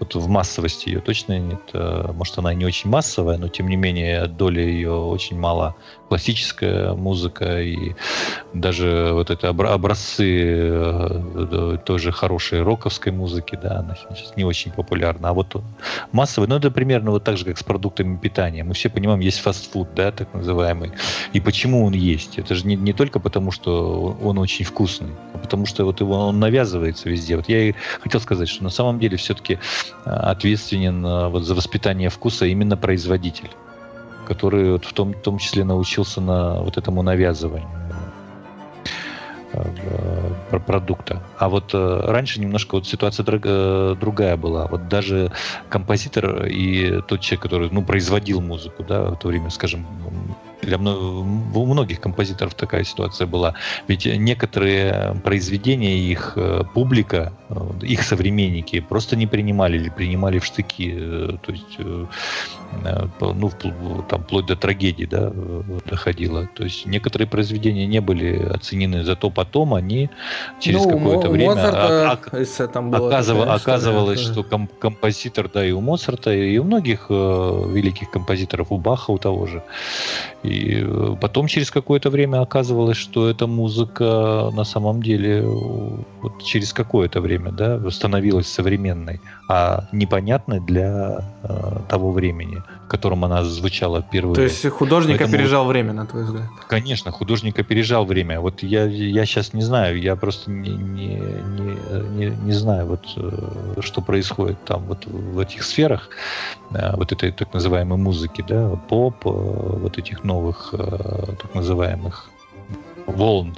вот 0.00 0.14
в 0.14 0.28
массовости 0.28 0.88
ее 0.88 1.00
точно 1.00 1.38
нет. 1.38 1.60
Может, 1.72 2.38
она 2.38 2.54
не 2.54 2.64
очень 2.64 2.90
массовая, 2.90 3.38
но 3.38 3.48
тем 3.48 3.68
не 3.68 3.76
менее 3.76 4.26
доля 4.26 4.62
ее 4.62 4.92
очень 4.92 5.38
мало 5.38 5.74
классическая 6.08 6.94
музыка 6.94 7.60
и 7.62 7.94
даже 8.54 9.10
вот 9.12 9.30
это 9.30 9.48
образцы 9.48 10.44
э, 10.44 11.78
тоже 11.84 12.12
хорошей 12.12 12.62
роковской 12.62 13.12
музыки, 13.12 13.58
да, 13.60 13.78
она 13.80 13.96
сейчас 13.96 14.36
не 14.36 14.44
очень 14.44 14.72
популярна. 14.72 15.30
А 15.30 15.32
вот 15.32 15.62
массовый, 16.12 16.48
ну 16.48 16.56
это 16.56 16.70
примерно 16.70 17.10
вот 17.10 17.24
так 17.24 17.36
же, 17.36 17.44
как 17.44 17.58
с 17.58 17.62
продуктами 17.62 18.16
питания. 18.16 18.64
Мы 18.64 18.74
все 18.74 18.88
понимаем, 18.88 19.20
есть 19.20 19.40
фастфуд, 19.40 19.88
да, 19.94 20.12
так 20.12 20.32
называемый. 20.34 20.92
И 21.32 21.40
почему 21.40 21.84
он 21.84 21.92
есть? 21.92 22.38
Это 22.38 22.54
же 22.54 22.66
не, 22.66 22.76
не 22.76 22.92
только 22.92 23.20
потому, 23.20 23.50
что 23.50 24.16
он 24.22 24.38
очень 24.38 24.64
вкусный, 24.64 25.10
а 25.34 25.38
потому 25.38 25.66
что 25.66 25.84
вот 25.84 26.00
его, 26.00 26.14
он 26.28 26.38
навязывается 26.38 27.08
везде. 27.08 27.36
Вот 27.36 27.48
я 27.48 27.70
и 27.70 27.74
хотел 28.00 28.20
сказать, 28.20 28.48
что 28.48 28.64
на 28.64 28.70
самом 28.70 28.98
деле 28.98 29.16
все-таки 29.16 29.58
э, 30.04 30.10
ответственен 30.10 31.04
э, 31.04 31.28
вот 31.28 31.44
за 31.44 31.54
воспитание 31.54 32.10
вкуса 32.10 32.46
именно 32.46 32.76
производитель 32.76 33.50
который 34.26 34.72
вот 34.72 34.84
в 34.84 34.92
том, 34.92 35.14
том 35.14 35.38
числе 35.38 35.64
научился 35.64 36.20
на 36.20 36.60
вот 36.60 36.76
этому 36.76 37.02
навязыванию 37.02 37.68
э, 39.52 39.64
э, 40.50 40.58
продукта. 40.60 41.22
А 41.38 41.48
вот 41.48 41.70
э, 41.72 42.00
раньше 42.04 42.40
немножко 42.40 42.74
вот 42.74 42.86
ситуация 42.86 43.24
другая 43.94 44.36
была. 44.36 44.66
Вот 44.66 44.88
даже 44.88 45.30
композитор 45.68 46.46
и 46.46 47.00
тот 47.08 47.20
человек, 47.20 47.42
который 47.42 47.70
ну, 47.70 47.82
производил 47.82 48.40
музыку, 48.40 48.84
да, 48.84 49.10
в 49.10 49.16
то 49.16 49.28
время, 49.28 49.50
скажем, 49.50 49.86
для 50.62 50.78
у 50.78 51.66
многих 51.66 52.00
композиторов 52.00 52.54
такая 52.54 52.84
ситуация 52.84 53.26
была. 53.26 53.54
Ведь 53.88 54.06
некоторые 54.06 55.14
произведения 55.22 55.98
их 55.98 56.32
э, 56.36 56.62
публика, 56.74 57.32
э, 57.48 57.54
их 57.82 58.02
современники 58.02 58.80
просто 58.80 59.16
не 59.16 59.26
принимали 59.26 59.76
или 59.76 59.88
принимали 59.88 60.38
в 60.38 60.44
штыки. 60.44 60.94
Э, 60.96 61.36
то 61.42 61.52
есть, 61.52 61.78
ну, 63.20 63.50
там, 64.08 64.22
вплоть 64.24 64.46
до 64.46 64.56
трагедии 64.56 65.04
да, 65.04 65.32
доходило. 65.88 66.48
То 66.54 66.64
есть 66.64 66.86
некоторые 66.86 67.28
произведения 67.28 67.86
не 67.86 68.00
были 68.00 68.42
оценены, 68.42 69.04
зато 69.04 69.30
потом 69.30 69.74
они 69.74 70.10
через 70.60 70.84
ну, 70.84 70.98
какое-то 70.98 71.28
время 71.30 71.54
Моцарта, 71.54 72.20
а, 72.32 72.66
там 72.68 72.94
оказыв, 72.94 73.38
оказывалось, 73.40 74.20
история, 74.20 74.32
что 74.32 74.42
ком, 74.42 74.68
композитор, 74.80 75.48
да, 75.52 75.64
и 75.64 75.72
у 75.72 75.80
Моцарта, 75.80 76.32
и 76.32 76.58
у 76.58 76.64
многих 76.64 77.06
э, 77.08 77.70
великих 77.72 78.10
композиторов, 78.10 78.68
у 78.70 78.78
Баха, 78.78 79.10
у 79.10 79.18
того 79.18 79.46
же, 79.46 79.62
и 80.46 80.82
э, 80.82 81.16
потом 81.20 81.46
через 81.46 81.70
какое-то 81.70 82.10
время 82.10 82.40
оказывалось, 82.40 82.96
что 82.96 83.28
эта 83.28 83.46
музыка 83.46 84.50
на 84.54 84.64
самом 84.64 85.02
деле 85.02 85.42
вот 85.42 86.42
через 86.44 86.72
какое-то 86.72 87.20
время 87.20 87.50
да, 87.50 87.90
становилась 87.90 88.46
современной, 88.46 89.20
а 89.48 89.88
непонятной 89.92 90.60
для 90.60 91.24
э, 91.42 91.78
того 91.88 92.12
времени, 92.12 92.62
в 92.86 92.88
котором 92.88 93.24
она 93.24 93.42
звучала 93.42 94.00
впервые. 94.00 94.36
То 94.36 94.42
есть 94.42 94.68
художник 94.70 95.18
Поэтому, 95.18 95.34
опережал 95.34 95.66
время, 95.66 95.92
на 95.92 96.06
твой 96.06 96.22
взгляд? 96.22 96.46
Конечно, 96.68 97.10
художник 97.10 97.58
опережал 97.58 98.04
время. 98.06 98.40
Вот 98.40 98.62
я, 98.62 98.84
я 98.84 99.26
сейчас 99.26 99.52
не 99.52 99.62
знаю, 99.62 100.00
я 100.00 100.14
просто 100.14 100.52
не, 100.52 100.70
не, 100.70 101.16
не, 102.16 102.26
не, 102.30 102.52
знаю, 102.52 102.86
вот, 102.86 103.04
э, 103.16 103.80
что 103.80 104.02
происходит 104.02 104.64
там 104.64 104.84
вот 104.84 105.04
в 105.06 105.38
этих 105.40 105.64
сферах, 105.64 106.10
э, 106.70 106.94
вот 106.94 107.10
этой 107.10 107.32
так 107.32 107.52
называемой 107.52 107.98
музыки, 107.98 108.44
да, 108.46 108.70
поп, 108.88 109.16
вот 109.24 109.98
этих 109.98 110.22
новых 110.22 110.72
э, 110.72 111.34
так 111.42 111.54
называемых 111.54 112.30
волн 113.08 113.56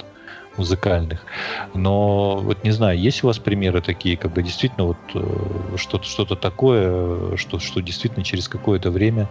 музыкальных. 0.59 1.25
Но 1.73 2.41
вот 2.43 2.63
не 2.63 2.71
знаю, 2.71 2.99
есть 2.99 3.23
у 3.23 3.27
вас 3.27 3.39
примеры 3.39 3.81
такие, 3.81 4.17
когда 4.17 4.41
действительно 4.41 4.85
вот 4.85 4.99
э, 5.15 5.75
что-то 5.77 6.05
что 6.05 6.25
такое, 6.35 7.35
что, 7.37 7.59
что 7.59 7.81
действительно 7.81 8.23
через 8.23 8.47
какое-то 8.47 8.91
время 8.91 9.29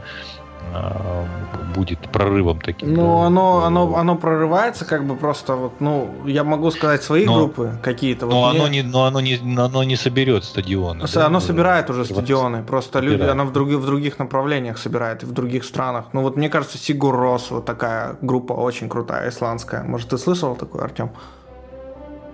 будет 1.74 1.98
прорывом 2.10 2.60
таким. 2.60 2.94
Ну, 2.94 3.20
да? 3.20 3.26
оно, 3.26 3.64
оно, 3.64 3.96
оно 3.96 4.16
прорывается, 4.16 4.84
как 4.84 5.06
бы 5.06 5.16
просто 5.16 5.54
вот, 5.54 5.80
ну, 5.80 6.14
я 6.26 6.44
могу 6.44 6.70
сказать 6.70 7.02
свои 7.02 7.24
но, 7.24 7.38
группы 7.38 7.78
какие-то. 7.82 8.26
Но, 8.26 8.40
вот 8.40 8.54
оно 8.54 8.66
мне... 8.66 8.82
не, 8.82 8.88
но 8.88 9.04
оно 9.04 9.20
не, 9.20 9.36
оно 9.36 9.84
не 9.84 9.96
соберет 9.96 10.44
стадионы. 10.44 11.04
Оно 11.14 11.40
да? 11.40 11.40
собирает 11.40 11.90
уже 11.90 12.04
стадионы, 12.04 12.62
просто 12.62 12.98
собирает. 12.98 13.20
люди, 13.20 13.30
оно 13.30 13.44
в, 13.44 13.52
друг, 13.52 13.68
в 13.68 13.86
других 13.86 14.18
направлениях 14.18 14.78
собирает, 14.78 15.22
в 15.22 15.32
других 15.32 15.64
странах. 15.64 16.06
Ну, 16.12 16.22
вот 16.22 16.36
мне 16.36 16.48
кажется, 16.48 16.78
Сигур 16.78 17.16
Рос, 17.16 17.50
вот 17.50 17.64
такая 17.64 18.16
группа 18.20 18.52
очень 18.52 18.88
крутая, 18.88 19.28
исландская. 19.28 19.84
Может, 19.84 20.08
ты 20.08 20.18
слышал 20.18 20.56
такой, 20.56 20.82
Артем? 20.82 21.10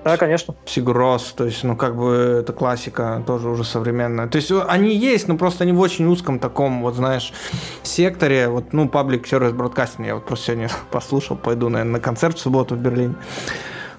Да, 0.05 0.19
конечно. 0.19 0.55
Сигурос, 0.67 1.33
то 1.35 1.47
есть, 1.47 1.65
ну, 1.65 1.77
как 1.77 1.97
бы 1.97 2.41
это 2.43 2.53
классика, 2.53 3.23
тоже 3.27 3.49
уже 3.49 3.65
современная. 3.65 4.29
То 4.29 4.37
есть, 4.37 4.53
они 4.69 4.95
есть, 4.95 5.29
но 5.29 5.39
просто 5.39 5.65
они 5.65 5.73
в 5.73 5.81
очень 5.81 6.07
узком 6.07 6.39
таком, 6.39 6.83
вот, 6.83 6.95
знаешь, 6.95 7.33
секторе. 7.83 8.49
Вот, 8.49 8.75
ну, 8.75 8.87
паблик 8.87 9.27
сервис 9.27 9.53
бродкастинг, 9.53 10.07
я 10.07 10.15
вот 10.17 10.27
просто 10.27 10.47
сегодня 10.47 10.69
послушал, 10.91 11.37
пойду, 11.37 11.71
наверное, 11.71 11.95
на 11.95 12.01
концерт 12.01 12.37
в 12.37 12.41
субботу 12.41 12.75
в 12.75 12.79
Берлине. 12.79 13.15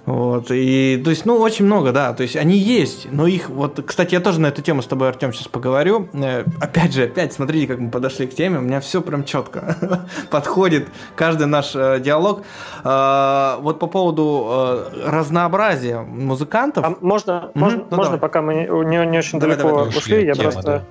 Вот, 0.05 0.51
и, 0.51 1.01
то 1.03 1.09
есть, 1.09 1.25
ну, 1.25 1.37
очень 1.37 1.65
много, 1.65 1.91
да, 1.91 2.13
то 2.13 2.21
есть, 2.21 2.35
они 2.35 2.55
есть, 2.55 3.07
но 3.11 3.25
их, 3.25 3.49
вот, 3.49 3.83
кстати, 3.83 4.13
я 4.13 4.19
тоже 4.19 4.39
на 4.39 4.47
эту 4.47 4.61
тему 4.61 4.83
с 4.83 4.85
тобой, 4.85 5.09
Артем, 5.09 5.33
сейчас 5.33 5.47
поговорю. 5.47 6.07
Э, 6.13 6.43
опять 6.61 6.93
же, 6.93 7.05
опять, 7.05 7.33
смотрите, 7.33 7.65
как 7.65 7.79
мы 7.79 7.89
подошли 7.89 8.27
к 8.27 8.35
теме, 8.35 8.59
у 8.59 8.61
меня 8.61 8.81
все 8.81 9.01
прям 9.01 9.23
четко 9.23 9.75
подходит, 10.29 10.89
каждый 11.15 11.47
наш 11.47 11.75
э, 11.75 11.99
диалог. 11.99 12.43
Э, 12.83 13.55
вот 13.61 13.79
по 13.79 13.87
поводу 13.87 14.47
э, 14.47 15.09
разнообразия 15.09 16.01
музыкантов. 16.01 16.85
А 16.85 16.95
можно, 17.01 17.31
mm-hmm. 17.31 17.59
можно, 17.59 17.83
ну, 17.89 17.97
можно 17.97 18.17
пока 18.19 18.43
мы 18.43 18.53
не, 18.53 19.05
не 19.07 19.17
очень 19.17 19.39
давай, 19.39 19.55
далеко 19.55 19.69
давай, 19.69 19.89
ушли, 19.89 19.99
ушли 19.99 20.25
я 20.27 20.33
тема, 20.33 20.51
просто 20.51 20.83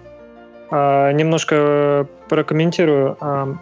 да. 0.73 1.09
э, 1.11 1.13
немножко 1.13 2.09
прокомментирую. 2.29 3.17
Э, 3.21 3.55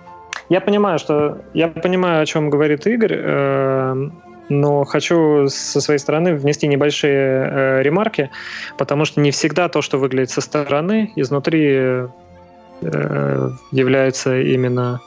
я 0.49 0.63
понимаю, 0.63 0.99
что 0.99 1.43
я 1.53 1.69
понимаю, 1.69 2.23
о 2.23 2.27
чем 2.27 2.49
говорит 2.49 2.87
Игорь. 2.87 3.17
Э, 3.19 4.11
но 4.49 4.85
хочу 4.85 5.49
со 5.49 5.81
своей 5.81 5.99
стороны 5.99 6.35
внести 6.35 6.67
небольшие 6.67 7.13
э, 7.13 7.83
ремарки, 7.83 8.31
потому 8.79 9.05
что 9.05 9.21
не 9.21 9.31
всегда 9.31 9.69
то, 9.69 9.83
что 9.83 9.99
выглядит 9.99 10.31
со 10.31 10.41
стороны, 10.41 11.13
изнутри 11.17 11.69
э, 11.71 13.51
является 13.71 14.41
именно 14.41 15.01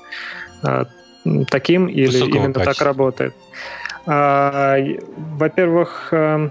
э, 0.64 0.86
таким 1.50 1.88
или 1.88 2.08
Высокого 2.08 2.38
именно 2.38 2.54
качества. 2.54 2.74
так 2.74 2.86
работает. 2.86 3.36
А, 4.06 4.78
во-первых, 5.18 6.10
э, 6.12 6.50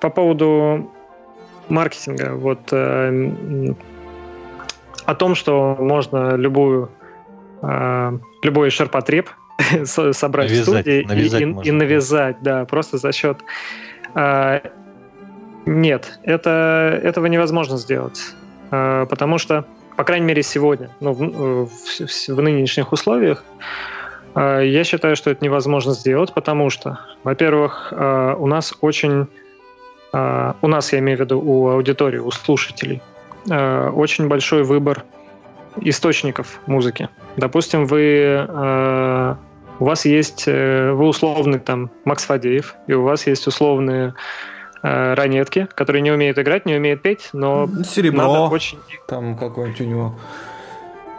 по 0.00 0.10
поводу 0.10 0.90
маркетинга, 1.68 2.34
вот 2.34 2.60
э, 2.72 3.74
о 5.04 5.14
том, 5.14 5.34
что 5.34 5.76
можно 5.78 6.36
любую 6.36 6.90
э, 7.62 8.18
любой 8.42 8.70
ширпотреб 8.70 9.30
собрать 9.84 10.50
навязать, 10.50 10.66
в 10.66 10.80
студии 10.80 11.04
навязать 11.06 11.40
и, 11.40 11.68
и 11.68 11.72
навязать, 11.72 12.36
да, 12.42 12.64
просто 12.64 12.98
за 12.98 13.12
счет... 13.12 13.38
А, 14.14 14.62
нет, 15.66 16.18
это, 16.22 16.98
этого 17.02 17.26
невозможно 17.26 17.76
сделать, 17.76 18.20
а, 18.70 19.06
потому 19.06 19.38
что, 19.38 19.66
по 19.96 20.04
крайней 20.04 20.26
мере, 20.26 20.42
сегодня, 20.42 20.90
ну, 21.00 21.12
в, 21.12 21.66
в, 21.66 22.28
в 22.28 22.40
нынешних 22.40 22.92
условиях, 22.92 23.44
а, 24.34 24.60
я 24.60 24.84
считаю, 24.84 25.16
что 25.16 25.30
это 25.30 25.44
невозможно 25.44 25.92
сделать, 25.92 26.32
потому 26.32 26.70
что, 26.70 27.00
во-первых, 27.24 27.92
а, 27.92 28.34
у 28.36 28.46
нас 28.46 28.74
очень... 28.80 29.26
А, 30.12 30.56
у 30.62 30.68
нас, 30.68 30.92
я 30.92 31.00
имею 31.00 31.18
в 31.18 31.20
виду, 31.20 31.40
у 31.40 31.68
аудитории, 31.68 32.18
у 32.18 32.30
слушателей, 32.30 33.02
а, 33.50 33.90
очень 33.90 34.28
большой 34.28 34.62
выбор 34.62 35.04
источников 35.80 36.60
музыки. 36.66 37.08
Допустим, 37.36 37.86
вы 37.86 39.38
у 39.78 39.84
вас 39.84 40.04
есть, 40.04 40.44
э, 40.46 40.92
вы 40.92 41.06
условный 41.06 41.58
там 41.58 41.90
Макс 42.04 42.24
Фадеев, 42.24 42.74
и 42.86 42.94
у 42.94 43.02
вас 43.02 43.26
есть 43.26 43.46
условные 43.46 44.14
э, 44.82 45.14
ранетки, 45.14 45.68
которые 45.74 46.02
не 46.02 46.10
умеют 46.10 46.38
играть, 46.38 46.66
не 46.66 46.74
умеют 46.74 47.02
петь, 47.02 47.30
но 47.32 47.68
Серебро, 47.84 48.18
надо 48.18 48.54
очень... 48.54 48.78
там 49.06 49.36
какой-нибудь 49.36 49.80
у 49.80 49.84
него. 49.84 50.14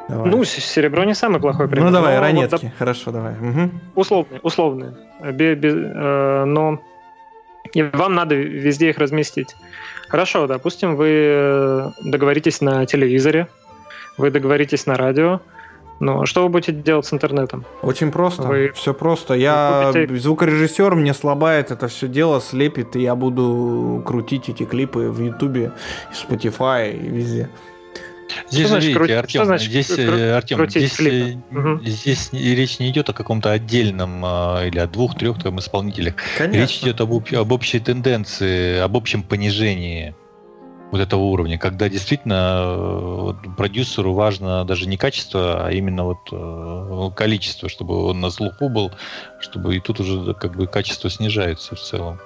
Давай. 0.09 0.31
Ну, 0.31 0.43
серебро 0.43 1.03
не 1.03 1.13
самый 1.13 1.39
плохой 1.39 1.67
пример. 1.67 1.85
Ну, 1.85 1.91
давай, 1.91 2.15
но 2.15 2.21
ранетки. 2.21 2.65
Вот, 2.65 2.73
Хорошо, 2.79 3.11
давай. 3.11 3.33
Угу. 3.33 3.69
Условные, 3.93 4.39
условные. 4.41 4.93
Без, 5.33 5.57
без, 5.57 5.73
э, 5.75 6.43
но 6.45 6.79
вам 7.75 8.15
надо 8.15 8.33
везде 8.35 8.89
их 8.89 8.97
разместить. 8.97 9.55
Хорошо, 10.07 10.47
допустим, 10.47 10.95
вы 10.95 11.09
э, 11.11 11.91
договоритесь 12.03 12.61
на 12.61 12.87
телевизоре, 12.87 13.47
вы 14.17 14.31
договоритесь 14.31 14.87
на 14.87 14.95
радио, 14.95 15.41
но 15.99 16.25
что 16.25 16.43
вы 16.43 16.49
будете 16.49 16.71
делать 16.71 17.05
с 17.05 17.13
интернетом? 17.13 17.65
Очень 17.81 18.11
просто. 18.11 18.43
Вы... 18.43 18.71
Все 18.73 18.93
просто. 18.93 19.33
Я 19.33 19.91
купите... 19.93 20.15
звукорежиссер, 20.17 20.95
мне 20.95 21.13
слабает 21.13 21.71
это 21.71 21.87
все 21.87 22.07
дело, 22.07 22.41
слепит, 22.41 22.95
и 22.95 23.01
я 23.01 23.15
буду 23.15 24.01
крутить 24.05 24.49
эти 24.49 24.63
клипы 24.63 25.09
в 25.09 25.21
Ютубе, 25.21 25.73
Spotify 26.13 26.93
и 26.93 27.07
везде. 27.09 27.49
Здесь 28.49 28.67
что 28.67 28.75
же, 28.75 28.87
видите, 28.87 28.97
крути... 28.97 29.13
Артем, 29.13 29.45
значит, 29.45 29.69
здесь, 29.69 29.87
кру... 29.87 30.35
Артем, 30.35 30.69
здесь, 30.69 30.99
угу. 31.51 31.79
здесь 31.83 32.29
речь 32.31 32.79
не 32.79 32.89
идет 32.89 33.09
о 33.09 33.13
каком-то 33.13 33.51
отдельном 33.51 34.23
а, 34.23 34.65
или 34.65 34.79
о 34.79 34.87
двух-трех 34.87 35.41
там 35.41 35.59
исполнителях. 35.59 36.15
Конечно. 36.37 36.61
Речь 36.61 36.79
идет 36.81 37.01
об, 37.01 37.11
об 37.11 37.51
общей 37.51 37.79
тенденции, 37.79 38.79
об 38.79 38.95
общем 38.95 39.23
понижении 39.23 40.15
вот 40.91 41.01
этого 41.01 41.21
уровня, 41.21 41.57
когда 41.57 41.87
действительно 41.89 42.63
э, 42.65 43.33
продюсеру 43.57 44.13
важно 44.13 44.65
даже 44.65 44.87
не 44.87 44.97
качество, 44.97 45.67
а 45.67 45.71
именно 45.71 46.03
вот 46.03 46.29
э, 46.31 47.11
количество, 47.15 47.69
чтобы 47.69 48.05
он 48.05 48.19
на 48.19 48.29
слуху 48.31 48.69
был, 48.69 48.91
чтобы 49.39 49.75
и 49.75 49.79
тут 49.79 49.99
уже 49.99 50.33
как 50.33 50.55
бы 50.55 50.67
качество 50.67 51.09
снижается 51.09 51.75
в 51.75 51.79
целом. 51.79 52.19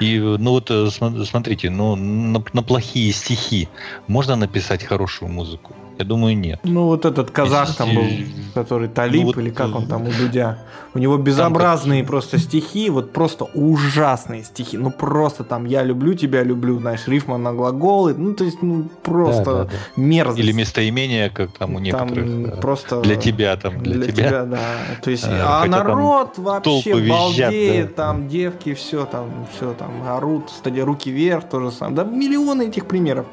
И, 0.00 0.18
ну 0.18 0.50
вот, 0.50 0.70
э, 0.70 0.88
смотрите, 0.90 1.70
ну, 1.70 1.96
на, 1.96 2.42
на 2.52 2.62
плохие 2.62 3.12
стихи 3.12 3.68
можно 4.06 4.36
написать 4.36 4.84
хорошую 4.84 5.30
музыку? 5.30 5.74
Я 5.98 6.04
думаю, 6.04 6.36
нет. 6.36 6.60
Ну, 6.64 6.86
вот 6.86 7.04
этот 7.04 7.30
казах 7.30 7.68
Если... 7.68 7.78
там 7.78 7.94
был, 7.94 8.06
который 8.52 8.88
Талип, 8.88 9.22
ну, 9.22 9.26
вот, 9.28 9.38
или 9.38 9.50
как 9.50 9.74
он 9.74 9.86
там, 9.86 10.02
у 10.02 10.12
Дудя. 10.12 10.58
У 10.94 10.98
него 10.98 11.16
безобразные 11.16 12.02
как... 12.02 12.10
просто 12.10 12.38
стихи, 12.38 12.90
вот 12.90 13.12
просто 13.12 13.44
ужасные 13.54 14.44
стихи. 14.44 14.76
Ну, 14.76 14.90
просто 14.90 15.44
там 15.44 15.64
«я 15.64 15.84
люблю 15.84 16.14
тебя, 16.14 16.42
люблю», 16.42 16.78
знаешь, 16.80 17.06
рифма 17.06 17.38
на 17.38 17.52
глаголы. 17.52 18.14
Ну, 18.14 18.34
то 18.34 18.44
есть, 18.44 18.62
ну, 18.62 18.88
просто 19.02 19.44
да, 19.44 19.52
да, 19.52 19.64
да. 19.64 19.76
мерзость. 19.96 20.38
Или 20.40 20.52
местоимение, 20.52 21.30
как 21.30 21.52
там 21.52 21.76
у 21.76 21.78
некоторых. 21.78 22.24
Там 22.24 22.46
э, 22.46 22.60
просто... 22.60 23.00
Для 23.02 23.16
тебя 23.16 23.56
там, 23.56 23.80
для, 23.82 23.94
для 23.94 24.12
тебя. 24.12 24.28
тебя. 24.28 24.44
да. 24.44 24.58
То 25.02 25.10
есть, 25.10 25.24
а, 25.28 25.62
а 25.62 25.66
народ 25.66 26.38
вообще 26.38 26.92
визжат, 26.92 27.08
балдеет, 27.08 27.88
да. 27.88 27.94
там 27.94 28.28
девки, 28.28 28.74
все 28.74 29.04
там, 29.04 29.46
все 29.54 29.74
там 29.74 29.90
орут, 30.08 30.50
стадия 30.50 30.84
руки 30.84 31.10
вверх, 31.10 31.48
то 31.48 31.60
же 31.60 31.70
самое. 31.70 31.96
Да 31.96 32.04
миллионы 32.04 32.68
этих 32.68 32.86
примеров, 32.86 33.26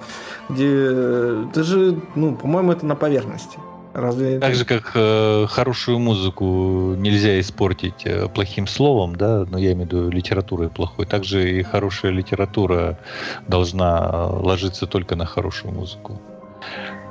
где 0.49 0.67
э, 0.67 1.45
это 1.49 1.63
же, 1.63 1.99
ну, 2.15 2.35
по 2.35 2.47
по-моему, 2.51 2.73
это 2.73 2.85
на 2.85 2.95
поверхности. 2.95 3.59
Разве 3.93 4.39
так 4.39 4.49
это... 4.49 4.59
же, 4.59 4.65
как 4.65 4.91
э, 4.95 5.45
хорошую 5.49 5.99
музыку 5.99 6.95
нельзя 6.97 7.39
испортить 7.39 8.05
э, 8.05 8.27
плохим 8.27 8.67
словом, 8.67 9.15
да, 9.15 9.45
но 9.49 9.57
я 9.57 9.73
имею 9.73 9.87
в 9.87 9.91
виду 9.91 10.09
литературой 10.09 10.69
плохой, 10.69 11.05
также 11.05 11.59
и 11.59 11.63
хорошая 11.63 12.11
литература 12.11 12.97
должна 13.47 14.09
э, 14.11 14.43
ложиться 14.43 14.87
только 14.87 15.15
на 15.15 15.25
хорошую 15.25 15.73
музыку. 15.73 16.21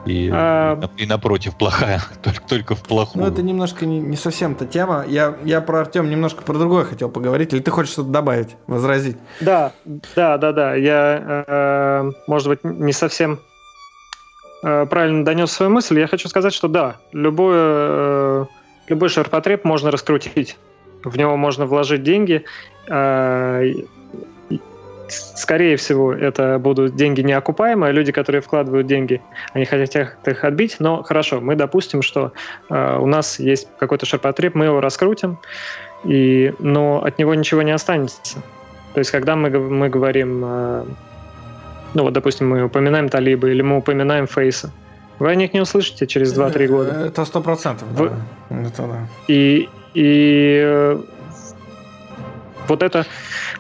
И, 0.07 0.31
а... 0.33 0.81
и 0.97 1.05
напротив, 1.05 1.57
плохая, 1.57 2.01
только, 2.23 2.41
только 2.49 2.75
в 2.75 2.83
плохую. 2.83 3.25
Ну, 3.25 3.31
это 3.31 3.43
немножко 3.43 3.85
не, 3.85 4.01
не 4.01 4.17
совсем 4.17 4.55
та 4.55 4.65
тема. 4.65 5.05
Я, 5.07 5.37
я 5.45 5.61
про 5.61 5.81
Артем 5.81 6.09
немножко 6.09 6.43
про 6.43 6.55
другое 6.55 6.85
хотел 6.85 7.11
поговорить. 7.11 7.53
Или 7.53 7.61
ты 7.61 7.71
хочешь 7.71 7.93
что-то 7.93 8.09
добавить, 8.09 8.57
возразить? 8.67 9.19
Да, 9.41 9.73
да, 10.17 10.39
да, 10.39 10.53
да. 10.53 10.75
Я, 10.75 11.45
э, 11.47 12.11
может 12.27 12.49
быть, 12.49 12.65
не 12.65 12.95
совсем 12.95 13.41
Э, 13.41 13.50
правильно 14.61 15.25
донес 15.25 15.51
свою 15.51 15.71
мысль, 15.71 15.99
я 15.99 16.07
хочу 16.07 16.29
сказать, 16.29 16.53
что 16.53 16.69
да, 16.69 16.97
любой, 17.13 17.55
э, 17.57 18.45
любой 18.89 19.09
ширпотреб 19.09 19.65
можно 19.65 19.91
раскрутить. 19.91 20.57
В 21.05 21.17
него 21.17 21.37
можно 21.37 21.65
вложить 21.67 22.03
деньги. 22.03 22.45
Э, 22.89 23.73
скорее 25.09 25.77
всего, 25.77 26.13
это 26.13 26.59
будут 26.59 26.95
деньги 26.95 27.23
неокупаемые. 27.23 27.93
Люди, 27.93 28.13
которые 28.13 28.43
вкладывают 28.43 28.87
деньги, 28.87 29.23
они 29.55 29.65
хотят 29.65 30.19
их 30.29 30.45
отбить. 30.45 30.77
Но 30.79 31.03
хорошо, 31.03 31.41
мы 31.41 31.57
допустим, 31.57 32.03
что 32.03 32.33
у 32.69 33.07
нас 33.07 33.41
есть 33.41 33.69
какой-то 33.79 34.07
ширпотреб, 34.07 34.55
мы 34.55 34.67
его 34.67 34.81
раскрутим, 34.81 35.39
и, 36.05 36.55
но 36.61 37.03
от 37.03 37.19
него 37.19 37.35
ничего 37.35 37.63
не 37.63 37.73
останется. 37.73 38.43
То 38.93 38.99
есть, 38.99 39.11
когда 39.11 39.35
мы, 39.37 39.51
мы 39.51 39.89
говорим 39.89 40.45
ну 41.95 42.03
вот, 42.03 42.13
допустим, 42.13 42.49
мы 42.49 42.65
упоминаем 42.65 43.09
Талиба 43.09 43.49
или 43.49 43.63
мы 43.63 43.77
упоминаем 43.77 44.27
Фейса. 44.27 44.71
Вы 45.19 45.31
о 45.31 45.35
них 45.35 45.53
не 45.53 45.61
услышите 45.61 46.07
через 46.07 46.37
2-3 46.37 46.67
года. 46.67 46.91
Это 47.07 47.25
сто 47.25 47.41
процентов, 47.43 47.89
да. 47.95 48.13
Это 48.49 48.83
да. 48.83 49.09
И, 49.29 49.69
и 49.95 50.61
э, 50.65 51.03
вот 52.71 52.83
это 52.83 53.07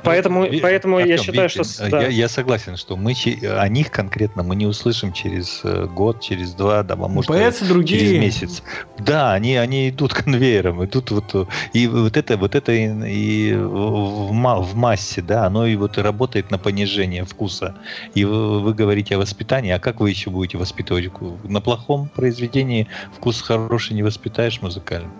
Поэтому, 0.02 0.46
ну, 0.46 0.60
поэтому 0.60 0.96
Артем, 0.96 1.10
я 1.10 1.18
считаю, 1.18 1.48
видите, 1.48 1.64
что... 1.64 1.90
Да. 1.90 2.02
Я, 2.02 2.08
я 2.08 2.28
согласен, 2.28 2.76
что 2.76 2.96
мы 2.96 3.12
о 3.12 3.68
них 3.68 3.90
конкретно 3.90 4.42
мы 4.42 4.56
не 4.56 4.66
услышим 4.66 5.12
через 5.12 5.60
э, 5.64 5.86
год, 5.86 6.20
через 6.20 6.54
два, 6.54 6.82
да, 6.82 6.94
а 6.94 7.08
может 7.08 7.28
Появятся 7.28 7.66
другие. 7.66 8.00
через 8.00 8.12
месяц. 8.12 8.62
Да, 8.98 9.32
они, 9.32 9.56
они 9.56 9.90
идут 9.90 10.14
конвейером, 10.24 10.84
идут 10.84 11.10
вот... 11.10 11.34
Э, 11.34 11.44
и 11.72 11.86
вот 11.86 12.16
это, 12.16 12.36
вот 12.36 12.54
это 12.54 12.72
и, 12.72 13.50
и 13.50 13.54
в, 13.54 14.62
в 14.62 14.74
массе, 14.74 15.22
да, 15.22 15.46
оно 15.46 15.66
и 15.66 15.76
вот 15.76 15.98
работает 15.98 16.50
на 16.50 16.58
понижение 16.58 17.24
вкуса. 17.24 17.74
И 18.14 18.24
вы, 18.24 18.60
вы 18.60 18.74
говорите 18.74 19.16
о 19.16 19.18
воспитании, 19.18 19.72
а 19.72 19.78
как 19.78 20.00
вы 20.00 20.10
еще 20.10 20.30
будете 20.30 20.58
воспитывать? 20.58 21.10
На 21.44 21.60
плохом 21.60 22.08
произведении 22.08 22.88
вкус 23.16 23.42
хороший 23.42 23.94
не 23.94 24.02
воспитаешь 24.02 24.60
музыкально. 24.62 25.10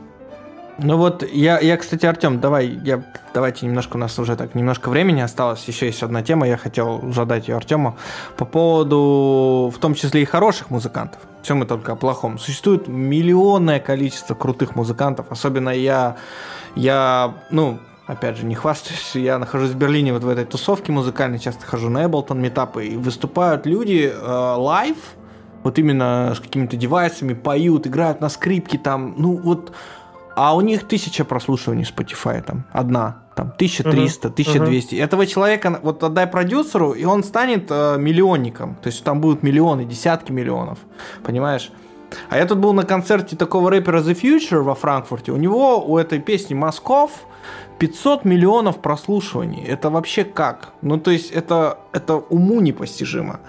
Ну 0.83 0.97
вот, 0.97 1.22
я, 1.31 1.59
я, 1.61 1.76
кстати, 1.76 2.07
Артем, 2.07 2.41
давай, 2.41 2.68
я, 2.68 3.03
давайте 3.35 3.66
немножко, 3.66 3.97
у 3.97 3.99
нас 3.99 4.18
уже 4.18 4.35
так 4.35 4.55
немножко 4.55 4.89
времени 4.89 5.20
осталось, 5.20 5.62
еще 5.68 5.87
есть 5.87 6.03
одна 6.03 6.22
тема, 6.22 6.49
я 6.49 6.57
хотел 6.57 7.03
задать 7.12 7.49
ее 7.49 7.57
Артему 7.57 7.99
по 8.39 8.47
поводу, 8.47 9.70
в 9.74 9.78
том 9.78 9.95
числе 9.95 10.22
и 10.22 10.24
хороших 10.24 10.70
музыкантов. 10.70 11.20
Все 11.43 11.55
мы 11.55 11.66
только 11.66 11.93
о 11.93 11.97
плохом. 11.97 12.39
Существует 12.39 12.89
миллионное 12.89 13.78
количество 13.78 14.35
крутых 14.35 14.74
музыкантов, 14.74 15.26
особенно 15.31 15.68
я, 15.68 16.16
я, 16.76 17.35
ну, 17.51 17.78
опять 18.07 18.39
же, 18.39 18.47
не 18.47 18.55
хвастаюсь, 18.55 19.11
я 19.14 19.39
нахожусь 19.39 19.72
в 19.72 19.76
Берлине 19.76 20.14
вот 20.14 20.24
в 20.24 20.28
этой 20.28 20.47
тусовке 20.47 20.93
музыкальной, 20.93 21.39
часто 21.39 21.66
хожу 21.66 21.91
на 21.91 22.07
Эблтон, 22.07 22.41
метапы, 22.41 22.87
и 22.87 22.97
выступают 22.97 23.66
люди 23.66 24.11
э, 24.11 24.55
вот 25.62 25.78
именно 25.78 26.33
с 26.35 26.41
какими-то 26.41 26.76
девайсами, 26.76 27.35
поют, 27.35 27.87
играют 27.87 28.22
на 28.22 28.31
скрипке 28.31 28.78
там, 28.78 29.14
ну 29.18 29.37
вот 29.37 29.72
а 30.43 30.55
у 30.55 30.62
них 30.62 30.88
тысяча 30.88 31.22
прослушиваний 31.24 31.84
Spotify, 31.84 32.43
там, 32.43 32.64
одна, 32.72 33.24
там, 33.36 33.49
1300, 33.49 34.28
uh-huh. 34.28 34.32
1200. 34.32 34.95
Uh-huh. 34.95 35.05
Этого 35.05 35.26
человека, 35.26 35.78
вот 35.82 36.03
отдай 36.03 36.26
продюсеру, 36.26 36.93
и 36.93 37.05
он 37.05 37.24
станет 37.24 37.66
э, 37.70 37.99
миллионником. 37.99 38.76
То 38.76 38.86
есть 38.86 39.05
там 39.05 39.20
будут 39.20 39.43
миллионы, 39.43 39.84
десятки 39.84 40.32
миллионов, 40.32 40.78
понимаешь? 41.22 41.70
А 42.29 42.37
я 42.37 42.47
тут 42.47 42.59
был 42.59 42.73
на 42.73 42.85
концерте 42.85 43.37
такого 43.37 43.71
рэпера 43.71 44.01
The 44.01 44.21
Future 44.21 44.63
во 44.63 44.75
Франкфурте. 44.75 45.33
У 45.33 45.37
него, 45.37 45.85
у 45.85 45.99
этой 45.99 46.19
песни 46.19 46.55
«Москов» 46.55 47.11
500 47.79 48.27
миллионов 48.27 48.81
прослушиваний. 48.81 49.65
Это 49.65 49.89
вообще 49.89 50.25
как? 50.25 50.75
Ну, 50.83 50.99
то 50.99 51.11
есть 51.11 51.31
это, 51.31 51.79
это 51.93 52.17
уму 52.17 52.61
непостижимо. 52.61 53.41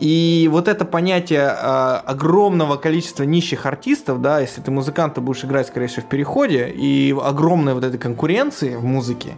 И 0.00 0.48
вот 0.50 0.68
это 0.68 0.86
понятие 0.86 1.40
э, 1.40 2.00
огромного 2.06 2.76
количества 2.76 3.24
нищих 3.24 3.66
артистов, 3.66 4.22
да, 4.22 4.40
если 4.40 4.62
ты 4.62 4.70
музыкант, 4.70 5.14
ты 5.14 5.20
будешь 5.20 5.44
играть, 5.44 5.66
скорее 5.66 5.88
всего, 5.88 6.06
в 6.06 6.08
переходе, 6.08 6.68
и 6.68 7.14
огромной 7.22 7.74
вот 7.74 7.84
этой 7.84 7.98
конкуренции 7.98 8.76
в 8.76 8.84
музыке, 8.84 9.36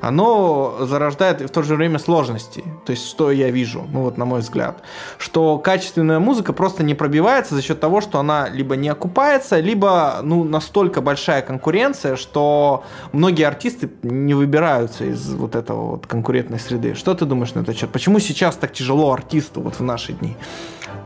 оно 0.00 0.76
зарождает 0.80 1.40
в 1.40 1.48
то 1.48 1.62
же 1.62 1.74
время 1.74 1.98
сложности. 1.98 2.64
То 2.84 2.92
есть, 2.92 3.08
что 3.08 3.30
я 3.30 3.50
вижу, 3.50 3.86
ну 3.92 4.02
вот 4.02 4.18
на 4.18 4.24
мой 4.24 4.40
взгляд, 4.40 4.82
что 5.18 5.58
качественная 5.58 6.18
музыка 6.18 6.52
просто 6.52 6.82
не 6.82 6.94
пробивается 6.94 7.54
за 7.54 7.62
счет 7.62 7.80
того, 7.80 8.00
что 8.00 8.18
она 8.18 8.48
либо 8.48 8.76
не 8.76 8.88
окупается, 8.88 9.60
либо 9.60 10.20
ну, 10.22 10.44
настолько 10.44 11.00
большая 11.00 11.42
конкуренция, 11.42 12.16
что 12.16 12.84
многие 13.12 13.44
артисты 13.44 13.90
не 14.02 14.34
выбираются 14.34 15.04
из 15.04 15.34
вот 15.34 15.54
этого 15.54 15.92
вот 15.92 16.06
конкурентной 16.06 16.58
среды. 16.58 16.94
Что 16.94 17.14
ты 17.14 17.24
думаешь 17.24 17.54
на 17.54 17.60
этот 17.60 17.76
счет? 17.76 17.90
Почему 17.90 18.18
сейчас 18.18 18.56
так 18.56 18.72
тяжело 18.72 19.12
артисту 19.12 19.60
вот 19.60 19.78
в 19.78 19.82
наши 19.82 20.12
дни? 20.12 20.36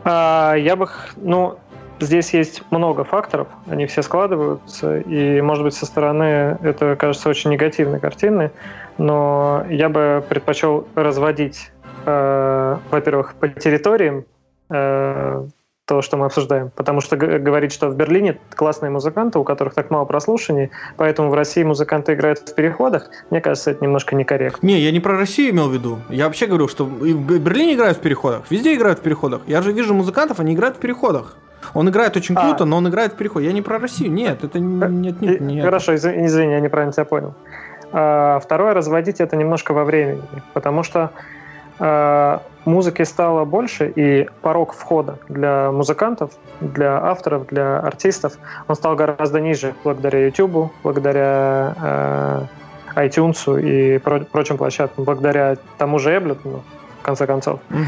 А, 0.05 0.55
я 0.55 0.77
бы, 0.77 0.89
ну, 1.17 1.59
здесь 2.01 2.35
есть 2.35 2.63
много 2.71 3.05
факторов, 3.05 3.49
они 3.67 3.87
все 3.87 4.03
складываются, 4.03 4.99
и, 4.99 5.41
может 5.41 5.65
быть, 5.65 5.75
со 5.75 5.87
стороны 5.87 6.59
это 6.63 6.97
кажется 6.97 7.29
очень 7.29 7.51
негативной 7.51 8.01
картиной, 8.01 8.51
но 8.99 9.65
я 9.69 9.89
бы 9.89 10.25
предпочел 10.29 10.87
разводить, 10.95 11.71
э, 12.07 12.77
во-первых, 12.91 13.35
по 13.35 13.49
территориям 13.49 14.25
э, 14.71 15.47
то, 15.85 16.01
что 16.01 16.17
мы 16.17 16.27
обсуждаем. 16.27 16.71
Потому 16.75 17.01
что 17.01 17.17
говорить, 17.17 17.73
что 17.73 17.89
в 17.89 17.97
Берлине 17.97 18.39
классные 18.55 18.91
музыканты, 18.91 19.39
у 19.39 19.45
которых 19.45 19.75
так 19.75 19.91
мало 19.91 20.05
прослушаний, 20.05 20.71
поэтому 20.97 21.31
в 21.31 21.35
России 21.35 21.63
музыканты 21.65 22.15
играют 22.15 22.39
в 22.39 22.55
переходах, 22.55 23.11
мне 23.31 23.41
кажется, 23.41 23.73
это 23.73 23.85
немножко 23.85 24.15
некорректно. 24.15 24.67
Не, 24.67 24.79
я 24.81 24.91
не 24.91 25.01
про 25.01 25.17
Россию 25.17 25.51
имел 25.51 25.69
в 25.69 25.73
виду. 25.75 25.99
Я 26.09 26.27
вообще 26.27 26.47
говорю, 26.47 26.69
что 26.69 26.85
в 26.85 27.39
Берлине 27.39 27.75
играют 27.75 27.99
в 27.99 28.01
переходах, 28.01 28.45
везде 28.51 28.75
играют 28.75 29.01
в 29.01 29.03
переходах. 29.03 29.43
Я 29.47 29.61
же 29.63 29.73
вижу 29.73 29.93
музыкантов, 29.95 30.41
они 30.41 30.55
играют 30.55 30.77
в 30.77 30.81
переходах. 30.81 31.37
Он 31.75 31.89
играет 31.89 32.17
очень 32.17 32.35
а. 32.37 32.41
круто, 32.41 32.65
а. 32.65 32.67
но 32.67 32.77
он 32.77 32.89
играет 32.89 33.15
в 33.15 33.17
переходе. 33.17 33.47
Я 33.47 33.53
не 33.53 33.63
про 33.63 33.79
Россию. 33.79 34.13
Нет, 34.13 34.45
это 34.45 34.59
нет, 34.59 35.21
нет, 35.21 35.41
нет. 35.41 35.65
Хорошо, 35.65 35.95
извини, 35.95 36.53
я 36.53 36.61
неправильно 36.61 36.93
тебя 36.93 37.05
понял. 37.05 37.35
А, 37.51 37.52
второе, 37.93 38.75
разводить 38.75 39.21
это 39.21 39.37
немножко 39.37 39.73
во 39.73 39.85
времени, 39.85 40.23
потому 40.55 40.83
что 40.83 41.11
а, 41.79 42.43
музыки 42.65 43.03
стало 43.03 43.45
больше, 43.45 43.93
и 43.95 44.29
порог 44.41 44.73
входа 44.73 45.19
для 45.29 45.73
музыкантов, 45.73 46.31
для 46.61 46.99
авторов, 46.99 47.47
для 47.49 47.79
артистов, 47.81 48.35
он 48.69 48.77
стал 48.77 48.95
гораздо 48.95 49.41
ниже 49.41 49.75
благодаря 49.83 50.25
YouTube, 50.27 50.71
благодаря 50.85 52.47
э, 52.95 53.07
iTunes 53.07 53.61
и 53.61 53.99
про- 53.99 54.21
прочим 54.21 54.59
площадкам, 54.59 55.05
благодаря 55.05 55.57
тому 55.79 55.99
же 55.99 56.15
Ableton, 56.15 56.61
в 57.01 57.03
конце 57.03 57.27
концов. 57.27 57.59
Mm-hmm. 57.71 57.85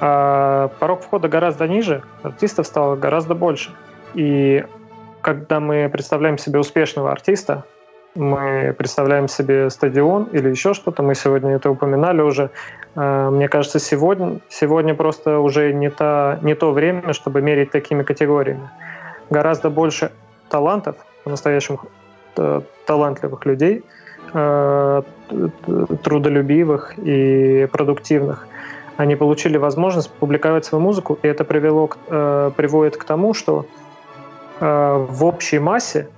А, 0.00 0.68
порог 0.78 1.02
входа 1.02 1.28
гораздо 1.28 1.68
ниже, 1.68 2.02
артистов 2.22 2.66
стало 2.66 2.96
гораздо 2.96 3.34
больше. 3.34 3.70
И 4.14 4.64
когда 5.20 5.60
мы 5.60 5.90
представляем 5.92 6.38
себе 6.38 6.60
успешного 6.60 7.12
артиста, 7.12 7.64
мы 8.16 8.74
представляем 8.76 9.28
себе 9.28 9.70
стадион 9.70 10.24
или 10.32 10.48
еще 10.48 10.74
что-то, 10.74 11.02
мы 11.02 11.14
сегодня 11.14 11.56
это 11.56 11.70
упоминали 11.70 12.22
уже. 12.22 12.50
Э, 12.94 13.30
мне 13.30 13.48
кажется, 13.48 13.78
сегодня, 13.78 14.40
сегодня 14.48 14.94
просто 14.94 15.38
уже 15.38 15.72
не, 15.72 15.90
та, 15.90 16.38
не 16.42 16.54
то 16.54 16.72
время, 16.72 17.12
чтобы 17.12 17.42
мерить 17.42 17.70
такими 17.70 18.02
категориями. 18.02 18.68
Гораздо 19.30 19.70
больше 19.70 20.10
талантов, 20.48 20.96
по-настоящему 21.24 21.80
э, 22.36 22.60
талантливых 22.86 23.44
людей, 23.46 23.84
э, 24.32 25.02
трудолюбивых 26.02 26.94
и 26.98 27.68
продуктивных. 27.70 28.48
Они 28.96 29.14
получили 29.14 29.58
возможность 29.58 30.10
публиковать 30.10 30.64
свою 30.64 30.82
музыку, 30.82 31.18
и 31.22 31.28
это 31.28 31.44
привело, 31.44 31.90
приводит 32.56 32.96
к 32.96 33.04
тому, 33.04 33.34
что 33.34 33.66
в 34.58 35.18
общей 35.24 35.58
массе 35.58 36.08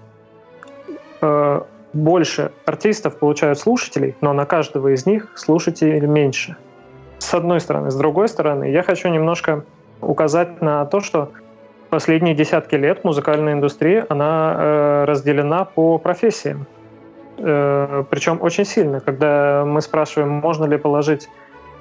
больше 1.92 2.52
артистов 2.66 3.18
получают 3.18 3.58
слушателей, 3.58 4.14
но 4.20 4.32
на 4.32 4.44
каждого 4.44 4.88
из 4.88 5.06
них 5.06 5.32
слушателей 5.34 6.00
меньше. 6.00 6.56
С 7.18 7.34
одной 7.34 7.60
стороны. 7.60 7.90
С 7.90 7.96
другой 7.96 8.28
стороны, 8.28 8.70
я 8.70 8.82
хочу 8.82 9.08
немножко 9.08 9.64
указать 10.00 10.60
на 10.60 10.84
то, 10.86 11.00
что 11.00 11.32
последние 11.90 12.34
десятки 12.34 12.74
лет 12.76 13.04
музыкальная 13.04 13.54
индустрия, 13.54 14.06
она 14.08 14.54
э, 14.56 15.04
разделена 15.04 15.64
по 15.64 15.98
профессиям. 15.98 16.66
Э, 17.38 18.04
причем 18.08 18.38
очень 18.40 18.64
сильно. 18.64 19.00
Когда 19.00 19.64
мы 19.66 19.80
спрашиваем, 19.80 20.30
можно 20.30 20.66
ли 20.66 20.76
положить 20.76 21.28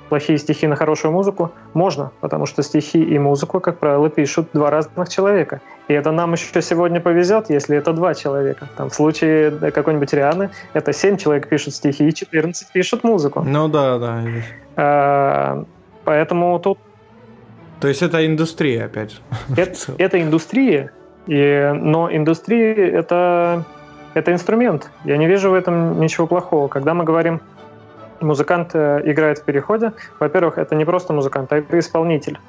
плохие 0.10 0.38
стихи 0.38 0.68
на 0.68 0.76
хорошую 0.76 1.12
музыку? 1.12 1.52
Можно, 1.74 2.12
потому 2.22 2.46
что 2.46 2.64
стихи 2.64 3.04
и 3.04 3.20
музыку, 3.20 3.60
как 3.60 3.80
правило, 3.80 4.10
пишут 4.10 4.50
два 4.54 4.70
разных 4.70 5.10
человека. 5.10 5.62
И 5.88 5.94
это 5.94 6.12
нам 6.12 6.34
еще 6.34 6.62
сегодня 6.62 7.00
повезет, 7.00 7.50
если 7.50 7.78
это 7.78 7.94
два 7.94 8.14
человека. 8.14 8.68
Там, 8.76 8.90
в 8.90 8.94
случае 8.94 9.52
какой-нибудь 9.52 10.14
Рианы 10.14 10.50
это 10.74 10.94
семь 10.94 11.18
человек 11.18 11.48
пишут 11.48 11.74
стихи 11.76 12.08
и 12.08 12.14
14 12.14 12.72
пишут 12.72 13.04
музыку. 13.04 13.44
Ну 13.46 13.68
да, 13.68 13.98
да. 13.98 14.24
А, 14.76 15.64
поэтому 16.04 16.60
тут... 16.60 16.80
То 17.80 17.88
есть 17.88 18.02
это 18.02 18.26
индустрия, 18.26 18.86
опять 18.86 19.12
же. 19.12 19.18
Это, 19.56 19.94
это 19.98 20.22
индустрия, 20.22 20.92
и, 21.28 21.72
но 21.74 22.10
индустрия 22.12 22.74
это, 22.74 23.66
это 24.14 24.32
инструмент. 24.32 24.90
Я 25.04 25.18
не 25.18 25.28
вижу 25.28 25.52
в 25.52 25.54
этом 25.54 26.00
ничего 26.00 26.26
плохого. 26.26 26.68
Когда 26.68 26.94
мы 26.94 27.04
говорим 27.04 27.42
музыкант 28.22 28.72
э, 28.74 29.02
играет 29.06 29.40
в 29.40 29.44
переходе, 29.44 29.94
во-первых, 30.20 30.58
это 30.58 30.76
не 30.76 30.86
просто 30.86 31.14
музыкант, 31.14 31.52
а 31.54 31.58
это 31.58 31.78
исполнитель. 31.80 32.40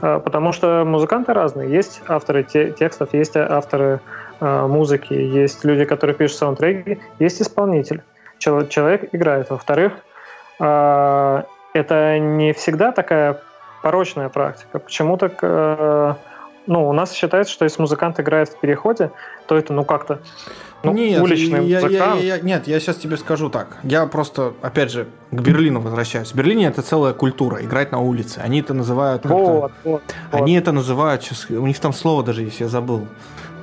А, 0.00 0.18
потому 0.20 0.52
что 0.52 0.84
музыканты 0.84 1.32
разные. 1.32 1.70
Есть 1.70 2.02
авторы 2.08 2.42
те- 2.42 2.72
текстов, 2.72 3.14
есть 3.14 3.36
авторы 3.36 4.00
э, 4.40 4.66
музыки, 4.66 5.14
есть 5.14 5.64
люди, 5.64 5.84
которые 5.84 6.14
пишут 6.14 6.38
саундтреки, 6.38 7.00
есть 7.18 7.40
исполнитель. 7.40 8.02
Чел- 8.38 8.66
человек 8.68 9.08
играет. 9.12 9.50
Во-вторых, 9.50 9.92
э, 10.60 11.42
это 11.72 12.18
не 12.18 12.52
всегда 12.52 12.92
такая 12.92 13.40
порочная 13.82 14.28
практика. 14.28 14.78
Почему-то 14.78 15.30
э, 15.40 16.14
ну, 16.66 16.88
у 16.88 16.92
нас 16.92 17.12
считается, 17.12 17.52
что 17.52 17.64
если 17.64 17.80
музыкант 17.80 18.20
играет 18.20 18.48
в 18.48 18.58
переходе, 18.60 19.10
то 19.46 19.56
это 19.56 19.72
ну 19.72 19.84
как-то 19.84 20.20
ну, 20.84 20.92
нет, 20.92 21.22
уличный 21.22 21.66
я, 21.66 21.80
музыкант. 21.80 22.20
Я, 22.22 22.36
я, 22.36 22.40
нет, 22.40 22.66
я 22.68 22.80
сейчас 22.80 22.96
тебе 22.96 23.16
скажу 23.16 23.48
так. 23.50 23.78
Я 23.82 24.06
просто, 24.06 24.54
опять 24.62 24.90
же, 24.90 25.08
к 25.30 25.40
Берлину 25.40 25.80
возвращаюсь. 25.80 26.32
В 26.32 26.34
Берлине 26.34 26.66
это 26.66 26.82
целая 26.82 27.12
культура, 27.12 27.64
играть 27.64 27.92
на 27.92 28.00
улице. 28.00 28.40
Они 28.44 28.60
это 28.60 28.74
называют... 28.74 29.24
Вот, 29.24 29.72
вот, 29.84 30.02
Они 30.30 30.54
вот. 30.54 30.62
это 30.62 30.72
называют... 30.72 31.22
Сейчас, 31.22 31.46
у 31.50 31.66
них 31.66 31.78
там 31.78 31.92
слово 31.92 32.22
даже 32.22 32.42
есть, 32.42 32.60
я 32.60 32.68
забыл. 32.68 33.06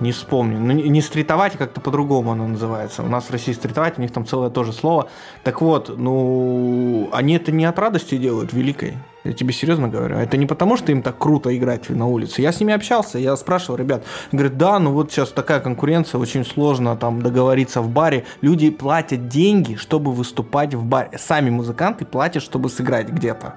Не 0.02 0.12
вспомню. 0.12 0.60
Ну, 0.60 0.74
не, 0.74 1.00
стритовать, 1.02 1.54
а 1.56 1.58
как-то 1.60 1.80
по-другому 1.80 2.32
оно 2.32 2.48
называется. 2.48 3.04
У 3.04 3.08
нас 3.08 3.26
в 3.26 3.32
России 3.32 3.54
стритовать, 3.54 4.00
у 4.00 4.02
них 4.02 4.12
там 4.12 4.26
целое 4.26 4.50
тоже 4.50 4.74
слово. 4.74 5.10
Так 5.44 5.62
вот, 5.62 5.96
ну, 5.96 7.08
они 7.14 7.36
это 7.36 7.52
не 7.52 7.66
от 7.66 7.78
радости 7.78 8.18
делают 8.18 8.52
великой. 8.52 8.98
Я 9.24 9.34
тебе 9.34 9.54
серьезно 9.54 9.88
говорю. 9.88 10.18
Это 10.18 10.38
не 10.38 10.48
потому, 10.48 10.76
что 10.76 10.92
им 10.92 11.04
так 11.04 11.20
круто 11.20 11.56
играть 11.56 11.88
на 11.92 12.08
улице. 12.08 12.42
Я 12.42 12.52
с 12.52 12.60
ними 12.60 12.74
общался, 12.74 13.20
я 13.20 13.36
спрашивал 13.36 13.78
ребят. 13.78 14.04
Говорят, 14.32 14.58
да, 14.58 14.80
ну 14.80 14.92
вот 14.92 15.12
сейчас 15.12 15.30
такая 15.30 15.60
конкуренция, 15.60 16.20
очень 16.20 16.44
сложно 16.44 16.98
там 16.98 17.22
договориться 17.22 17.82
в 17.82 17.90
баре. 17.90 18.26
Люди 18.42 18.72
платят 18.72 19.28
деньги, 19.28 19.76
чтобы 19.76 20.12
выступать 20.12 20.74
в 20.74 20.84
баре. 20.84 21.12
Сами 21.20 21.52
музыканты 21.52 22.06
платят, 22.06 22.42
чтобы 22.42 22.70
сыграть 22.70 23.10
где-то. 23.10 23.54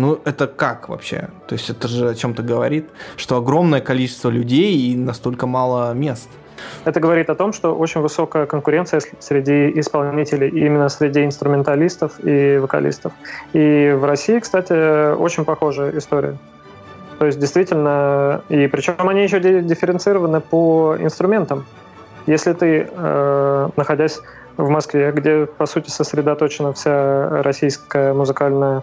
Ну, 0.00 0.18
это 0.24 0.46
как 0.46 0.88
вообще? 0.88 1.28
То 1.46 1.52
есть 1.52 1.68
это 1.68 1.86
же 1.86 2.08
о 2.08 2.14
чем-то 2.14 2.42
говорит, 2.42 2.88
что 3.16 3.36
огромное 3.36 3.82
количество 3.82 4.30
людей 4.30 4.74
и 4.74 4.96
настолько 4.96 5.46
мало 5.46 5.92
мест. 5.92 6.30
Это 6.86 7.00
говорит 7.00 7.28
о 7.28 7.34
том, 7.34 7.52
что 7.52 7.74
очень 7.74 8.00
высокая 8.00 8.46
конкуренция 8.46 9.02
среди 9.18 9.78
исполнителей, 9.78 10.48
именно 10.48 10.88
среди 10.88 11.22
инструменталистов 11.22 12.12
и 12.24 12.56
вокалистов. 12.56 13.12
И 13.52 13.94
в 13.94 14.04
России, 14.06 14.38
кстати, 14.38 15.14
очень 15.14 15.44
похожая 15.44 15.90
история. 15.98 16.38
То 17.18 17.26
есть 17.26 17.38
действительно, 17.38 18.40
и 18.48 18.68
причем 18.68 19.06
они 19.06 19.22
еще 19.22 19.38
дифференцированы 19.38 20.40
по 20.40 20.96
инструментам. 20.98 21.66
Если 22.26 22.54
ты, 22.54 22.88
э, 22.90 23.68
находясь 23.76 24.18
в 24.56 24.70
Москве, 24.70 25.12
где, 25.12 25.44
по 25.44 25.66
сути, 25.66 25.90
сосредоточена 25.90 26.72
вся 26.72 27.42
российская 27.42 28.14
музыкальная 28.14 28.82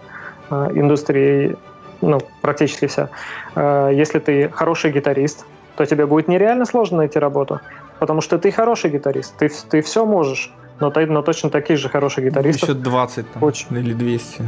э, 0.50 0.70
индустрия, 0.74 1.56
ну, 2.00 2.20
практически 2.42 2.86
вся, 2.86 3.08
э, 3.54 3.90
если 3.94 4.18
ты 4.18 4.48
хороший 4.48 4.90
гитарист, 4.90 5.46
то 5.76 5.84
тебе 5.86 6.06
будет 6.06 6.28
нереально 6.28 6.64
сложно 6.64 6.98
найти 6.98 7.18
работу, 7.18 7.60
потому 7.98 8.20
что 8.20 8.38
ты 8.38 8.50
хороший 8.50 8.90
гитарист, 8.90 9.36
ты, 9.36 9.50
ты 9.70 9.80
все 9.82 10.04
можешь, 10.04 10.52
но, 10.80 10.90
ты, 10.90 11.06
но 11.06 11.22
точно 11.22 11.50
таких 11.50 11.78
же 11.78 11.88
хороших 11.88 12.24
гитаристов. 12.24 12.68
Еще 12.68 12.78
20 12.78 13.32
там, 13.32 13.42
очень. 13.42 13.76
или 13.76 13.92
200. 13.92 14.42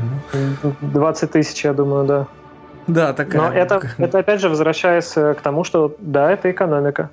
20 0.81 1.31
тысяч, 1.31 1.65
я 1.65 1.73
думаю, 1.73 2.05
да. 2.05 2.27
Да, 2.87 3.13
такая. 3.13 3.41
Но 3.41 3.53
это, 3.53 3.81
это 3.99 4.19
опять 4.19 4.41
же 4.41 4.49
возвращаясь 4.49 5.13
к 5.13 5.39
тому, 5.43 5.65
что 5.65 5.95
да, 5.99 6.33
это 6.33 6.51
экономика. 6.51 7.11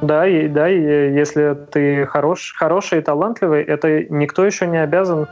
Да, 0.00 0.26
и, 0.26 0.46
да, 0.46 0.68
и 0.68 1.12
если 1.12 1.56
ты 1.70 2.06
хорош, 2.06 2.54
хороший 2.56 2.98
и 2.98 3.02
талантливый, 3.02 3.62
это 3.62 4.04
никто 4.10 4.44
еще 4.44 4.66
не 4.66 4.80
обязан 4.80 5.26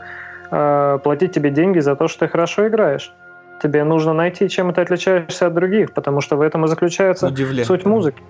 э, 0.51 0.99
платить 1.03 1.33
тебе 1.33 1.49
деньги 1.49 1.79
за 1.79 1.95
то, 1.95 2.07
что 2.07 2.25
ты 2.25 2.27
хорошо 2.27 2.67
играешь. 2.67 3.13
Тебе 3.61 3.83
нужно 3.83 4.13
найти, 4.13 4.49
чем 4.49 4.73
ты 4.73 4.81
отличаешься 4.81 5.47
от 5.47 5.53
других, 5.53 5.93
потому 5.93 6.21
что 6.21 6.35
в 6.35 6.41
этом 6.41 6.65
и 6.65 6.67
заключается 6.67 7.27
Удивлять, 7.27 7.65
суть 7.65 7.85
музыки. 7.85 8.21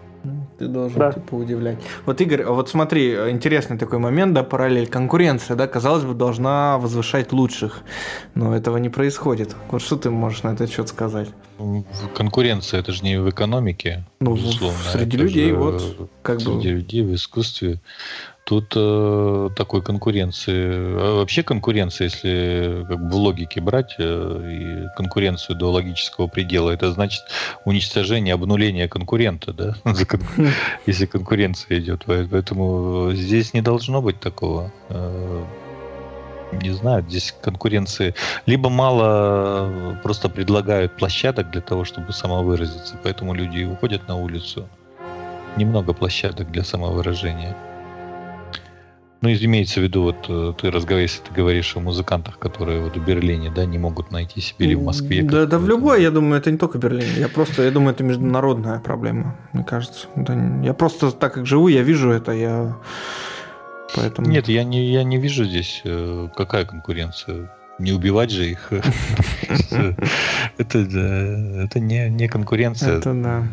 Ты 0.58 0.68
должен 0.68 0.98
да. 0.98 1.12
типа 1.12 1.36
удивлять. 1.36 1.78
Вот 2.06 2.20
Игорь, 2.20 2.44
вот 2.46 2.70
смотри, 2.70 3.14
интересный 3.30 3.78
такой 3.78 4.00
момент, 4.00 4.34
да, 4.34 4.44
параллель. 4.44 4.88
Конкуренция, 4.88 5.56
да, 5.56 5.68
казалось 5.68 6.04
бы, 6.04 6.14
должна 6.14 6.78
возвышать 6.80 7.32
лучших, 7.32 7.82
но 8.34 8.56
этого 8.56 8.78
не 8.78 8.90
происходит. 8.90 9.56
Вот 9.70 9.82
что 9.82 9.98
ты 9.98 10.10
можешь 10.10 10.44
на 10.44 10.54
этот 10.54 10.72
счет 10.72 10.90
сказать? 10.90 11.30
Конкуренция, 12.16 12.80
это 12.80 12.92
же 12.92 13.04
не 13.04 13.20
в 13.20 13.30
экономике, 13.30 14.06
ну, 14.20 14.36
безусловно. 14.36 14.78
Среди 14.92 15.18
людей, 15.18 15.52
вот, 15.52 16.10
как 16.24 16.40
среди 16.40 16.52
бы. 16.52 16.62
Среди 16.62 16.74
людей 16.74 17.04
в 17.04 17.14
искусстве. 17.14 17.80
Тут 18.48 18.72
э, 18.78 19.50
такой 19.58 19.82
конкуренции, 19.82 20.54
а 20.54 21.18
вообще 21.18 21.44
конкуренция, 21.44 22.06
если 22.06 22.86
как 22.88 22.98
бы 22.98 23.10
в 23.10 23.16
логике 23.16 23.60
брать 23.60 23.96
э, 24.00 24.04
и 24.06 24.96
конкуренцию 24.96 25.58
до 25.58 25.70
логического 25.70 26.28
предела, 26.28 26.70
это 26.70 26.94
значит 26.94 27.24
уничтожение, 27.66 28.34
обнуление 28.34 28.88
конкурента, 28.88 29.52
да, 29.52 29.76
если 30.86 31.06
конкуренция 31.08 31.80
идет. 31.80 32.04
Поэтому 32.06 33.12
здесь 33.12 33.54
не 33.54 33.60
должно 33.60 34.02
быть 34.02 34.22
такого. 34.22 34.72
Э, 34.88 35.44
не 36.54 36.70
знаю, 36.70 37.04
здесь 37.06 37.36
конкуренции 37.42 38.16
либо 38.46 38.70
мало 38.70 40.00
просто 40.04 40.30
предлагают 40.30 40.96
площадок 40.96 41.52
для 41.52 41.60
того, 41.60 41.84
чтобы 41.84 42.14
самовыразиться, 42.14 42.98
поэтому 43.04 43.34
люди 43.34 43.66
уходят 43.66 44.08
на 44.08 44.16
улицу. 44.16 44.70
Немного 45.58 45.92
площадок 45.92 46.50
для 46.50 46.64
самовыражения. 46.64 47.58
Ну, 49.22 49.30
имеется 49.30 49.80
в 49.80 49.84
виду, 49.84 50.04
вот 50.04 50.26
э, 50.30 50.54
ты 50.62 50.70
разговариваешь, 50.70 51.14
если 51.14 51.24
ты 51.24 51.34
говоришь 51.34 51.76
о 51.76 51.80
музыкантах, 51.80 52.38
которые 52.38 52.82
вот 52.82 52.96
в 52.96 53.04
Берлине, 53.04 53.52
да, 53.54 53.66
не 53.66 53.80
могут 53.80 54.12
найти 54.12 54.42
себе 54.42 54.68
или 54.68 54.76
в 54.76 54.84
Москве. 54.84 55.24
Да, 55.24 55.48
да 55.48 55.58
в 55.58 55.68
любой, 55.68 56.04
я 56.04 56.12
думаю, 56.12 56.40
это 56.40 56.52
не 56.52 56.58
только 56.58 56.78
Берлин. 56.78 57.08
Я 57.18 57.28
просто, 57.28 57.64
я 57.64 57.72
думаю, 57.72 57.96
это 57.96 58.04
международная 58.04 58.80
проблема, 58.80 59.36
мне 59.54 59.64
кажется. 59.64 60.08
Да, 60.16 60.36
я 60.62 60.74
просто 60.76 61.12
так 61.12 61.34
как 61.34 61.48
живу, 61.48 61.68
я 61.68 61.82
вижу 61.82 62.12
это, 62.12 62.32
я 62.32 62.78
поэтому. 63.96 64.28
Нет, 64.28 64.48
я 64.48 64.64
не, 64.64 64.92
я 64.92 65.04
не 65.04 65.18
вижу 65.18 65.46
здесь 65.46 65.82
э, 65.84 66.28
какая 66.36 66.66
конкуренция. 66.66 67.52
Не 67.80 67.94
убивать 67.94 68.32
же 68.32 68.50
их. 68.50 68.72
Это 70.58 70.80
это 70.80 71.80
не 71.80 72.28
конкуренция. 72.28 72.98
Это 72.98 73.14
да. 73.14 73.48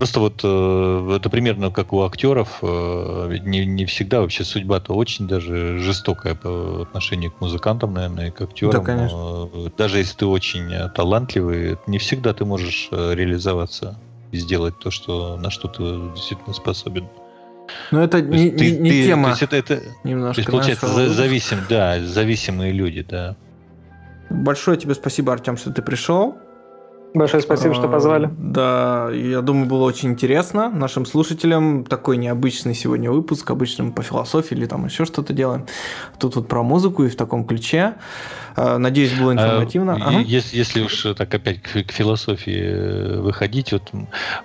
Просто 0.00 0.20
вот 0.20 0.40
э, 0.42 1.16
это 1.16 1.28
примерно 1.28 1.70
как 1.70 1.92
у 1.92 2.00
актеров. 2.04 2.60
Э, 2.62 3.36
не, 3.44 3.66
не 3.66 3.84
всегда 3.84 4.22
вообще 4.22 4.44
судьба-то 4.44 4.94
очень 4.94 5.28
даже 5.28 5.78
жестокая 5.78 6.34
по 6.34 6.80
отношению 6.80 7.32
к 7.32 7.42
музыкантам, 7.42 7.92
наверное, 7.92 8.28
и 8.28 8.30
к 8.30 8.40
актерам. 8.40 8.72
Да, 8.72 8.80
конечно. 8.80 9.50
Э, 9.52 9.68
даже 9.76 9.98
если 9.98 10.16
ты 10.16 10.24
очень 10.24 10.72
талантливый, 10.94 11.76
не 11.86 11.98
всегда 11.98 12.32
ты 12.32 12.46
можешь 12.46 12.88
реализоваться 12.90 13.98
и 14.32 14.38
сделать 14.38 14.78
то, 14.78 14.90
что, 14.90 15.36
на 15.36 15.50
что 15.50 15.68
ты 15.68 15.82
действительно 16.14 16.54
способен. 16.54 17.06
Но 17.90 18.02
это 18.02 18.22
не, 18.22 18.50
ты, 18.52 18.78
не, 18.78 18.90
ты, 18.90 19.04
тема. 19.04 19.24
То 19.24 19.30
есть 19.32 19.42
это, 19.42 19.56
это 19.56 19.82
немножко. 20.02 20.36
То 20.36 20.40
есть, 20.40 20.50
получается, 20.50 20.86
за, 20.86 21.10
зависим, 21.10 21.58
да, 21.68 22.00
зависимые 22.00 22.72
люди, 22.72 23.02
да. 23.02 23.36
Большое 24.30 24.78
тебе 24.78 24.94
спасибо, 24.94 25.34
Артем, 25.34 25.58
что 25.58 25.70
ты 25.70 25.82
пришел. 25.82 26.38
Большое 27.12 27.42
спасибо, 27.42 27.74
что 27.74 27.88
позвали. 27.88 28.30
Да, 28.38 29.10
я 29.12 29.40
думаю, 29.40 29.66
было 29.66 29.84
очень 29.84 30.10
интересно 30.10 30.70
нашим 30.70 31.04
слушателям. 31.04 31.84
Такой 31.84 32.16
необычный 32.16 32.74
сегодня 32.74 33.10
выпуск. 33.10 33.50
Обычно 33.50 33.84
мы 33.84 33.92
по 33.92 34.02
философии 34.02 34.54
или 34.54 34.66
там 34.66 34.84
еще 34.84 35.04
что-то 35.04 35.32
делаем. 35.32 35.66
Тут 36.18 36.36
вот 36.36 36.46
про 36.46 36.62
музыку 36.62 37.04
и 37.04 37.08
в 37.08 37.16
таком 37.16 37.44
ключе. 37.44 37.94
А, 38.62 38.78
надеюсь, 38.78 39.12
было 39.14 39.32
информативно. 39.32 39.94
А, 39.94 40.08
ага. 40.08 40.18
если, 40.20 40.58
если 40.58 40.82
уж 40.82 41.06
так 41.16 41.34
опять 41.34 41.62
к, 41.62 41.82
к 41.82 41.92
философии 41.92 42.60
э, 42.62 43.20
выходить, 43.20 43.72
вот 43.72 43.90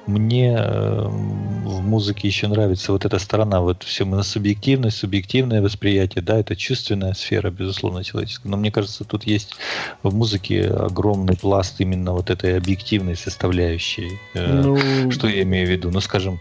мне 0.07 0.55
э, 0.57 1.07
в 1.07 1.81
музыке 1.81 2.29
еще 2.29 2.47
нравится 2.47 2.93
вот 2.93 3.03
эта 3.03 3.19
сторона, 3.19 3.59
вот 3.59 3.83
все 3.83 4.05
мы 4.05 4.15
на 4.15 4.23
субъективность, 4.23 4.97
субъективное 4.97 5.61
восприятие, 5.61 6.21
да, 6.21 6.39
это 6.39 6.55
чувственная 6.55 7.13
сфера, 7.13 7.49
безусловно, 7.51 8.05
человеческая. 8.05 8.47
Но 8.47 8.55
мне 8.55 8.71
кажется, 8.71 9.03
тут 9.03 9.25
есть 9.25 9.55
в 10.01 10.15
музыке 10.15 10.69
огромный 10.69 11.35
пласт 11.35 11.75
именно 11.79 12.13
вот 12.13 12.29
этой 12.29 12.57
объективной 12.57 13.17
составляющей. 13.17 14.17
Э, 14.33 14.61
ну... 14.63 15.11
Что 15.11 15.27
я 15.27 15.43
имею 15.43 15.67
в 15.67 15.71
виду? 15.71 15.91
Ну, 15.91 15.99
скажем, 15.99 16.39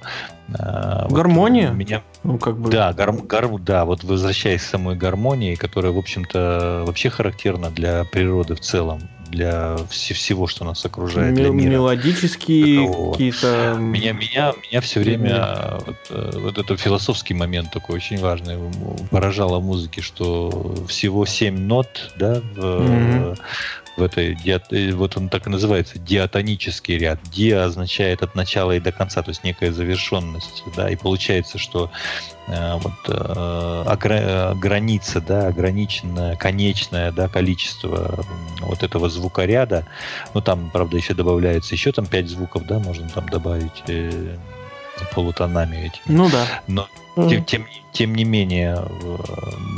Гармония? 0.49 1.69
Вот 1.69 1.77
меня... 1.77 2.03
Ну, 2.23 2.39
как 2.39 2.59
бы... 2.59 2.71
Да, 2.71 2.93
гар... 2.93 3.13
Гар... 3.13 3.49
да, 3.59 3.85
вот 3.85 4.05
возвращаясь 4.05 4.63
к 4.63 4.65
самой 4.65 4.97
гармонии, 4.97 5.55
которая, 5.55 5.93
в 5.93 5.99
общем-то, 5.99 6.85
вообще 6.87 7.11
характерна 7.11 7.71
для 7.71 8.05
природы 8.05 8.55
в 8.55 8.61
целом, 8.61 9.01
для 9.29 9.77
вс- 9.91 10.15
всего, 10.15 10.47
что 10.47 10.65
нас 10.65 10.85
окружает, 10.85 11.35
для 11.35 11.51
мира. 11.51 11.71
Мелодические 11.71 12.87
какие-то... 13.13 13.77
Меня, 13.79 14.13
меня, 14.13 14.53
меня 14.71 14.81
все 14.81 15.01
время, 15.01 15.79
вот, 15.87 15.97
э, 16.11 16.39
вот 16.39 16.59
это 16.59 16.77
философский 16.77 17.35
момент 17.35 17.73
такой 17.73 17.97
очень 17.97 18.19
важный, 18.19 18.59
поражало 19.11 19.59
в 19.59 19.65
музыке, 19.65 20.03
что 20.03 20.75
всего 20.89 21.27
семь 21.27 21.59
нот, 21.59 22.13
да, 22.17 22.41
в, 22.55 22.59
mm-hmm 22.59 23.39
в 23.97 24.03
этой, 24.03 24.37
э, 24.45 24.93
вот 24.93 25.17
он 25.17 25.29
так 25.29 25.47
и 25.47 25.51
называется, 25.51 25.99
диатонический 25.99 26.99
ряд. 26.99 27.19
Диа 27.31 27.65
означает 27.65 28.23
от 28.23 28.35
начала 28.35 28.73
и 28.73 28.81
до 28.81 28.93
конца, 28.93 29.23
то 29.23 29.31
есть 29.31 29.45
некая 29.45 29.73
завершенность, 29.73 30.65
да, 30.77 30.91
и 30.91 30.97
получается, 30.97 31.59
что 31.59 31.91
э, 32.49 32.75
вот 32.75 32.93
э, 33.09 33.85
огра- 33.87 34.55
граница, 34.59 35.21
да, 35.21 35.49
ограниченное, 35.49 36.37
конечное, 36.37 37.13
да, 37.13 37.29
количество 37.29 38.25
вот 38.61 38.83
этого 38.83 39.09
звукоряда, 39.09 39.87
ну, 40.35 40.41
там, 40.41 40.71
правда, 40.71 40.97
еще 40.97 41.15
добавляется 41.15 41.75
еще 41.75 41.93
там 41.93 42.07
пять 42.07 42.29
звуков, 42.29 42.67
да, 42.67 42.79
можно 42.79 43.09
там 43.09 43.29
добавить 43.29 43.83
э, 43.89 44.37
полутонами 45.15 45.77
этими. 45.77 46.03
Ну 46.07 46.29
да. 46.31 46.47
Но 46.67 46.89
тем, 47.15 47.45
тем, 47.45 47.67
тем 47.93 48.15
не 48.15 48.25
менее, 48.25 48.77
э, 49.03 49.17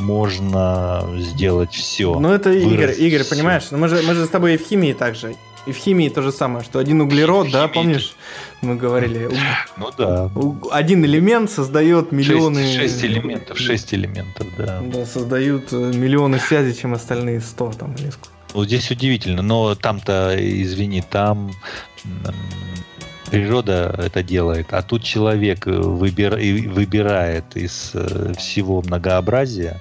можно 0.00 1.06
сделать 1.16 1.74
все. 1.74 2.18
Ну, 2.18 2.30
это 2.32 2.52
Игорь, 2.52 2.94
Игорь, 2.98 3.22
все. 3.22 3.34
понимаешь, 3.34 3.64
ну, 3.70 3.78
мы 3.78 3.88
же, 3.88 4.02
мы 4.02 4.14
же 4.14 4.26
с 4.26 4.28
тобой 4.28 4.54
и 4.54 4.56
в 4.56 4.66
химии 4.66 4.92
также. 4.92 5.36
И 5.66 5.72
в 5.72 5.76
химии 5.76 6.08
то 6.08 6.22
же 6.22 6.30
самое, 6.30 6.64
что 6.64 6.78
один 6.78 7.00
углерод, 7.00 7.50
да, 7.50 7.66
помнишь, 7.66 8.14
мы 8.62 8.76
говорили. 8.76 9.28
Ну 9.76 9.90
да. 9.98 10.30
Один 10.70 11.04
элемент 11.04 11.50
создает 11.50 12.12
миллионы. 12.12 12.62
Шесть, 12.62 12.76
шесть 12.76 13.04
элементов, 13.04 13.58
шесть 13.58 13.92
элементов, 13.92 14.46
да. 14.56 14.80
Да, 14.80 15.04
создают 15.04 15.72
э, 15.72 15.76
миллионы 15.76 16.38
связей, 16.38 16.74
чем 16.74 16.94
остальные 16.94 17.40
сто 17.40 17.72
там 17.72 17.94
или 17.94 18.10
сколько. 18.10 18.30
Ну, 18.54 18.64
здесь 18.64 18.90
удивительно, 18.90 19.42
но 19.42 19.74
там-то, 19.74 20.34
извини, 20.38 21.02
там 21.02 21.52
природа 23.30 23.94
это 23.98 24.22
делает, 24.22 24.72
а 24.72 24.82
тут 24.82 25.02
человек 25.02 25.66
выбир, 25.66 26.36
выбирает 26.36 27.44
из 27.56 27.90
э, 27.94 28.32
всего 28.38 28.82
многообразия, 28.82 29.80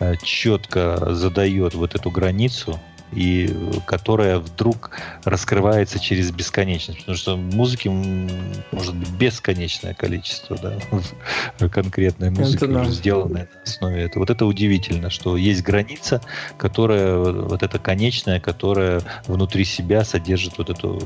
э, 0.00 0.14
четко 0.22 1.14
задает 1.14 1.74
вот 1.74 1.94
эту 1.94 2.10
границу, 2.10 2.80
и 3.12 3.54
которая 3.86 4.38
вдруг 4.38 4.90
раскрывается 5.24 5.98
через 5.98 6.30
бесконечность. 6.30 7.00
Потому 7.00 7.16
что 7.16 7.36
музыки 7.36 7.88
может 7.88 8.94
быть 8.94 9.10
бесконечное 9.10 9.94
количество, 9.94 10.58
да, 10.58 11.68
конкретной 11.68 12.30
музыки, 12.30 12.66
да. 12.66 12.84
сделанной 12.84 13.42
на 13.42 13.62
основе 13.62 14.02
этого. 14.02 14.22
Вот 14.22 14.30
это 14.30 14.46
удивительно, 14.46 15.10
что 15.10 15.36
есть 15.36 15.62
граница, 15.62 16.20
которая, 16.56 17.16
вот 17.16 17.62
эта 17.62 17.78
конечная, 17.78 18.40
которая 18.40 19.02
внутри 19.26 19.64
себя 19.64 20.04
содержит 20.04 20.58
вот 20.58 20.70
эту 20.70 20.96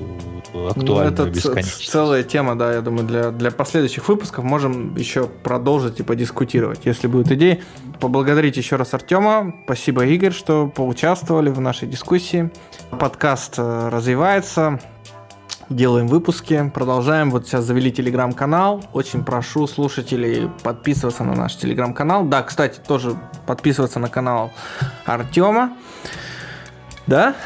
актуальную 0.68 0.76
ну, 0.84 1.00
это 1.00 1.24
бесконечность. 1.26 1.90
целая 1.90 2.22
тема, 2.22 2.56
да, 2.56 2.72
я 2.72 2.80
думаю, 2.80 3.06
для, 3.06 3.30
для 3.30 3.50
последующих 3.50 4.08
выпусков 4.08 4.44
можем 4.44 4.96
еще 4.96 5.26
продолжить 5.26 6.00
и 6.00 6.02
подискутировать, 6.02 6.80
если 6.84 7.06
будут 7.06 7.30
идеи. 7.32 7.62
Поблагодарить 8.00 8.56
еще 8.56 8.76
раз 8.76 8.94
Артема. 8.94 9.54
Спасибо, 9.64 10.04
Игорь, 10.04 10.32
что 10.32 10.68
поучаствовали 10.68 11.50
в 11.50 11.60
нашей 11.60 11.88
дискуссии. 11.88 11.95
Подкаст 12.90 13.54
э, 13.58 13.88
развивается, 13.88 14.80
делаем 15.68 16.06
выпуски, 16.06 16.70
продолжаем. 16.74 17.30
Вот 17.30 17.46
сейчас 17.46 17.64
завели 17.64 17.92
телеграм-канал. 17.92 18.84
Очень 18.92 19.24
прошу 19.24 19.66
слушателей 19.66 20.50
подписываться 20.62 21.24
на 21.24 21.34
наш 21.34 21.56
телеграм-канал. 21.56 22.24
Да, 22.24 22.42
кстати, 22.42 22.80
тоже 22.86 23.16
подписываться 23.46 23.98
на 23.98 24.08
канал 24.08 24.52
Артема. 25.04 25.76
Да? 27.06 27.34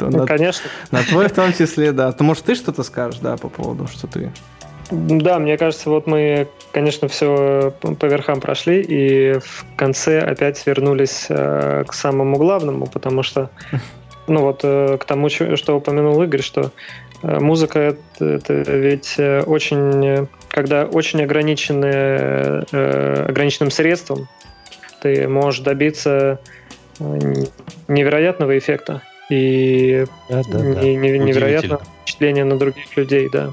Ну, 0.00 0.10
на, 0.10 0.26
конечно. 0.26 0.70
На 0.90 1.02
твой 1.02 1.28
в 1.28 1.34
том 1.34 1.52
числе, 1.52 1.92
да. 1.92 2.12
То, 2.12 2.24
может, 2.24 2.44
ты 2.44 2.54
что-то 2.54 2.82
скажешь, 2.82 3.20
да, 3.20 3.36
по 3.36 3.50
поводу, 3.50 3.86
что 3.86 4.06
ты... 4.06 4.32
Да, 4.90 5.38
мне 5.38 5.56
кажется, 5.56 5.88
вот 5.88 6.06
мы, 6.06 6.48
конечно, 6.72 7.08
все 7.08 7.72
по 7.80 8.06
верхам 8.06 8.40
прошли, 8.40 8.82
и 8.82 9.38
в 9.38 9.64
конце 9.76 10.20
опять 10.20 10.66
вернулись 10.66 11.26
э, 11.28 11.84
к 11.86 11.92
самому 11.92 12.36
главному, 12.36 12.86
потому 12.86 13.22
что, 13.22 13.50
ну 14.26 14.40
вот, 14.40 14.60
э, 14.64 14.96
к 14.98 15.04
тому, 15.04 15.28
что 15.28 15.76
упомянул 15.76 16.20
Игорь, 16.22 16.42
что 16.42 16.72
э, 17.22 17.38
музыка 17.38 17.78
это, 17.78 18.24
это 18.24 18.52
ведь 18.54 19.16
очень, 19.46 20.28
когда 20.48 20.86
очень 20.86 21.22
ограниченные, 21.22 22.64
ограниченным 23.28 23.70
средством, 23.70 24.28
ты 25.00 25.28
можешь 25.28 25.60
добиться 25.60 26.40
невероятного 26.98 28.58
эффекта 28.58 29.02
и 29.30 30.04
да, 30.28 30.42
да, 30.50 30.58
да. 30.58 30.82
невероятного 30.82 31.80
впечатления 32.02 32.44
на 32.44 32.58
других 32.58 32.96
людей, 32.96 33.28
да. 33.32 33.50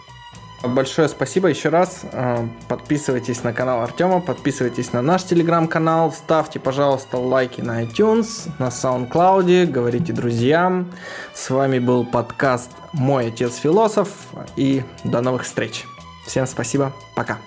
Большое 0.64 1.08
спасибо 1.08 1.47
еще 1.47 1.70
раз. 1.70 2.01
Э, 2.12 2.47
подписывайтесь 2.68 3.43
на 3.43 3.53
канал 3.53 3.82
Артема, 3.82 4.22
подписывайтесь 4.22 4.91
на 4.91 5.01
наш 5.01 5.24
телеграм-канал, 5.24 6.12
ставьте, 6.12 6.60
пожалуйста, 6.60 7.18
лайки 7.18 7.62
на 7.62 7.84
iTunes, 7.84 8.49
на 8.58 8.68
SoundCloud, 8.68 9.68
говорите 9.68 10.14
друзьям. 10.14 10.91
С 11.34 11.49
вами 11.49 11.78
был 11.78 12.05
подкаст 12.05 12.72
«Мой 12.91 13.28
отец 13.28 13.58
философ» 13.58 14.10
и 14.55 14.84
до 15.03 15.22
новых 15.22 15.43
встреч. 15.43 15.86
Всем 16.26 16.47
спасибо, 16.47 16.91
пока. 17.16 17.38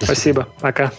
Спасибо, 0.00 0.48
пока. 0.60 0.92